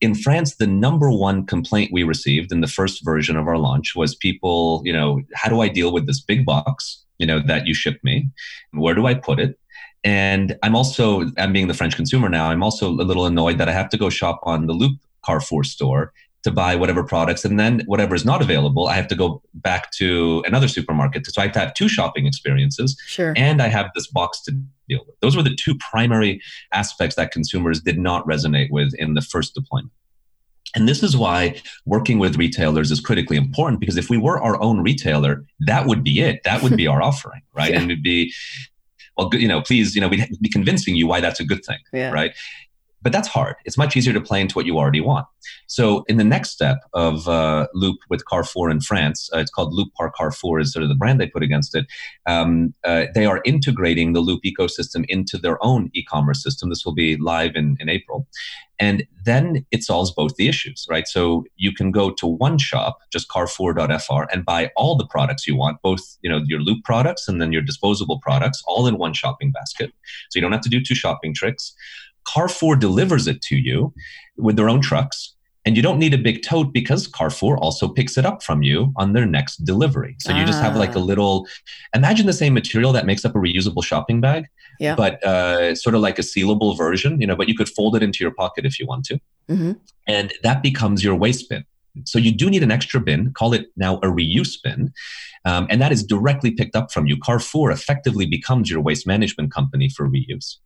In 0.00 0.14
France, 0.14 0.56
the 0.56 0.66
number 0.66 1.10
one 1.10 1.46
complaint 1.46 1.92
we 1.92 2.02
received 2.02 2.52
in 2.52 2.60
the 2.60 2.66
first 2.66 3.04
version 3.04 3.36
of 3.36 3.46
our 3.46 3.58
launch 3.58 3.94
was 3.94 4.14
people, 4.14 4.82
you 4.84 4.92
know, 4.92 5.20
how 5.34 5.48
do 5.48 5.60
I 5.60 5.68
deal 5.68 5.92
with 5.92 6.06
this 6.06 6.20
big 6.20 6.44
box, 6.44 7.04
you 7.18 7.26
know, 7.26 7.40
that 7.46 7.66
you 7.66 7.74
ship 7.74 8.00
me? 8.02 8.28
Where 8.72 8.94
do 8.94 9.06
I 9.06 9.14
put 9.14 9.38
it? 9.38 9.58
And 10.04 10.56
I'm 10.62 10.74
also, 10.74 11.30
I'm 11.38 11.52
being 11.52 11.68
the 11.68 11.74
French 11.74 11.94
consumer 11.94 12.28
now, 12.28 12.50
I'm 12.50 12.62
also 12.62 12.88
a 12.88 12.90
little 12.90 13.26
annoyed 13.26 13.58
that 13.58 13.68
I 13.68 13.72
have 13.72 13.88
to 13.90 13.96
go 13.96 14.10
shop 14.10 14.40
on 14.42 14.66
the 14.66 14.72
Loop 14.72 14.98
Carrefour 15.24 15.64
store 15.64 16.12
to 16.42 16.50
buy 16.50 16.74
whatever 16.74 17.04
products. 17.04 17.44
And 17.44 17.58
then 17.58 17.82
whatever 17.86 18.14
is 18.14 18.24
not 18.24 18.42
available, 18.42 18.88
I 18.88 18.94
have 18.94 19.06
to 19.08 19.14
go 19.14 19.42
back 19.54 19.92
to 19.92 20.42
another 20.46 20.66
supermarket. 20.66 21.26
So 21.26 21.40
I 21.40 21.44
have 21.44 21.52
to 21.52 21.60
have 21.60 21.74
two 21.74 21.88
shopping 21.88 22.26
experiences. 22.26 23.00
Sure. 23.06 23.32
And 23.36 23.62
I 23.62 23.68
have 23.68 23.90
this 23.94 24.08
box 24.08 24.42
to 24.42 24.52
deal 24.88 25.04
with. 25.06 25.18
Those 25.20 25.36
were 25.36 25.42
the 25.42 25.54
two 25.54 25.76
primary 25.76 26.40
aspects 26.72 27.16
that 27.16 27.30
consumers 27.30 27.80
did 27.80 27.98
not 27.98 28.26
resonate 28.26 28.70
with 28.70 28.92
in 28.98 29.14
the 29.14 29.20
first 29.20 29.54
deployment. 29.54 29.92
And 30.74 30.88
this 30.88 31.02
is 31.02 31.16
why 31.16 31.60
working 31.84 32.18
with 32.18 32.36
retailers 32.36 32.90
is 32.90 32.98
critically 33.00 33.36
important 33.36 33.78
because 33.78 33.98
if 33.98 34.08
we 34.08 34.16
were 34.16 34.40
our 34.40 34.60
own 34.60 34.80
retailer, 34.80 35.44
that 35.60 35.86
would 35.86 36.02
be 36.02 36.20
it. 36.20 36.40
That 36.44 36.62
would 36.62 36.76
be 36.76 36.86
our 36.88 37.02
offering, 37.02 37.42
right? 37.54 37.70
Yeah. 37.70 37.80
And 37.80 37.90
it'd 37.90 38.02
be 38.02 38.32
well, 39.16 39.30
you 39.32 39.48
know, 39.48 39.60
please, 39.60 39.94
you 39.94 40.00
know, 40.00 40.08
we'd 40.08 40.26
be 40.40 40.48
convincing 40.48 40.94
you 40.94 41.06
why 41.06 41.20
that's 41.20 41.40
a 41.40 41.44
good 41.44 41.64
thing, 41.64 41.78
yeah. 41.92 42.10
right? 42.10 42.32
But 43.02 43.12
that's 43.12 43.28
hard. 43.28 43.56
It's 43.64 43.76
much 43.76 43.96
easier 43.96 44.12
to 44.12 44.20
play 44.20 44.40
into 44.40 44.54
what 44.54 44.66
you 44.66 44.78
already 44.78 45.00
want. 45.00 45.26
So, 45.66 46.04
in 46.08 46.16
the 46.16 46.24
next 46.24 46.50
step 46.50 46.78
of 46.94 47.28
uh, 47.28 47.66
Loop 47.74 47.98
with 48.08 48.24
Carrefour 48.26 48.70
in 48.70 48.80
France, 48.80 49.28
uh, 49.34 49.38
it's 49.38 49.50
called 49.50 49.72
Loop 49.72 49.92
par 49.94 50.12
Carrefour, 50.16 50.60
is 50.60 50.72
sort 50.72 50.84
of 50.84 50.88
the 50.88 50.94
brand 50.94 51.20
they 51.20 51.26
put 51.26 51.42
against 51.42 51.74
it. 51.74 51.86
Um, 52.26 52.74
uh, 52.84 53.06
they 53.14 53.26
are 53.26 53.40
integrating 53.44 54.12
the 54.12 54.20
Loop 54.20 54.42
ecosystem 54.44 55.04
into 55.08 55.36
their 55.36 55.62
own 55.64 55.90
e 55.94 56.04
commerce 56.04 56.42
system. 56.42 56.68
This 56.68 56.84
will 56.84 56.94
be 56.94 57.16
live 57.16 57.56
in, 57.56 57.76
in 57.80 57.88
April. 57.88 58.28
And 58.78 59.06
then 59.24 59.64
it 59.70 59.84
solves 59.84 60.10
both 60.10 60.34
the 60.34 60.48
issues, 60.48 60.86
right? 60.90 61.06
So 61.06 61.44
you 61.56 61.72
can 61.72 61.92
go 61.92 62.10
to 62.10 62.26
one 62.26 62.58
shop, 62.58 62.98
just 63.12 63.30
carrefour.fr, 63.30 64.24
and 64.32 64.44
buy 64.44 64.70
all 64.76 64.96
the 64.96 65.06
products 65.06 65.46
you 65.46 65.54
want, 65.54 65.80
both 65.82 66.00
you 66.22 66.28
know 66.28 66.42
your 66.46 66.58
loop 66.58 66.82
products 66.84 67.28
and 67.28 67.40
then 67.40 67.52
your 67.52 67.62
disposable 67.62 68.18
products, 68.20 68.60
all 68.66 68.88
in 68.88 68.98
one 68.98 69.12
shopping 69.12 69.52
basket. 69.52 69.92
So 70.30 70.38
you 70.38 70.40
don't 70.40 70.52
have 70.52 70.62
to 70.62 70.68
do 70.68 70.82
two 70.82 70.96
shopping 70.96 71.32
tricks. 71.32 71.74
Carrefour 72.26 72.76
delivers 72.76 73.26
it 73.26 73.42
to 73.42 73.56
you 73.56 73.92
with 74.36 74.56
their 74.56 74.68
own 74.68 74.80
trucks. 74.80 75.34
And 75.64 75.76
you 75.76 75.82
don't 75.82 75.98
need 75.98 76.12
a 76.12 76.18
big 76.18 76.42
tote 76.42 76.72
because 76.72 77.06
Carrefour 77.06 77.56
also 77.58 77.88
picks 77.88 78.18
it 78.18 78.26
up 78.26 78.42
from 78.42 78.64
you 78.64 78.92
on 78.96 79.12
their 79.12 79.26
next 79.26 79.58
delivery. 79.58 80.16
So 80.18 80.34
you 80.34 80.44
just 80.44 80.60
have 80.60 80.74
like 80.76 80.96
a 80.96 80.98
ah. 80.98 81.02
little, 81.02 81.46
imagine 81.94 82.26
the 82.26 82.32
same 82.32 82.52
material 82.52 82.92
that 82.92 83.06
makes 83.06 83.24
up 83.24 83.36
a 83.36 83.38
reusable 83.38 83.84
shopping 83.84 84.20
bag, 84.20 84.46
yeah. 84.80 84.96
but 84.96 85.22
uh, 85.22 85.76
sort 85.76 85.94
of 85.94 86.00
like 86.00 86.18
a 86.18 86.22
sealable 86.22 86.76
version, 86.76 87.20
you 87.20 87.28
know, 87.28 87.36
but 87.36 87.48
you 87.48 87.54
could 87.54 87.68
fold 87.68 87.94
it 87.94 88.02
into 88.02 88.24
your 88.24 88.32
pocket 88.32 88.66
if 88.66 88.80
you 88.80 88.86
want 88.86 89.04
to. 89.04 89.20
Mm-hmm. 89.48 89.72
And 90.08 90.32
that 90.42 90.64
becomes 90.64 91.04
your 91.04 91.14
waste 91.14 91.48
bin. 91.48 91.64
So 92.04 92.18
you 92.18 92.32
do 92.32 92.50
need 92.50 92.62
an 92.62 92.72
extra 92.72 93.00
bin, 93.00 93.32
call 93.32 93.52
it 93.52 93.66
now 93.76 93.98
a 93.98 94.06
reuse 94.06 94.60
bin. 94.62 94.92
Um, 95.44 95.66
and 95.70 95.80
that 95.80 95.92
is 95.92 96.02
directly 96.02 96.50
picked 96.50 96.74
up 96.74 96.90
from 96.90 97.06
you. 97.06 97.16
Carrefour 97.18 97.70
effectively 97.70 98.26
becomes 98.26 98.70
your 98.70 98.80
waste 98.80 99.06
management 99.06 99.52
company 99.52 99.88
for 99.88 100.08
reuse. 100.08 100.56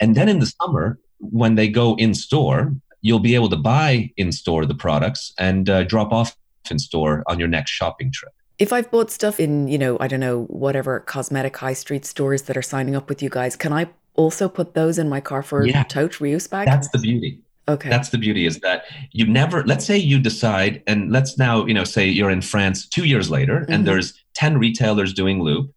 And 0.00 0.14
then 0.14 0.28
in 0.28 0.40
the 0.40 0.46
summer, 0.46 0.98
when 1.18 1.54
they 1.54 1.68
go 1.68 1.94
in 1.96 2.14
store, 2.14 2.74
you'll 3.02 3.18
be 3.18 3.34
able 3.34 3.48
to 3.50 3.56
buy 3.56 4.10
in 4.16 4.32
store 4.32 4.66
the 4.66 4.74
products 4.74 5.32
and 5.38 5.68
uh, 5.68 5.84
drop 5.84 6.12
off 6.12 6.36
in 6.70 6.78
store 6.78 7.22
on 7.26 7.38
your 7.38 7.48
next 7.48 7.70
shopping 7.70 8.12
trip. 8.12 8.32
If 8.58 8.72
I've 8.72 8.90
bought 8.90 9.10
stuff 9.10 9.40
in, 9.40 9.68
you 9.68 9.78
know, 9.78 9.96
I 10.00 10.06
don't 10.06 10.20
know, 10.20 10.44
whatever 10.44 11.00
cosmetic 11.00 11.56
high 11.56 11.72
street 11.72 12.04
stores 12.04 12.42
that 12.42 12.56
are 12.56 12.62
signing 12.62 12.94
up 12.94 13.08
with 13.08 13.22
you 13.22 13.30
guys, 13.30 13.56
can 13.56 13.72
I 13.72 13.88
also 14.16 14.48
put 14.48 14.74
those 14.74 14.98
in 14.98 15.08
my 15.08 15.20
Carrefour 15.20 15.66
yeah, 15.66 15.84
tote 15.84 16.12
reuse 16.14 16.48
bag? 16.48 16.66
That's 16.66 16.88
the 16.90 16.98
beauty. 16.98 17.40
Okay. 17.68 17.88
That's 17.88 18.08
the 18.08 18.18
beauty 18.18 18.46
is 18.46 18.58
that 18.60 18.84
you 19.12 19.26
never, 19.26 19.64
let's 19.64 19.86
say 19.86 19.96
you 19.96 20.18
decide, 20.18 20.82
and 20.86 21.12
let's 21.12 21.38
now, 21.38 21.64
you 21.66 21.74
know, 21.74 21.84
say 21.84 22.06
you're 22.08 22.30
in 22.30 22.42
France 22.42 22.86
two 22.86 23.04
years 23.04 23.30
later 23.30 23.60
mm-hmm. 23.60 23.72
and 23.72 23.86
there's 23.86 24.20
10 24.34 24.58
retailers 24.58 25.14
doing 25.14 25.40
Loop 25.42 25.72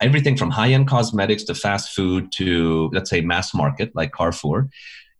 everything 0.00 0.36
from 0.36 0.50
high 0.50 0.72
end 0.72 0.88
cosmetics 0.88 1.44
to 1.44 1.54
fast 1.54 1.94
food 1.94 2.32
to, 2.32 2.90
let's 2.92 3.10
say, 3.10 3.20
mass 3.20 3.54
market 3.54 3.94
like 3.94 4.12
Carrefour, 4.12 4.68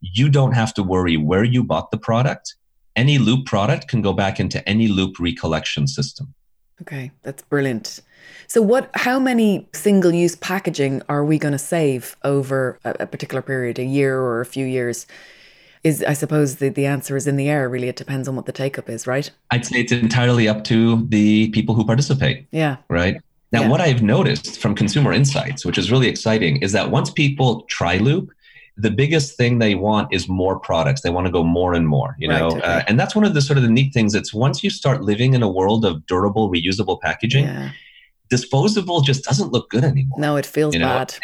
you 0.00 0.28
don't 0.28 0.52
have 0.52 0.74
to 0.74 0.82
worry 0.82 1.16
where 1.16 1.44
you 1.44 1.64
bought 1.64 1.90
the 1.90 1.98
product. 1.98 2.54
Any 2.94 3.18
Loop 3.18 3.46
product 3.46 3.88
can 3.88 4.02
go 4.02 4.12
back 4.12 4.40
into 4.40 4.66
any 4.68 4.88
Loop 4.88 5.18
recollection 5.18 5.86
system. 5.86 6.34
Okay, 6.82 7.10
that's 7.22 7.42
brilliant. 7.42 8.00
So, 8.48 8.60
what? 8.62 8.90
How 8.94 9.18
many 9.18 9.66
single-use 9.72 10.36
packaging 10.36 11.02
are 11.08 11.24
we 11.24 11.38
going 11.38 11.52
to 11.52 11.58
save 11.58 12.16
over 12.22 12.78
a, 12.84 12.96
a, 13.00 13.06
particular 13.06 13.42
period, 13.42 13.78
a 13.78 13.84
year 13.84 14.18
or 14.20 14.40
a 14.40 14.46
few 14.46 14.66
years? 14.66 15.06
Is 15.84 16.02
I 16.02 16.12
suppose 16.14 16.56
the, 16.56 16.68
the 16.68 16.86
answer 16.86 17.16
is 17.16 17.26
in 17.26 17.36
the 17.36 17.48
air. 17.48 17.68
Really, 17.68 17.88
it 17.88 17.96
depends 17.96 18.28
on 18.28 18.36
what 18.36 18.46
the 18.46 18.52
take-up 18.52 18.88
is, 18.90 19.06
right? 19.06 19.30
I'd 19.50 19.64
say 19.64 19.80
it's 19.80 19.92
entirely 19.92 20.48
up 20.48 20.64
to 20.64 21.06
the 21.08 21.48
people 21.50 21.74
who 21.74 21.84
participate. 21.84 22.46
Yeah. 22.50 22.76
Right. 22.88 23.20
Now, 23.56 23.62
yeah. 23.62 23.68
what 23.68 23.80
I've 23.80 24.02
noticed 24.02 24.60
from 24.60 24.74
consumer 24.74 25.14
insights, 25.14 25.64
which 25.64 25.78
is 25.78 25.90
really 25.90 26.08
exciting, 26.08 26.58
is 26.58 26.72
that 26.72 26.90
once 26.90 27.10
people 27.10 27.62
try 27.70 27.96
Loop, 27.96 28.30
the 28.76 28.90
biggest 28.90 29.38
thing 29.38 29.58
they 29.58 29.74
want 29.74 30.12
is 30.12 30.28
more 30.28 30.60
products. 30.60 31.00
They 31.00 31.08
want 31.08 31.26
to 31.26 31.32
go 31.32 31.42
more 31.42 31.72
and 31.72 31.88
more, 31.88 32.14
you 32.18 32.28
know, 32.28 32.50
right, 32.50 32.58
okay. 32.58 32.66
uh, 32.66 32.82
and 32.86 33.00
that's 33.00 33.14
one 33.14 33.24
of 33.24 33.32
the 33.32 33.40
sort 33.40 33.56
of 33.56 33.62
the 33.62 33.70
neat 33.70 33.94
things. 33.94 34.14
It's 34.14 34.34
once 34.34 34.62
you 34.62 34.68
start 34.68 35.00
living 35.00 35.32
in 35.32 35.42
a 35.42 35.48
world 35.48 35.86
of 35.86 36.04
durable, 36.04 36.50
reusable 36.50 37.00
packaging, 37.00 37.46
yeah. 37.46 37.70
disposable 38.28 39.00
just 39.00 39.24
doesn't 39.24 39.52
look 39.52 39.70
good 39.70 39.84
anymore. 39.84 40.20
No, 40.20 40.36
it 40.36 40.44
feels 40.44 40.74
you 40.74 40.80
know? 40.80 40.88
bad. 40.88 41.14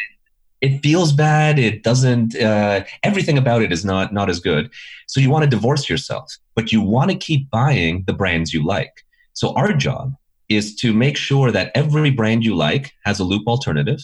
It 0.62 0.80
feels 0.80 1.12
bad. 1.12 1.58
It 1.58 1.82
doesn't. 1.82 2.34
Uh, 2.34 2.84
everything 3.02 3.36
about 3.36 3.60
it 3.60 3.72
is 3.72 3.84
not 3.84 4.14
not 4.14 4.30
as 4.30 4.40
good. 4.40 4.70
So 5.06 5.20
you 5.20 5.28
want 5.28 5.44
to 5.44 5.50
divorce 5.50 5.90
yourself, 5.90 6.34
but 6.54 6.72
you 6.72 6.80
want 6.80 7.10
to 7.10 7.16
keep 7.16 7.50
buying 7.50 8.04
the 8.06 8.14
brands 8.14 8.54
you 8.54 8.64
like. 8.64 9.04
So 9.34 9.52
our 9.54 9.74
job 9.74 10.14
is 10.56 10.74
to 10.76 10.92
make 10.92 11.16
sure 11.16 11.50
that 11.50 11.70
every 11.74 12.10
brand 12.10 12.44
you 12.44 12.54
like 12.54 12.92
has 13.04 13.20
a 13.20 13.24
loop 13.24 13.46
alternative 13.46 14.00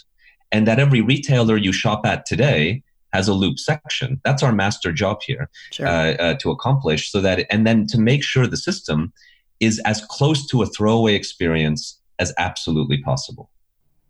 and 0.53 0.66
that 0.66 0.78
every 0.78 1.01
retailer 1.01 1.57
you 1.57 1.72
shop 1.72 2.07
at 2.07 2.26
today 2.26 2.82
has 3.12 3.28
a 3.28 3.34
loop 3.34 3.59
section. 3.59 4.20
That's 4.24 4.42
our 4.42 4.53
master 4.53 4.92
job 4.92 5.22
here 5.22 5.49
sure. 5.70 5.86
uh, 5.86 6.12
uh, 6.14 6.34
to 6.34 6.51
accomplish 6.51 7.11
so 7.11 7.20
that, 7.20 7.46
and 7.51 7.66
then 7.66 7.86
to 7.88 7.99
make 7.99 8.22
sure 8.22 8.46
the 8.46 8.57
system 8.57 9.12
is 9.61 9.80
as 9.84 10.05
close 10.09 10.46
to 10.49 10.62
a 10.62 10.66
throwaway 10.66 11.14
experience 11.14 11.99
as 12.18 12.32
absolutely 12.38 13.03
possible. 13.03 13.51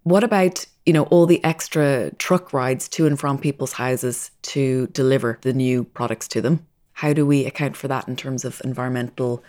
What 0.03 0.25
about, 0.25 0.65
you 0.87 0.93
know, 0.93 1.05
all 1.05 1.27
the 1.27 1.43
extra 1.45 2.11
truck 2.19 2.53
rides 2.53 2.89
to 2.91 3.07
and 3.07 3.19
from 3.19 3.39
people's 3.39 3.73
houses 3.73 4.31
to 4.43 4.87
deliver 4.89 5.39
the 5.43 5.53
new 5.53 5.85
products 5.85 6.29
to 6.29 6.41
them? 6.41 6.67
How 6.95 7.13
do 7.13 7.27
we 7.27 7.45
account 7.45 7.77
for 7.77 7.89
that 7.89 8.09
in 8.09 8.17
terms 8.17 8.45
of 8.45 8.61
environmental 8.65 9.45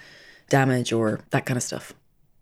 damage 0.49 0.91
or 0.91 1.21
that 1.31 1.45
kind 1.45 1.57
of 1.57 1.63
stuff? 1.63 1.93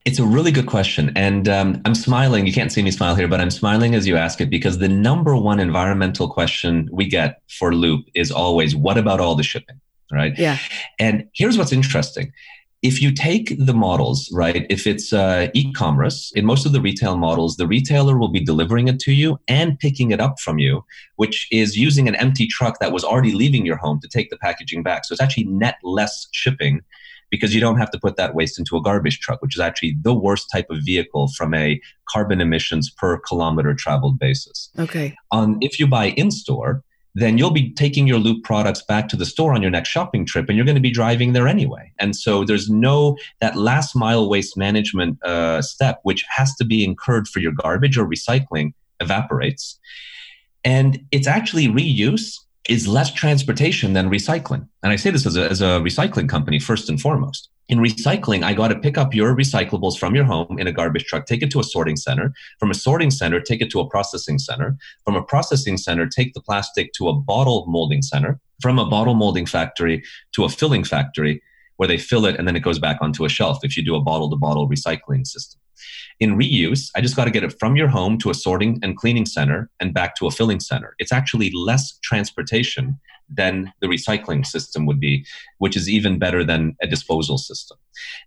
It's 0.08 0.20
a 0.20 0.26
really 0.26 0.54
good 0.54 0.68
question. 0.68 1.12
And 1.18 1.50
um, 1.50 1.82
I'm 1.84 1.94
smiling. 1.94 2.48
You 2.48 2.54
can't 2.54 2.72
see 2.72 2.82
me 2.82 2.92
smile 2.92 3.14
here, 3.14 3.28
but 3.28 3.42
I'm 3.42 3.52
smiling 3.52 3.94
as 3.94 4.08
you 4.08 4.16
ask 4.16 4.40
it 4.40 4.50
because 4.50 4.78
the 4.78 4.88
number 4.88 5.36
one 5.36 5.60
environmental 5.60 6.30
question 6.30 6.88
we 6.94 7.10
get 7.10 7.42
for 7.50 7.76
Loop 7.76 8.06
is 8.16 8.32
always 8.32 8.74
what 8.74 8.98
about 8.98 9.20
all 9.20 9.36
the 9.36 9.44
shipping? 9.44 9.82
Right. 10.10 10.32
Yeah. 10.38 10.60
And 10.98 11.28
here's 11.34 11.58
what's 11.58 11.74
interesting. 11.74 12.32
If 12.82 13.02
you 13.02 13.12
take 13.12 13.58
the 13.60 13.74
models, 13.74 14.30
right, 14.32 14.66
if 14.70 14.88
it's 14.88 15.12
uh, 15.12 15.50
e 15.54 15.74
commerce, 15.74 16.32
in 16.38 16.46
most 16.46 16.66
of 16.66 16.72
the 16.72 16.80
retail 16.80 17.18
models, 17.18 17.58
the 17.58 17.68
retailer 17.68 18.18
will 18.18 18.30
be 18.30 18.40
delivering 18.40 18.88
it 18.88 19.00
to 19.00 19.12
you 19.12 19.38
and 19.50 19.78
picking 19.78 20.12
it 20.12 20.22
up 20.22 20.40
from 20.40 20.58
you, 20.58 20.86
which 21.18 21.50
is 21.52 21.76
using 21.76 22.08
an 22.08 22.16
empty 22.16 22.48
truck 22.48 22.80
that 22.80 22.94
was 22.94 23.04
already 23.04 23.34
leaving 23.34 23.66
your 23.66 23.76
home 23.76 24.00
to 24.00 24.08
take 24.08 24.30
the 24.30 24.38
packaging 24.38 24.84
back. 24.84 25.04
So 25.04 25.12
it's 25.12 25.22
actually 25.22 25.48
net 25.48 25.76
less 25.84 26.28
shipping 26.32 26.80
because 27.30 27.54
you 27.54 27.62
don't 27.62 27.78
have 27.78 27.92
to 27.92 28.00
put 28.00 28.16
that 28.18 28.36
waste 28.36 28.58
into 28.58 28.78
a 28.78 28.82
garbage 28.82 29.20
truck, 29.20 29.42
which 29.42 29.56
is 29.56 29.60
actually 29.60 29.98
the 30.02 30.14
worst 30.14 30.50
type 30.52 30.68
of 30.70 30.80
vehicle 30.86 31.28
from 31.38 31.54
a 31.54 31.80
carbon 32.10 32.42
emissions 32.42 32.90
per 32.90 33.18
kilometer 33.20 33.74
traveled 33.74 34.20
basis. 34.20 34.70
Okay. 34.80 35.16
On 35.32 35.58
if 35.62 35.80
you 35.80 35.88
buy 35.88 36.08
in 36.12 36.32
store, 36.32 36.84
then 37.18 37.40
you'll 37.40 37.52
be 37.52 37.74
taking 37.74 38.06
your 38.06 38.20
loop 38.20 38.44
products 38.44 38.84
back 38.84 39.10
to 39.10 39.16
the 39.16 39.26
store 39.26 39.56
on 39.56 39.62
your 39.64 39.72
next 39.72 39.90
shopping 39.90 40.24
trip 40.24 40.48
and 40.48 40.56
you're 40.56 40.66
going 40.66 40.76
to 40.76 40.82
be 40.82 40.92
driving 40.92 41.34
there 41.34 41.48
anyway 41.48 41.92
and 41.98 42.16
so 42.16 42.44
there's 42.44 42.70
no 42.70 43.18
that 43.42 43.56
last 43.56 43.96
mile 43.96 44.30
waste 44.30 44.56
management 44.56 45.18
uh, 45.24 45.60
step 45.62 46.00
which 46.04 46.24
has 46.30 46.54
to 46.56 46.64
be 46.64 46.84
incurred 46.84 47.28
for 47.28 47.40
your 47.40 47.52
garbage 47.52 47.98
or 47.98 48.06
recycling 48.06 48.72
evaporates 49.00 49.80
and 50.64 51.00
it's 51.12 51.28
actually 51.28 51.68
reuse 51.68 52.36
is 52.70 52.88
less 52.88 53.12
transportation 53.14 53.94
than 53.94 54.10
recycling. 54.10 54.68
And 54.84 54.92
I 54.92 54.96
say 54.96 55.10
this 55.10 55.26
as 55.26 55.38
a, 55.38 55.50
as 55.50 55.62
a 55.62 55.80
recycling 55.80 56.30
company, 56.30 56.60
first 56.60 56.90
and 56.90 57.00
foremost. 57.00 57.50
In 57.70 57.80
recycling, 57.80 58.44
I 58.44 58.54
got 58.54 58.70
to 58.70 58.80
pick 58.80 58.98
up 58.98 59.14
your 59.14 59.36
recyclables 59.36 59.98
from 59.98 60.16
your 60.16 60.24
home 60.24 60.58
in 60.58 60.68
a 60.68 60.72
garbage 60.72 61.06
truck, 61.06 61.26
take 61.26 61.42
it 61.42 61.52
to 61.52 61.60
a 61.60 61.64
sorting 61.64 61.98
center. 61.98 62.34
From 62.60 62.72
a 62.72 62.74
sorting 62.74 63.12
center, 63.12 63.42
take 63.42 63.62
it 63.62 63.70
to 63.72 63.82
a 63.82 63.90
processing 63.90 64.40
center. 64.40 64.78
From 65.04 65.16
a 65.16 65.24
processing 65.24 65.78
center, 65.78 66.08
take 66.08 66.34
the 66.34 66.42
plastic 66.42 66.94
to 66.94 67.10
a 67.10 67.14
bottle 67.14 67.66
molding 67.68 68.02
center. 68.02 68.40
From 68.62 68.80
a 68.80 68.86
bottle 68.86 69.16
molding 69.16 69.46
factory 69.46 70.04
to 70.34 70.46
a 70.46 70.50
filling 70.50 70.84
factory 70.84 71.42
where 71.76 71.88
they 71.88 71.98
fill 71.98 72.26
it 72.26 72.38
and 72.38 72.48
then 72.48 72.56
it 72.56 72.62
goes 72.62 72.80
back 72.80 72.98
onto 73.02 73.26
a 73.26 73.30
shelf 73.30 73.60
if 73.64 73.76
you 73.76 73.84
do 73.84 73.96
a 73.96 74.02
bottle 74.02 74.30
to 74.30 74.36
bottle 74.36 74.68
recycling 74.68 75.26
system. 75.28 75.60
In 76.20 76.36
reuse, 76.36 76.90
I 76.96 77.02
just 77.02 77.16
got 77.16 77.26
to 77.26 77.32
get 77.32 77.44
it 77.44 77.60
from 77.60 77.76
your 77.76 77.88
home 77.88 78.18
to 78.20 78.32
a 78.32 78.34
sorting 78.34 78.80
and 78.82 78.98
cleaning 78.98 79.26
center 79.26 79.70
and 79.80 79.94
back 79.94 80.16
to 80.16 80.26
a 80.26 80.32
filling 80.32 80.60
center. 80.60 80.96
It's 80.98 81.12
actually 81.12 81.52
less 81.54 82.00
transportation 82.00 83.00
than 83.30 83.72
the 83.82 83.88
recycling 83.88 84.46
system 84.46 84.86
would 84.86 85.00
be, 85.00 85.26
which 85.58 85.76
is 85.76 85.90
even 85.90 86.18
better 86.18 86.44
than 86.44 86.76
a 86.82 86.88
disposal 86.88 87.38
system. 87.38 87.78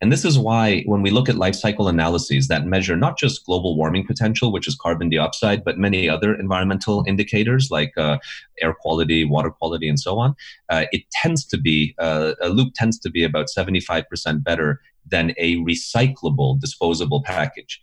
And 0.01 0.12
this 0.12 0.24
is 0.24 0.38
why, 0.38 0.82
when 0.86 1.03
we 1.03 1.11
look 1.11 1.28
at 1.28 1.36
life 1.36 1.55
cycle 1.55 1.88
analyses 1.88 2.49
that 2.49 2.66
measure 2.66 2.97
not 2.97 3.18
just 3.18 3.47
global 3.47 3.76
warming 3.76 4.07
potential, 4.07 4.53
which 4.53 4.68
is 4.68 4.76
carbon 4.76 5.09
dioxide, 5.09 5.64
but 5.64 5.78
many 5.78 6.09
other 6.09 6.34
environmental 6.34 7.05
indicators 7.07 7.70
like 7.70 7.97
uh, 7.97 8.18
air 8.61 8.74
quality, 8.74 9.24
water 9.24 9.51
quality, 9.51 9.88
and 9.88 9.99
so 9.99 10.18
on, 10.18 10.34
uh, 10.68 10.84
it 10.93 11.03
tends 11.12 11.45
to 11.47 11.59
be, 11.59 11.95
uh, 11.99 12.32
a 12.43 12.49
loop 12.49 12.74
tends 12.74 12.99
to 12.99 13.11
be 13.11 13.24
about 13.24 13.47
75% 13.57 14.45
better 14.45 14.80
than 15.07 15.32
a 15.38 15.57
recyclable 15.57 16.61
disposable 16.61 17.22
package. 17.22 17.80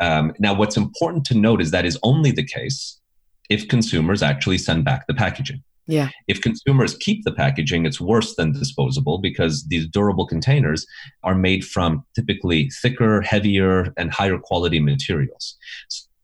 Um, 0.00 0.32
now, 0.38 0.54
what's 0.54 0.76
important 0.76 1.24
to 1.26 1.34
note 1.34 1.60
is 1.60 1.70
that 1.70 1.84
is 1.84 1.98
only 2.02 2.30
the 2.30 2.44
case 2.44 3.00
if 3.48 3.68
consumers 3.68 4.22
actually 4.22 4.58
send 4.58 4.84
back 4.84 5.06
the 5.06 5.14
packaging. 5.14 5.62
Yeah. 5.86 6.10
If 6.28 6.40
consumers 6.40 6.96
keep 6.96 7.24
the 7.24 7.32
packaging, 7.32 7.84
it's 7.84 8.00
worse 8.00 8.36
than 8.36 8.52
disposable 8.52 9.18
because 9.18 9.66
these 9.66 9.88
durable 9.88 10.26
containers 10.26 10.86
are 11.24 11.34
made 11.34 11.64
from 11.64 12.04
typically 12.14 12.70
thicker, 12.70 13.20
heavier, 13.22 13.92
and 13.96 14.12
higher 14.12 14.38
quality 14.38 14.78
materials. 14.78 15.56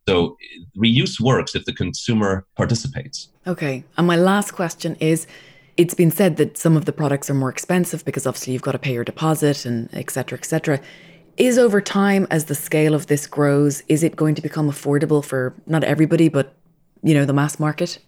So 0.08 0.36
reuse 0.78 1.20
works 1.20 1.56
if 1.56 1.64
the 1.64 1.72
consumer 1.72 2.46
participates. 2.56 3.28
Okay. 3.46 3.82
And 3.96 4.06
my 4.06 4.16
last 4.16 4.52
question 4.52 4.96
is 5.00 5.26
It's 5.76 5.94
been 5.94 6.10
said 6.10 6.36
that 6.36 6.56
some 6.56 6.76
of 6.76 6.86
the 6.86 6.92
products 6.92 7.28
are 7.28 7.34
more 7.34 7.50
expensive 7.50 8.04
because 8.04 8.26
obviously 8.26 8.52
you've 8.54 8.62
got 8.62 8.72
to 8.72 8.78
pay 8.78 8.94
your 8.94 9.04
deposit 9.04 9.66
and 9.66 9.90
et 9.92 10.10
cetera, 10.10 10.38
et 10.38 10.44
cetera. 10.44 10.80
Is 11.36 11.58
over 11.58 11.82
time, 11.82 12.26
as 12.30 12.46
the 12.46 12.54
scale 12.54 12.94
of 12.94 13.08
this 13.08 13.26
grows, 13.26 13.82
is 13.88 14.02
it 14.02 14.16
going 14.16 14.34
to 14.36 14.42
become 14.42 14.70
affordable 14.70 15.22
for 15.22 15.54
not 15.66 15.84
everybody, 15.84 16.30
but 16.30 16.54
you 17.02 17.12
know, 17.12 17.26
the 17.26 17.34
mass 17.34 17.60
market? 17.60 17.98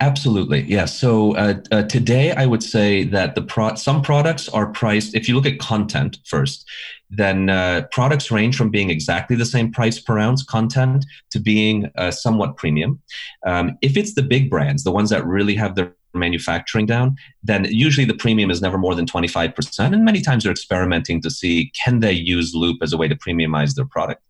Absolutely, 0.00 0.62
yes. 0.62 0.98
So 0.98 1.34
uh, 1.36 1.54
uh, 1.72 1.82
today, 1.84 2.32
I 2.32 2.46
would 2.46 2.62
say 2.62 3.04
that 3.04 3.34
the 3.34 3.42
pro- 3.42 3.74
some 3.74 4.02
products 4.02 4.48
are 4.48 4.66
priced. 4.66 5.14
If 5.14 5.28
you 5.28 5.34
look 5.34 5.46
at 5.46 5.58
content 5.58 6.18
first, 6.24 6.68
then 7.10 7.48
uh, 7.48 7.86
products 7.90 8.30
range 8.30 8.56
from 8.56 8.70
being 8.70 8.90
exactly 8.90 9.34
the 9.34 9.46
same 9.46 9.72
price 9.72 9.98
per 9.98 10.18
ounce 10.18 10.44
content 10.44 11.04
to 11.30 11.40
being 11.40 11.90
uh, 11.96 12.10
somewhat 12.10 12.56
premium. 12.56 13.00
Um, 13.46 13.78
if 13.82 13.96
it's 13.96 14.14
the 14.14 14.22
big 14.22 14.50
brands, 14.50 14.84
the 14.84 14.92
ones 14.92 15.10
that 15.10 15.24
really 15.26 15.54
have 15.56 15.74
their 15.74 15.94
manufacturing 16.14 16.86
down, 16.86 17.16
then 17.42 17.66
usually 17.68 18.04
the 18.04 18.14
premium 18.14 18.50
is 18.50 18.62
never 18.62 18.78
more 18.78 18.94
than 18.94 19.06
25%. 19.06 19.92
And 19.92 20.04
many 20.04 20.20
times 20.20 20.44
they're 20.44 20.52
experimenting 20.52 21.20
to 21.22 21.30
see 21.30 21.72
can 21.84 22.00
they 22.00 22.12
use 22.12 22.54
Loop 22.54 22.78
as 22.82 22.92
a 22.92 22.96
way 22.96 23.08
to 23.08 23.16
premiumize 23.16 23.74
their 23.74 23.84
product. 23.84 24.22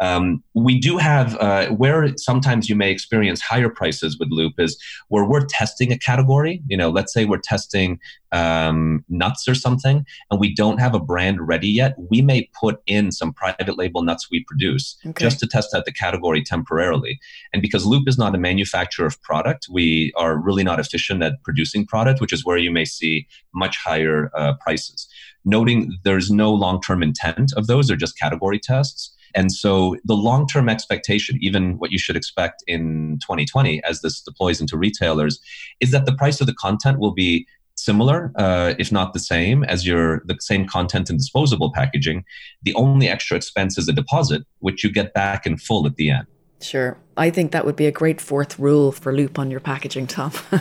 Um, 0.00 0.42
we 0.54 0.78
do 0.78 0.96
have 0.96 1.36
uh, 1.36 1.68
where 1.68 2.16
sometimes 2.16 2.68
you 2.68 2.74
may 2.74 2.90
experience 2.90 3.40
higher 3.40 3.68
prices 3.68 4.18
with 4.18 4.30
Loop 4.30 4.54
is 4.58 4.80
where 5.08 5.24
we're 5.24 5.44
testing 5.44 5.92
a 5.92 5.98
category. 5.98 6.62
You 6.68 6.76
know, 6.76 6.88
let's 6.88 7.12
say 7.12 7.26
we're 7.26 7.38
testing 7.38 8.00
um, 8.32 9.04
nuts 9.08 9.46
or 9.46 9.54
something, 9.54 10.06
and 10.30 10.40
we 10.40 10.54
don't 10.54 10.78
have 10.78 10.94
a 10.94 11.00
brand 11.00 11.46
ready 11.46 11.68
yet. 11.68 11.96
We 12.10 12.22
may 12.22 12.48
put 12.58 12.80
in 12.86 13.12
some 13.12 13.32
private 13.32 13.76
label 13.76 14.02
nuts 14.02 14.28
we 14.30 14.44
produce 14.44 14.96
okay. 15.06 15.24
just 15.24 15.38
to 15.40 15.46
test 15.46 15.74
out 15.74 15.84
the 15.84 15.92
category 15.92 16.42
temporarily. 16.42 17.20
And 17.52 17.60
because 17.60 17.84
Loop 17.84 18.08
is 18.08 18.18
not 18.18 18.34
a 18.34 18.38
manufacturer 18.38 19.06
of 19.06 19.20
product, 19.22 19.66
we 19.70 20.12
are 20.16 20.36
really 20.36 20.64
not 20.64 20.80
efficient 20.80 21.22
at 21.22 21.42
producing 21.44 21.86
product, 21.86 22.20
which 22.20 22.32
is 22.32 22.44
where 22.44 22.58
you 22.58 22.70
may 22.70 22.84
see 22.84 23.26
much 23.54 23.76
higher 23.76 24.30
uh, 24.34 24.54
prices. 24.60 25.08
Noting 25.44 25.98
there's 26.04 26.30
no 26.30 26.52
long 26.52 26.80
term 26.80 27.02
intent 27.02 27.52
of 27.56 27.66
those, 27.66 27.88
they're 27.88 27.96
just 27.96 28.18
category 28.18 28.58
tests. 28.58 29.14
And 29.34 29.52
so 29.52 29.96
the 30.04 30.14
long 30.14 30.46
term 30.46 30.68
expectation, 30.68 31.38
even 31.40 31.78
what 31.78 31.90
you 31.90 31.98
should 31.98 32.16
expect 32.16 32.62
in 32.66 33.18
2020 33.22 33.82
as 33.84 34.00
this 34.00 34.20
deploys 34.20 34.60
into 34.60 34.76
retailers, 34.76 35.40
is 35.80 35.90
that 35.90 36.06
the 36.06 36.14
price 36.14 36.40
of 36.40 36.46
the 36.46 36.54
content 36.54 36.98
will 36.98 37.12
be 37.12 37.46
similar, 37.76 38.32
uh, 38.36 38.74
if 38.78 38.92
not 38.92 39.12
the 39.12 39.18
same, 39.20 39.64
as 39.64 39.86
your 39.86 40.22
the 40.26 40.36
same 40.40 40.66
content 40.66 41.10
in 41.10 41.16
disposable 41.16 41.72
packaging. 41.72 42.24
The 42.62 42.74
only 42.74 43.08
extra 43.08 43.36
expense 43.36 43.78
is 43.78 43.88
a 43.88 43.92
deposit, 43.92 44.42
which 44.58 44.84
you 44.84 44.92
get 44.92 45.14
back 45.14 45.46
in 45.46 45.56
full 45.56 45.86
at 45.86 45.96
the 45.96 46.10
end. 46.10 46.26
Sure. 46.60 46.98
I 47.16 47.30
think 47.30 47.52
that 47.52 47.64
would 47.66 47.76
be 47.76 47.86
a 47.86 47.92
great 47.92 48.20
fourth 48.20 48.58
rule 48.58 48.92
for 48.92 49.14
loop 49.14 49.38
on 49.38 49.50
your 49.50 49.60
packaging, 49.60 50.06
Tom. 50.06 50.32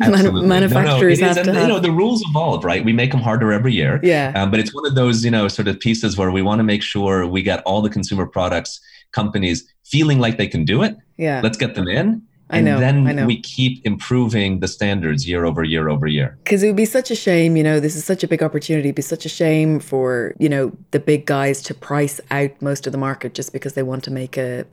Man- 0.00 0.48
manufacturers 0.48 1.20
no, 1.20 1.26
no, 1.26 1.34
have 1.34 1.44
to 1.44 1.52
have... 1.52 1.62
You 1.62 1.68
know, 1.68 1.78
the 1.78 1.90
rules 1.90 2.22
evolve, 2.28 2.64
right? 2.64 2.84
We 2.84 2.92
make 2.92 3.12
them 3.12 3.20
harder 3.20 3.52
every 3.52 3.72
year. 3.72 4.00
Yeah. 4.02 4.32
Um, 4.34 4.50
but 4.50 4.60
it's 4.60 4.74
one 4.74 4.86
of 4.86 4.94
those, 4.94 5.24
you 5.24 5.30
know, 5.30 5.48
sort 5.48 5.68
of 5.68 5.78
pieces 5.80 6.16
where 6.16 6.30
we 6.30 6.42
want 6.42 6.58
to 6.58 6.64
make 6.64 6.82
sure 6.82 7.26
we 7.26 7.42
get 7.42 7.62
all 7.64 7.82
the 7.82 7.90
consumer 7.90 8.26
products 8.26 8.80
companies 9.12 9.66
feeling 9.84 10.18
like 10.18 10.36
they 10.36 10.48
can 10.48 10.64
do 10.64 10.82
it. 10.82 10.96
Yeah. 11.16 11.40
Let's 11.42 11.56
get 11.56 11.74
them 11.74 11.88
in. 11.88 12.22
And 12.56 12.66
know, 12.66 12.78
then 12.78 13.26
we 13.26 13.40
keep 13.40 13.84
improving 13.84 14.60
the 14.60 14.68
standards 14.68 15.26
year 15.26 15.44
over 15.44 15.64
year 15.64 15.88
over 15.88 16.06
year. 16.06 16.38
Because 16.44 16.62
it 16.62 16.68
would 16.68 16.76
be 16.76 16.84
such 16.84 17.10
a 17.10 17.14
shame, 17.14 17.56
you 17.56 17.62
know, 17.62 17.80
this 17.80 17.96
is 17.96 18.04
such 18.04 18.22
a 18.22 18.28
big 18.28 18.42
opportunity. 18.42 18.88
It'd 18.88 18.96
be 18.96 19.02
such 19.02 19.24
a 19.24 19.28
shame 19.28 19.80
for, 19.80 20.34
you 20.38 20.48
know, 20.48 20.72
the 20.90 21.00
big 21.00 21.26
guys 21.26 21.62
to 21.62 21.74
price 21.74 22.20
out 22.30 22.50
most 22.60 22.86
of 22.86 22.92
the 22.92 22.98
market 22.98 23.34
just 23.34 23.52
because 23.52 23.74
they 23.74 23.82
want 23.82 24.04
to 24.04 24.10
make 24.10 24.36
a 24.36 24.64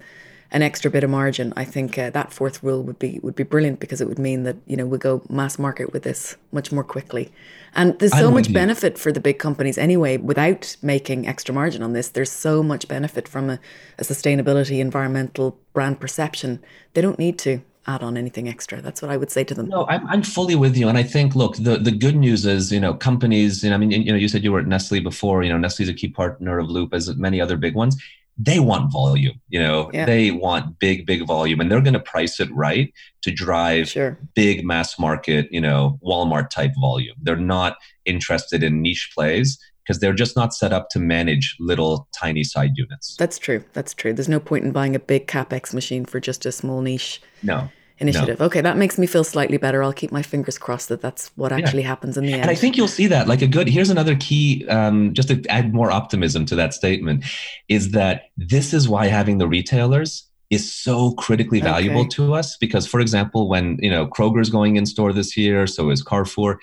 an 0.54 0.62
extra 0.62 0.92
bit 0.92 1.04
of 1.04 1.10
margin, 1.10 1.54
I 1.56 1.64
think 1.64 1.98
uh, 1.98 2.10
that 2.10 2.34
fourth 2.34 2.62
rule 2.62 2.84
would 2.84 3.00
be 3.00 3.20
would 3.24 3.36
be 3.36 3.44
brilliant 3.44 3.80
because 3.80 4.02
it 4.02 4.08
would 4.08 4.20
mean 4.20 4.44
that 4.44 4.58
you 4.68 4.76
know 4.76 4.86
we 4.86 4.98
go 4.98 5.22
mass 5.30 5.58
market 5.58 5.94
with 5.94 6.04
this 6.04 6.36
much 6.52 6.72
more 6.72 6.84
quickly. 6.84 7.32
And 7.74 7.98
there's 8.00 8.12
so 8.12 8.30
much 8.30 8.52
benefit 8.52 8.98
for 8.98 9.14
the 9.14 9.22
big 9.22 9.40
companies 9.40 9.78
anyway 9.78 10.18
without 10.18 10.76
making 10.82 11.26
extra 11.26 11.56
margin 11.56 11.82
on 11.82 11.94
this. 11.94 12.10
There's 12.10 12.32
so 12.32 12.62
much 12.62 12.90
benefit 12.90 13.30
from 13.30 13.50
a, 13.50 13.60
a 13.98 14.04
sustainability, 14.04 14.80
environmental, 14.80 15.58
brand 15.72 16.02
perception. 16.02 16.62
They 16.94 17.02
don't 17.02 17.18
need 17.18 17.40
to 17.40 17.62
add 17.88 18.04
on 18.04 18.18
anything 18.18 18.48
extra. 18.48 18.82
That's 18.82 19.02
what 19.02 19.12
I 19.12 19.18
would 19.18 19.32
say 19.32 19.44
to 19.44 19.54
them. 19.54 19.68
No, 19.68 19.86
I'm, 19.88 20.08
I'm 20.08 20.24
fully 20.24 20.56
with 20.56 20.78
you. 20.78 20.88
And 20.88 20.98
I 20.98 21.04
think, 21.04 21.36
look, 21.36 21.56
the, 21.58 21.78
the 21.78 21.92
good 21.92 22.16
news 22.16 22.46
is, 22.46 22.72
you 22.72 22.80
know, 22.80 22.94
companies, 22.94 23.64
you 23.64 23.70
know, 23.70 23.76
I 23.76 23.80
mean, 23.80 23.92
you 23.92 24.12
know, 24.12 24.18
you 24.18 24.28
said 24.28 24.44
you 24.44 24.52
were 24.52 24.60
at 24.60 24.68
Nestle 24.68 25.00
before, 25.00 25.44
you 25.44 25.50
know, 25.50 25.58
Nestle's 25.58 25.90
a 25.90 25.94
key 25.94 26.10
partner 26.10 26.60
of 26.60 26.70
Loop 26.70 26.94
as 26.94 27.16
many 27.16 27.42
other 27.42 27.58
big 27.58 27.76
ones 27.76 27.98
they 28.38 28.60
want 28.60 28.92
volume 28.92 29.40
you 29.50 29.60
know 29.60 29.90
yeah. 29.94 30.06
they 30.06 30.32
want 30.32 30.80
big 30.80 31.06
big 31.06 31.26
volume 31.26 31.60
and 31.60 31.72
they're 31.72 31.82
going 31.82 31.94
to 31.94 32.00
price 32.00 32.40
it 32.40 32.52
right 32.54 32.94
to 33.22 33.32
drive 33.32 33.90
sure. 33.90 34.18
big 34.36 34.66
mass 34.66 34.98
market 34.98 35.48
you 35.52 35.62
know 35.62 36.00
walmart 36.04 36.50
type 36.50 36.72
volume 36.80 37.16
they're 37.22 37.36
not 37.36 37.78
interested 38.06 38.64
in 38.64 38.82
niche 38.82 39.12
plays 39.14 39.60
because 39.84 40.00
they're 40.00 40.14
just 40.14 40.36
not 40.36 40.54
set 40.54 40.72
up 40.72 40.90
to 40.90 41.00
manage 41.00 41.56
little 41.60 42.08
tiny 42.14 42.44
side 42.44 42.72
units 42.76 43.16
that's 43.18 43.38
true 43.38 43.64
that's 43.74 43.94
true 43.94 44.14
there's 44.14 44.30
no 44.30 44.40
point 44.40 44.64
in 44.64 44.72
buying 44.72 44.96
a 44.96 45.00
big 45.00 45.28
capex 45.28 45.74
machine 45.74 46.06
for 46.06 46.20
just 46.20 46.46
a 46.46 46.52
small 46.52 46.82
niche 46.82 47.22
no 47.44 47.70
initiative. 48.02 48.40
No. 48.40 48.48
Okay, 48.48 48.62
that 48.62 48.78
makes 48.78 48.98
me 48.98 49.08
feel 49.08 49.24
slightly 49.24 49.58
better. 49.58 49.84
I'll 49.84 49.94
keep 49.94 50.12
my 50.12 50.22
fingers 50.24 50.58
crossed 50.58 50.90
that 50.90 51.02
that's 51.02 51.32
what 51.38 51.52
actually 51.52 51.84
yeah. 51.84 51.90
happens 51.90 52.18
in 52.18 52.26
the 52.26 52.34
end. 52.34 52.42
And 52.42 52.52
I 52.52 52.56
think 52.56 52.76
you'll 52.76 52.88
see 52.88 53.08
that. 53.08 53.28
Like 53.28 53.42
a 53.42 53.48
good, 53.48 53.70
here's 53.70 53.90
another 53.90 54.16
key, 54.16 54.68
um, 54.68 55.14
just 55.14 55.30
to 55.30 55.46
add 55.48 55.74
more 55.74 55.92
optimism 55.92 56.46
to 56.48 56.56
that 56.56 56.74
statement, 56.74 57.24
is 57.70 57.92
that 57.92 58.24
this 58.36 58.74
is 58.74 58.90
why 58.90 59.08
having 59.08 59.38
the 59.38 59.48
retailers 59.48 60.28
is 60.50 60.70
so 60.70 61.14
critically 61.14 61.62
valuable 61.62 62.02
okay. 62.02 62.10
to 62.10 62.34
us. 62.34 62.58
Because, 62.58 62.86
for 62.86 63.00
example, 63.00 63.48
when 63.48 63.78
you 63.82 63.90
know 63.90 64.08
Kroger's 64.08 64.50
going 64.50 64.76
in 64.76 64.86
store 64.86 65.14
this 65.14 65.38
year, 65.38 65.68
so 65.68 65.90
is 65.92 66.04
Carrefour 66.04 66.60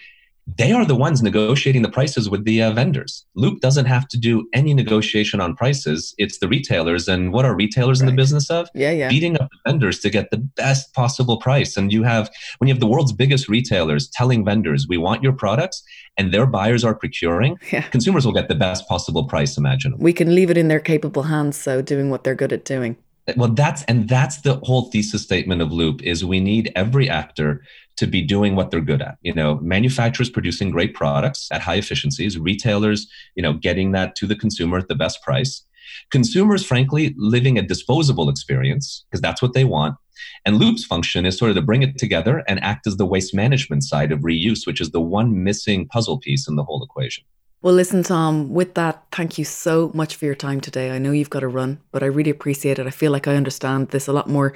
they 0.57 0.73
are 0.73 0.85
the 0.85 0.95
ones 0.95 1.23
negotiating 1.23 1.83
the 1.83 1.91
prices 1.91 2.31
with 2.31 2.45
the 2.45 2.63
uh, 2.63 2.73
vendors. 2.73 3.27
Loop 3.35 3.61
doesn't 3.61 3.85
have 3.85 4.09
to 4.09 4.19
do 4.19 4.49
any 4.55 4.73
negotiation 4.73 5.41
on 5.41 5.55
prices. 5.55 6.15
It's 6.17 6.39
the 6.39 6.49
retailers. 6.49 7.07
And 7.07 7.33
what 7.33 7.45
are 7.45 7.55
retailers 7.55 8.01
right. 8.01 8.09
in 8.09 8.15
the 8.15 8.21
business 8.21 8.51
of? 8.51 8.69
Yeah, 8.75 8.91
yeah. 8.91 9.09
Beating 9.09 9.39
up 9.39 9.51
the 9.51 9.71
vendors 9.71 9.99
to 10.01 10.11
get 10.11 10.31
the 10.31 10.39
best 10.39 10.95
possible 10.95 11.37
price. 11.37 11.77
And 11.77 11.93
you 11.93 12.03
have, 12.03 12.31
when 12.59 12.69
you 12.69 12.75
have 12.75 12.81
the 12.81 12.87
world's 12.87 13.13
biggest 13.13 13.49
retailers 13.49 14.09
telling 14.09 14.45
vendors, 14.45 14.87
we 14.89 14.97
want 14.97 15.23
your 15.23 15.33
products, 15.33 15.83
and 16.17 16.33
their 16.33 16.47
buyers 16.47 16.83
are 16.83 16.95
procuring, 16.95 17.59
yeah. 17.73 17.83
consumers 17.83 18.25
will 18.25 18.33
get 18.33 18.49
the 18.49 18.55
best 18.55 18.89
possible 18.89 19.25
price 19.25 19.59
imaginable. 19.59 20.03
We 20.03 20.15
can 20.15 20.35
leave 20.35 20.51
it 20.51 20.57
in 20.57 20.69
their 20.69 20.81
capable 20.81 21.25
hands, 21.25 21.57
so 21.57 21.83
doing 21.83 22.11
what 22.11 22.25
they're 22.25 22.35
good 22.35 22.53
at 22.53 22.65
doing 22.65 22.97
well 23.37 23.49
that's 23.49 23.83
and 23.85 24.09
that's 24.09 24.43
the 24.43 24.57
whole 24.63 24.91
thesis 24.91 25.23
statement 25.23 25.61
of 25.61 25.73
loop 25.73 26.03
is 26.03 26.25
we 26.25 26.41
need 26.41 26.73
every 26.75 27.09
actor 27.09 27.63
to 27.97 28.07
be 28.07 28.23
doing 28.23 28.55
what 28.55 28.71
they're 28.71 28.81
good 28.81 29.03
at. 29.03 29.19
You 29.23 29.35
know 29.35 29.57
manufacturers 29.57 30.31
producing 30.31 30.71
great 30.71 30.95
products 30.95 31.49
at 31.51 31.61
high 31.61 31.77
efficiencies 31.77 32.39
retailers 32.39 33.07
you 33.35 33.43
know 33.43 33.55
getting 33.55 33.93
that 33.93 34.15
to 34.17 34.27
the 34.27 34.37
consumer 34.37 34.79
at 34.79 34.89
the 34.89 34.95
best 34.95 35.23
price 35.23 35.65
consumers 36.11 36.65
frankly 36.65 37.15
living 37.17 37.59
a 37.59 37.63
disposable 37.63 38.29
experience 38.29 39.05
because 39.11 39.21
that's 39.21 39.43
what 39.43 39.55
they 39.55 39.65
want 39.65 39.97
and 40.45 40.57
loop's 40.57 40.85
function 40.85 41.25
is 41.25 41.39
sort 41.39 41.51
of 41.51 41.57
to 41.57 41.63
bring 41.63 41.83
it 41.83 41.97
together 41.99 42.43
and 42.47 42.63
act 42.63 42.87
as 42.87 42.97
the 42.97 43.07
waste 43.07 43.35
management 43.35 43.83
side 43.83 44.13
of 44.13 44.21
reuse 44.21 44.67
which 44.67 44.81
is 44.81 44.91
the 44.91 45.01
one 45.01 45.43
missing 45.43 45.87
puzzle 45.87 46.19
piece 46.19 46.47
in 46.47 46.57
the 46.57 46.65
whole 46.65 46.85
equation 46.85 47.25
well, 47.63 47.75
listen, 47.75 48.03
Tom, 48.03 48.51
with 48.53 48.75
that, 48.75 49.05
thank 49.13 49.39
you 49.39 49.45
so 49.45 49.91
much 49.95 50.17
for 50.17 50.25
your 50.25 50.35
time 50.35 50.61
today. 50.61 50.91
I 50.91 50.99
know 50.99 51.13
you've 51.13 51.31
got 51.31 51.41
to 51.41 51.49
run, 51.49 51.81
but 51.93 52.03
I 52.03 52.07
really 52.07 52.31
appreciate 52.31 52.79
it. 52.79 52.87
I 52.87 52.91
feel 52.91 53.13
like 53.13 53.27
I 53.27 53.37
understand 53.37 53.89
this 53.89 54.07
a 54.07 54.13
lot 54.13 54.29
more. 54.29 54.55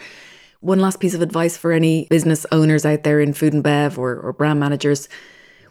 One 0.61 0.79
last 0.79 1.01
piece 1.01 1.15
of 1.15 1.23
advice 1.23 1.57
for 1.57 1.73
any 1.73 2.07
business 2.09 2.47
owners 2.53 2.87
out 2.87 3.03
there 3.03 3.21
in 3.21 3.33
food 3.33 3.53
and 3.53 3.63
bev 3.63 3.99
or, 3.99 4.17
or 4.21 4.33
brand 4.33 4.61
managers 4.61 5.09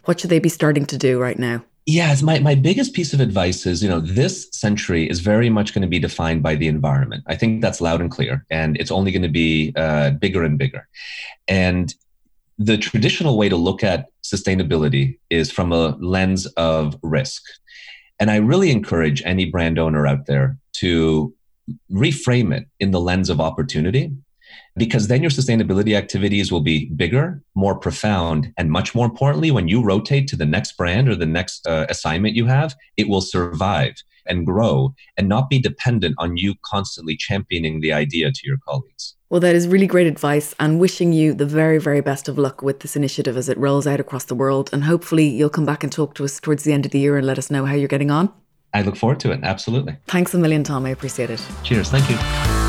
what 0.04 0.20
should 0.20 0.30
they 0.30 0.38
be 0.38 0.48
starting 0.48 0.86
to 0.86 0.98
do 0.98 1.20
right 1.20 1.38
now? 1.38 1.64
Yes, 1.86 2.22
my, 2.22 2.38
my 2.38 2.54
biggest 2.54 2.94
piece 2.94 3.12
of 3.12 3.20
advice 3.20 3.66
is, 3.66 3.82
you 3.82 3.88
know, 3.88 3.98
this 3.98 4.48
century 4.52 5.10
is 5.10 5.18
very 5.18 5.50
much 5.50 5.74
going 5.74 5.82
to 5.82 5.88
be 5.88 5.98
defined 5.98 6.42
by 6.42 6.54
the 6.54 6.68
environment. 6.68 7.24
I 7.26 7.34
think 7.34 7.60
that's 7.60 7.80
loud 7.80 8.00
and 8.00 8.10
clear, 8.10 8.46
and 8.50 8.76
it's 8.76 8.92
only 8.92 9.10
going 9.10 9.22
to 9.22 9.28
be 9.28 9.72
uh, 9.74 10.10
bigger 10.10 10.44
and 10.44 10.56
bigger. 10.58 10.88
And 11.48 11.92
the 12.58 12.78
traditional 12.78 13.36
way 13.36 13.48
to 13.48 13.56
look 13.56 13.82
at 13.82 14.06
sustainability 14.24 15.18
is 15.30 15.50
from 15.50 15.72
a 15.72 15.96
lens 16.00 16.46
of 16.56 16.96
risk. 17.02 17.42
And 18.20 18.30
I 18.30 18.36
really 18.36 18.70
encourage 18.70 19.22
any 19.24 19.46
brand 19.46 19.78
owner 19.78 20.06
out 20.06 20.26
there 20.26 20.58
to 20.74 21.34
reframe 21.90 22.54
it 22.54 22.66
in 22.78 22.90
the 22.90 23.00
lens 23.00 23.30
of 23.30 23.40
opportunity 23.40 24.12
because 24.76 25.08
then 25.08 25.22
your 25.22 25.30
sustainability 25.30 25.96
activities 25.96 26.50
will 26.50 26.60
be 26.60 26.86
bigger, 26.90 27.42
more 27.54 27.74
profound, 27.74 28.52
and 28.56 28.70
much 28.70 28.94
more 28.94 29.06
importantly, 29.06 29.50
when 29.50 29.68
you 29.68 29.82
rotate 29.82 30.28
to 30.28 30.36
the 30.36 30.46
next 30.46 30.76
brand 30.76 31.08
or 31.08 31.16
the 31.16 31.26
next 31.26 31.66
uh, 31.66 31.86
assignment 31.88 32.34
you 32.34 32.46
have, 32.46 32.74
it 32.96 33.08
will 33.08 33.20
survive 33.20 33.94
and 34.26 34.46
grow 34.46 34.94
and 35.16 35.28
not 35.28 35.48
be 35.48 35.60
dependent 35.60 36.14
on 36.18 36.36
you 36.36 36.54
constantly 36.64 37.16
championing 37.16 37.80
the 37.80 37.92
idea 37.92 38.30
to 38.32 38.40
your 38.44 38.58
colleagues. 38.66 39.14
Well, 39.30 39.40
that 39.40 39.54
is 39.54 39.66
really 39.66 39.86
great 39.86 40.06
advice 40.06 40.54
and 40.60 40.78
wishing 40.78 41.12
you 41.12 41.32
the 41.32 41.46
very, 41.46 41.78
very 41.78 42.02
best 42.02 42.28
of 42.28 42.36
luck 42.36 42.62
with 42.62 42.80
this 42.80 42.96
initiative 42.96 43.36
as 43.36 43.48
it 43.48 43.56
rolls 43.56 43.86
out 43.86 43.98
across 43.98 44.24
the 44.24 44.34
world. 44.34 44.68
And 44.72 44.84
hopefully 44.84 45.26
you'll 45.26 45.48
come 45.48 45.64
back 45.64 45.82
and 45.82 45.90
talk 45.90 46.14
to 46.16 46.24
us 46.24 46.38
towards 46.38 46.64
the 46.64 46.72
end 46.72 46.84
of 46.84 46.92
the 46.92 46.98
year 46.98 47.16
and 47.16 47.26
let 47.26 47.38
us 47.38 47.50
know 47.50 47.64
how 47.64 47.74
you're 47.74 47.88
getting 47.88 48.10
on. 48.10 48.30
I 48.74 48.82
look 48.82 48.96
forward 48.96 49.20
to 49.20 49.32
it. 49.32 49.40
Absolutely. 49.42 49.96
Thanks 50.06 50.34
a 50.34 50.38
million, 50.38 50.64
Tom. 50.64 50.84
I 50.84 50.90
appreciate 50.90 51.30
it. 51.30 51.42
Cheers. 51.62 51.90
Thank 51.90 52.10
you. 52.10 52.61